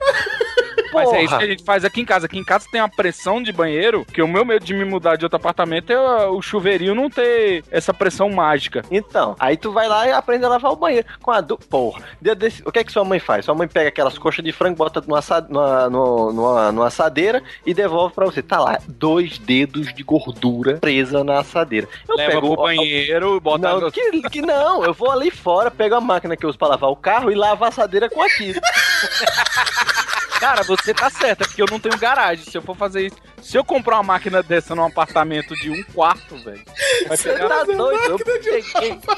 [0.92, 1.38] Mas é isso Porra.
[1.38, 2.26] que a gente faz aqui em casa.
[2.26, 5.16] Aqui em casa tem uma pressão de banheiro, que o meu medo de me mudar
[5.16, 8.82] de outro apartamento é o chuveirinho não ter essa pressão mágica.
[8.90, 11.56] Então, aí tu vai lá e aprende a lavar o banheiro com a du...
[11.58, 13.44] Porra, desse- o que é que sua mãe faz?
[13.44, 17.72] Sua mãe pega aquelas coxas de frango, bota numa, numa, numa, numa, numa assadeira e
[17.74, 18.42] devolve pra você.
[18.42, 21.86] Tá lá, dois dedos de gordura presa na assadeira.
[22.08, 25.70] Eu Leva pego pro banheiro, bota Não, no- que, que não, eu vou ali fora,
[25.70, 28.22] pego a máquina que eu uso pra lavar o carro e lavo a assadeira com
[28.22, 28.60] aquilo.
[30.46, 32.44] Cara, você tá certo, é porque eu não tenho garagem.
[32.44, 35.82] Se eu for fazer isso, se eu comprar uma máquina dessa num apartamento de um
[35.92, 36.62] quarto, velho,
[37.08, 37.48] vai Você pegar.
[37.48, 38.10] tá doido?
[38.10, 38.62] Eu peguei,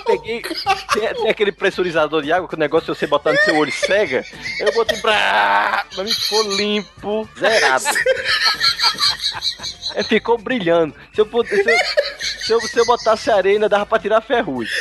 [0.06, 3.70] peguei tem, tem aquele pressurizador de água que o negócio você botar no seu olho
[3.70, 4.24] cega.
[4.58, 5.84] Eu botei pra.
[5.94, 7.84] Pra mim ficou limpo, zerado.
[9.96, 10.94] É, ficou brilhando.
[11.14, 11.64] Se eu, se, eu,
[12.40, 14.72] se, eu, se eu botasse areia, ainda dava pra tirar ferrugem.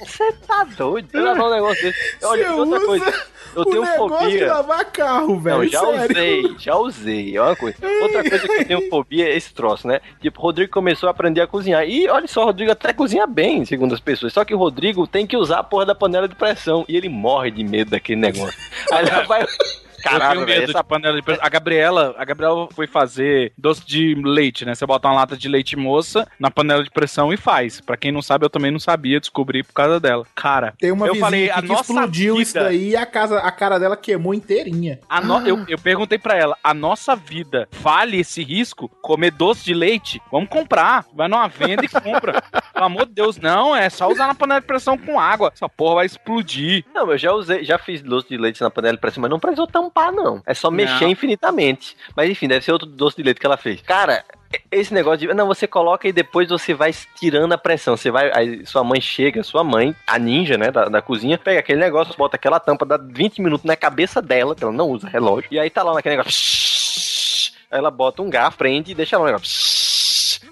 [0.00, 1.08] Você tá doido?
[1.18, 2.24] Eu um negócio desse.
[2.24, 3.32] Olha, outra usa coisa.
[3.54, 5.58] Eu tenho negócio de lavar carro, velho.
[5.58, 6.10] Não, já sério.
[6.10, 7.36] usei, já usei.
[7.36, 7.76] É uma coisa.
[8.02, 10.00] Outra coisa que eu tenho fobia é esse troço, né?
[10.20, 11.84] Tipo, o Rodrigo começou a aprender a cozinhar.
[11.84, 14.32] E olha só, o Rodrigo até cozinha bem, segundo as pessoas.
[14.32, 16.84] Só que o Rodrigo tem que usar a porra da panela de pressão.
[16.88, 18.58] E ele morre de medo daquele negócio.
[18.92, 19.46] Aí lá vai.
[20.04, 21.44] Eu Caralho, tenho velho, medo essa de panela de pressão.
[21.44, 24.74] A Gabriela, a Gabriela foi fazer doce de leite, né?
[24.74, 27.80] Você bota uma lata de leite moça na panela de pressão e faz.
[27.80, 30.24] Pra quem não sabe, eu também não sabia, descobri por causa dela.
[30.34, 33.38] Cara, Tem uma eu falei, a que nossa explodiu vida, isso daí e a, casa,
[33.38, 34.98] a cara dela queimou inteirinha.
[35.08, 38.88] A no- eu, eu perguntei pra ela, a nossa vida vale esse risco?
[39.00, 40.20] Comer doce de leite?
[40.30, 41.04] Vamos comprar.
[41.14, 42.42] Vai numa venda e compra.
[42.82, 45.52] Pelo amor de Deus, não, é só usar na panela de pressão com água.
[45.54, 46.84] Essa porra vai explodir.
[46.92, 49.38] Não, eu já usei, já fiz doce de leite na panela de pressão, mas não
[49.38, 50.42] precisou tampar, não.
[50.44, 51.10] É só mexer Não.
[51.12, 51.96] infinitamente.
[52.16, 53.80] Mas enfim, deve ser outro doce de leite que ela fez.
[53.82, 54.24] Cara,
[54.68, 55.32] esse negócio de.
[55.32, 57.96] Não, você coloca e depois você vai tirando a pressão.
[57.96, 58.32] Você vai.
[58.34, 62.16] Aí sua mãe chega, sua mãe, a ninja, né, da, da cozinha, pega aquele negócio,
[62.18, 65.46] bota aquela tampa, dá 20 minutos na cabeça dela, que ela não usa relógio.
[65.52, 66.32] E aí tá lá naquele negócio.
[67.70, 69.71] Aí ela bota um garfo, prende e deixa lá o negócio.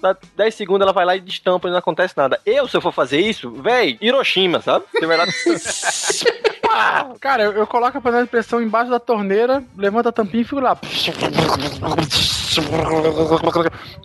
[0.01, 2.39] Dá 10 segundos ela vai lá e destampa e não acontece nada.
[2.45, 4.85] Eu, se eu for fazer isso, véi, Hiroshima, sabe?
[4.91, 5.25] Você vai lá.
[7.19, 10.45] Cara, eu, eu coloco a panela de pressão embaixo da torneira, levanto a tampinha e
[10.45, 10.77] fico lá.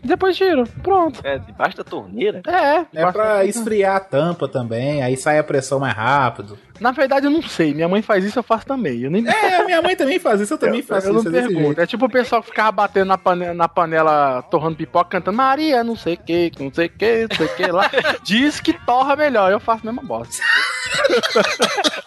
[0.02, 0.64] Depois tiro.
[0.82, 1.20] Pronto.
[1.24, 2.42] É, debaixo da torneira?
[2.46, 2.86] É.
[2.94, 6.58] É pra esfriar a tampa também, aí sai a pressão mais rápido.
[6.80, 7.72] Na verdade, eu não sei.
[7.72, 9.00] Minha mãe faz isso, eu faço também.
[9.00, 9.26] Eu nem...
[9.26, 11.28] É, minha mãe também faz isso, eu também faço eu não isso.
[11.28, 11.66] é desse pergunto.
[11.66, 11.80] jeito.
[11.80, 15.82] É tipo o pessoal que ficava batendo na panela, na panela torrando pipoca, cantando Maria,
[15.82, 17.90] não sei o que, não sei o que, não sei o que lá.
[18.22, 19.50] Diz que torra melhor.
[19.50, 20.36] Eu faço a mesma bosta.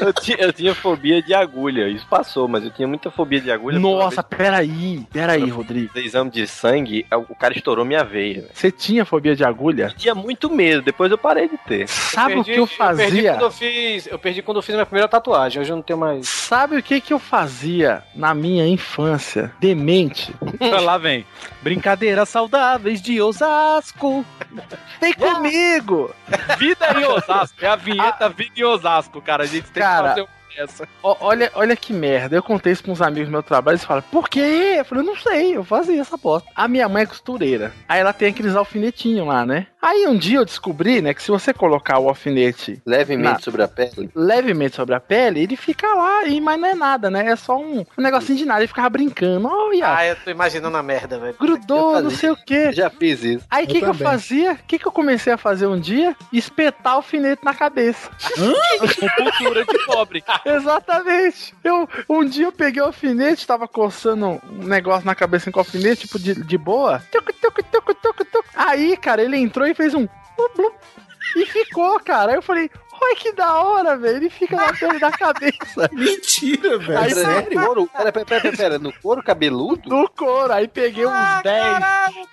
[0.00, 3.50] Eu tinha, eu tinha fobia de agulha, isso passou, mas eu tinha muita fobia de
[3.50, 3.80] agulha.
[3.80, 5.92] Nossa, peraí, peraí, Quando eu Rodrigo.
[5.94, 8.48] Fiz exame de sangue, o cara estourou minha veia.
[8.52, 9.84] Você tinha fobia de agulha?
[9.84, 11.88] Eu tinha muito medo, depois eu parei de ter.
[11.88, 13.32] Sabe o perdi- que eu perdi fazia?
[13.32, 15.60] quando eu, fiz, eu perdi quando eu fiz minha primeira tatuagem.
[15.60, 16.28] Hoje eu não tenho mais.
[16.28, 19.52] Sabe o que que eu fazia na minha infância?
[19.60, 20.34] Demente.
[20.82, 21.26] Lá vem.
[21.62, 24.24] Brincadeiras saudáveis de Osasco.
[25.00, 26.14] Vem comigo!
[26.58, 27.56] Vida em Osasco.
[27.60, 29.42] É a vinheta Vida em Osasco, cara.
[29.44, 30.26] A gente tem Cara, que fazer um
[30.58, 30.88] dessa.
[31.02, 32.34] Ó, olha, olha que merda.
[32.36, 33.74] Eu contei isso com uns amigos do meu trabalho.
[33.76, 34.76] Eles falam, por quê?
[34.78, 36.48] Eu falei, eu não sei, eu fazia essa bosta.
[36.54, 37.72] A minha mãe é costureira.
[37.88, 39.66] Aí ela tem aqueles alfinetinhos lá, né?
[39.80, 43.62] Aí um dia eu descobri, né, que se você colocar o alfinete Levemente na- sobre
[43.62, 44.10] a pele.
[44.14, 47.26] levemente sobre a pele, ele fica lá, e, mas não é nada, né?
[47.30, 48.60] É só um, um negocinho de nada.
[48.60, 49.46] Ele ficava brincando.
[49.48, 51.36] Olha, Ah, eu tô imaginando a merda, velho.
[51.38, 52.72] grudou, não sei o quê.
[52.72, 53.44] Já fiz isso.
[53.48, 54.52] Aí o que, que eu fazia?
[54.54, 56.16] O que, que eu comecei a fazer um dia?
[56.32, 58.10] Espetar alfinete na cabeça.
[58.34, 60.24] Com cultura de pobre.
[60.56, 61.54] Exatamente.
[61.62, 66.06] Eu, um dia eu peguei o alfinete, tava coçando um negócio na cabeça com alfinete,
[66.06, 67.02] tipo, de, de boa.
[68.54, 70.08] Aí, cara, ele entrou e fez um.
[71.36, 72.32] E ficou, cara.
[72.32, 72.70] Aí eu falei,
[73.00, 74.16] olha que da hora, velho.
[74.16, 75.90] Ele fica na perna da cabeça.
[75.92, 76.98] Mentira, velho.
[76.98, 79.88] Aí, No couro, pera, pera, pera, pera, no couro cabeludo?
[79.88, 80.52] No couro.
[80.52, 81.84] Aí peguei uns 10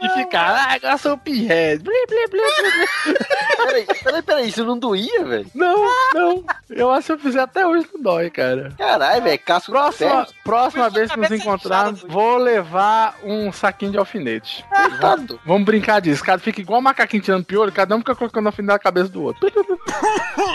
[0.02, 1.84] e fica, ah, agora sou o pinhead.
[1.84, 3.16] Blim, blim, blim.
[3.58, 5.48] Peraí, peraí, peraí, isso não doía, velho?
[5.54, 5.76] Não,
[6.14, 6.44] não.
[6.70, 8.74] Eu acho que se eu fizer até hoje não dói, cara.
[8.78, 14.66] Caralho, velho, casco Próxima, próxima vez que nos encontrarmos, vou levar um saquinho de alfinete.
[14.92, 15.40] Exato.
[15.46, 16.24] Vamos brincar disso.
[16.24, 19.24] Cada fica igual um macaquinho tirando piolho, cada um fica colocando alfinete na cabeça do
[19.24, 19.46] outro.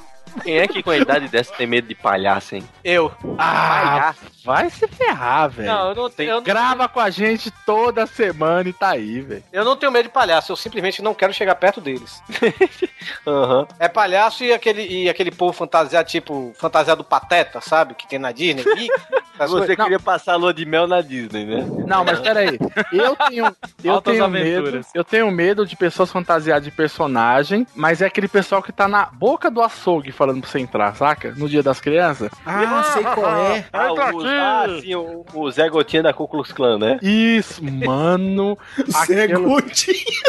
[0.43, 2.63] Quem é que com a idade dessa tem medo de palhaço, hein?
[2.83, 3.11] Eu.
[3.37, 4.13] Ah,
[4.43, 5.67] vai se ferrar, velho.
[5.69, 6.31] Não, eu não tenho.
[6.31, 9.43] Eu, Grava com a gente toda semana e tá aí, velho.
[9.51, 12.21] eu não tenho medo de palhaço, eu simplesmente não quero chegar perto deles.
[13.27, 13.67] Aham.
[13.79, 17.93] É palhaço e aquele, e aquele povo fantasiado, tipo, fantasiado pateta, sabe?
[17.95, 18.63] Que tem na Disney.
[19.35, 19.75] Essas Você coisas.
[19.85, 21.65] queria passar a lua de mel na Disney, né?
[21.87, 22.59] Não, mas peraí.
[22.91, 24.81] Eu tenho, eu Altas tenho medo.
[24.93, 29.05] Eu tenho medo de pessoas fantasiadas de personagem, mas é aquele pessoal que tá na
[29.05, 31.33] boca do açougue falando pra você entrar, saca?
[31.35, 32.29] No dia das crianças.
[32.45, 33.65] Ah, sei qual é.
[33.73, 34.27] Ah, Entra o, aqui.
[34.29, 36.99] ah, sim, o, o Zé Gotinha da Ku Klux Klan, né?
[37.01, 38.57] Isso, mano.
[39.07, 40.21] Zé aquilo, Gotinha.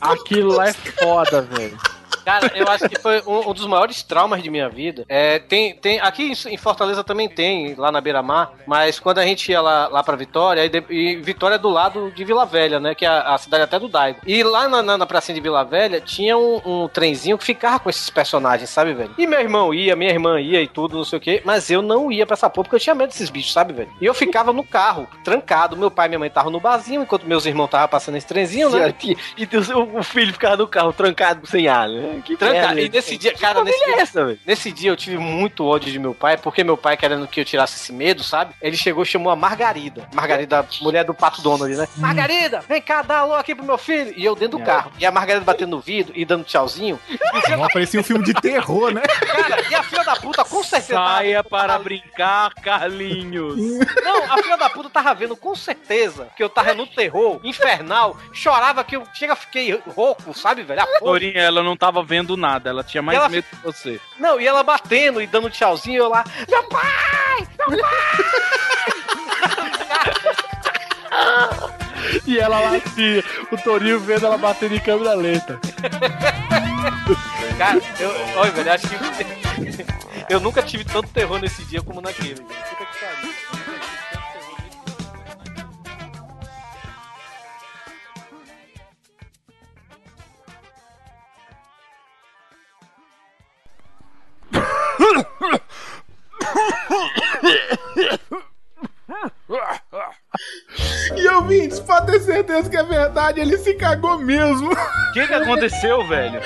[0.00, 1.78] aquilo lá é foda, velho.
[2.24, 5.04] Cara, eu acho que foi um, um dos maiores traumas de minha vida.
[5.08, 9.50] É, tem, tem, aqui em- Fortaleza também tem, lá na Beira-Mar, mas quando a gente
[9.50, 12.80] ia lá, lá pra Vitória, aí de- e Vitória é do lado de Vila Velha,
[12.80, 12.94] né?
[12.94, 14.20] Que é a, a cidade até do Daigo.
[14.26, 17.78] E lá na, na, na pracinha de Vila Velha tinha um, um trenzinho que ficava
[17.78, 19.10] com esses personagens, sabe, velho?
[19.18, 21.82] E meu irmão ia, minha irmã ia e tudo, não sei o quê, mas eu
[21.82, 23.90] não ia pra essa porra porque eu tinha medo desses bichos, sabe, velho?
[24.00, 25.76] E eu ficava no carro, trancado.
[25.76, 28.70] Meu pai e minha mãe estavam no barzinho, enquanto meus irmãos estavam passando esse trenzinho,
[28.70, 28.94] né?
[29.36, 29.48] E, e
[29.98, 32.13] o filho ficava no carro trancado sem ar, né?
[32.22, 32.80] Que Tranca- merda.
[32.80, 35.98] E nesse dia, cara, nesse é dia, essa, nesse dia eu tive muito ódio de
[35.98, 38.54] meu pai, porque meu pai, querendo que eu tirasse esse medo, sabe?
[38.60, 40.08] Ele chegou e chamou a Margarida.
[40.14, 41.86] Margarida, mulher do Pato Donald, né?
[41.96, 44.12] Margarida, vem cá, dá alô aqui pro meu filho.
[44.16, 44.92] E eu dentro do carro.
[44.98, 46.98] E a Margarida batendo no vidro e dando tchauzinho.
[47.50, 49.02] Não, parecia um filme de terror, né?
[49.02, 50.94] Cara, e a filha da puta com certeza.
[50.94, 53.56] tava- Saia para brincar, Carlinhos.
[54.02, 58.16] Não, a filha da puta tava vendo com certeza que eu tava no terror, infernal,
[58.32, 60.80] chorava que eu chega, fiquei rouco, sabe, velho?
[60.82, 61.00] A porra.
[61.12, 64.00] Dorinha, ela não tava vendo nada, ela tinha mais Ela medo que você.
[64.18, 67.48] Não, e ela batendo e dando tchauzinho, eu lá, meu pai!
[67.68, 67.78] Meu
[72.26, 75.58] E ela lá assim, o Torinho vendo ela batendo em câmera lenta.
[77.56, 78.96] Cara, eu, olha, velho, acho que
[80.28, 82.40] eu nunca tive tanto terror nesse dia como naquele.
[82.40, 83.33] Puta que pariu.
[101.16, 104.72] E ouvintes, pode ter certeza que é verdade, ele se cagou mesmo.
[104.72, 106.40] O que, que aconteceu, velho?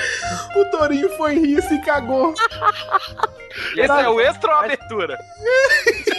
[0.56, 2.34] O Torinho foi rir e se cagou.
[3.76, 5.18] Esse é o extra ou a abertura?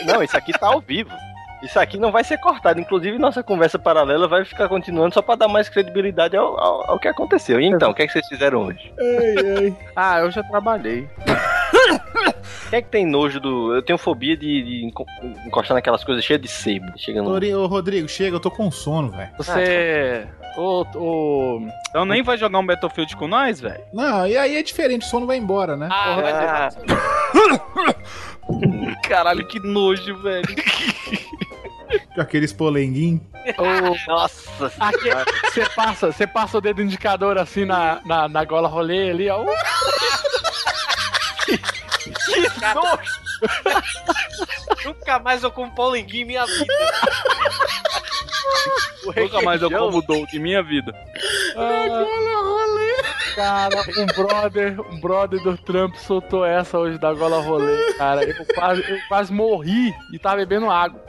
[0.05, 1.11] Não, isso aqui tá ao vivo.
[1.61, 2.79] Isso aqui não vai ser cortado.
[2.79, 6.99] Inclusive, nossa conversa paralela vai ficar continuando só pra dar mais credibilidade ao, ao, ao
[6.99, 7.59] que aconteceu.
[7.59, 8.93] E então, o que é que vocês fizeram hoje?
[8.97, 9.77] Ai, ai.
[9.95, 11.09] Ah, eu já trabalhei.
[12.69, 13.75] Quem é que tem nojo do.
[13.75, 15.05] Eu tenho fobia de, de enco-
[15.45, 16.85] encostar naquelas coisas cheias de sebo.
[16.97, 17.31] Chega no.
[17.31, 19.29] Ô, Rodrigo, chega, eu tô com sono, velho.
[19.37, 20.27] Você.
[20.57, 21.67] O, o.
[21.89, 23.81] Então nem vai jogar um Battlefield com nós, velho?
[23.93, 25.87] Não, e aí é diferente, o sono vai embora, né?
[25.91, 26.69] Ah,
[29.07, 30.45] Caralho, que nojo, velho.
[32.13, 33.21] Com aqueles polenguinhos.
[33.57, 35.09] o Nossa aqui,
[35.51, 39.43] você passa, você passa o dedo indicador assim na, na, na gola rolê ali, ó.
[42.41, 42.99] que nojo!
[44.85, 46.73] Nunca mais eu como polenguinho em minha vida.
[49.15, 50.93] Nunca mais eu como Doug em minha vida.
[51.55, 52.05] Ah,
[53.35, 58.23] Cara, um brother, um brother do Trump soltou essa hoje da gola rolê, cara.
[58.23, 61.01] Eu quase, eu quase morri e tava bebendo água.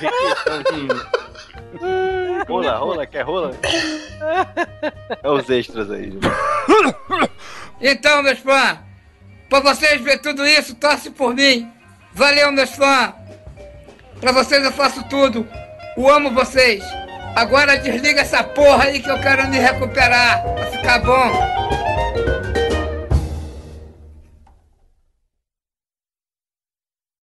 [2.48, 3.52] Rola, rola, quer rola?
[5.22, 6.12] É os extras aí.
[7.80, 8.78] Então, meus fãs,
[9.50, 11.68] Pra vocês ver tudo isso, torce por mim.
[12.14, 13.12] Valeu, meus fãs.
[14.20, 15.46] Pra vocês eu faço tudo.
[15.96, 16.84] Eu amo vocês.
[17.34, 20.40] Agora desliga essa porra aí que eu quero me recuperar.
[20.54, 22.29] Pra ficar bom.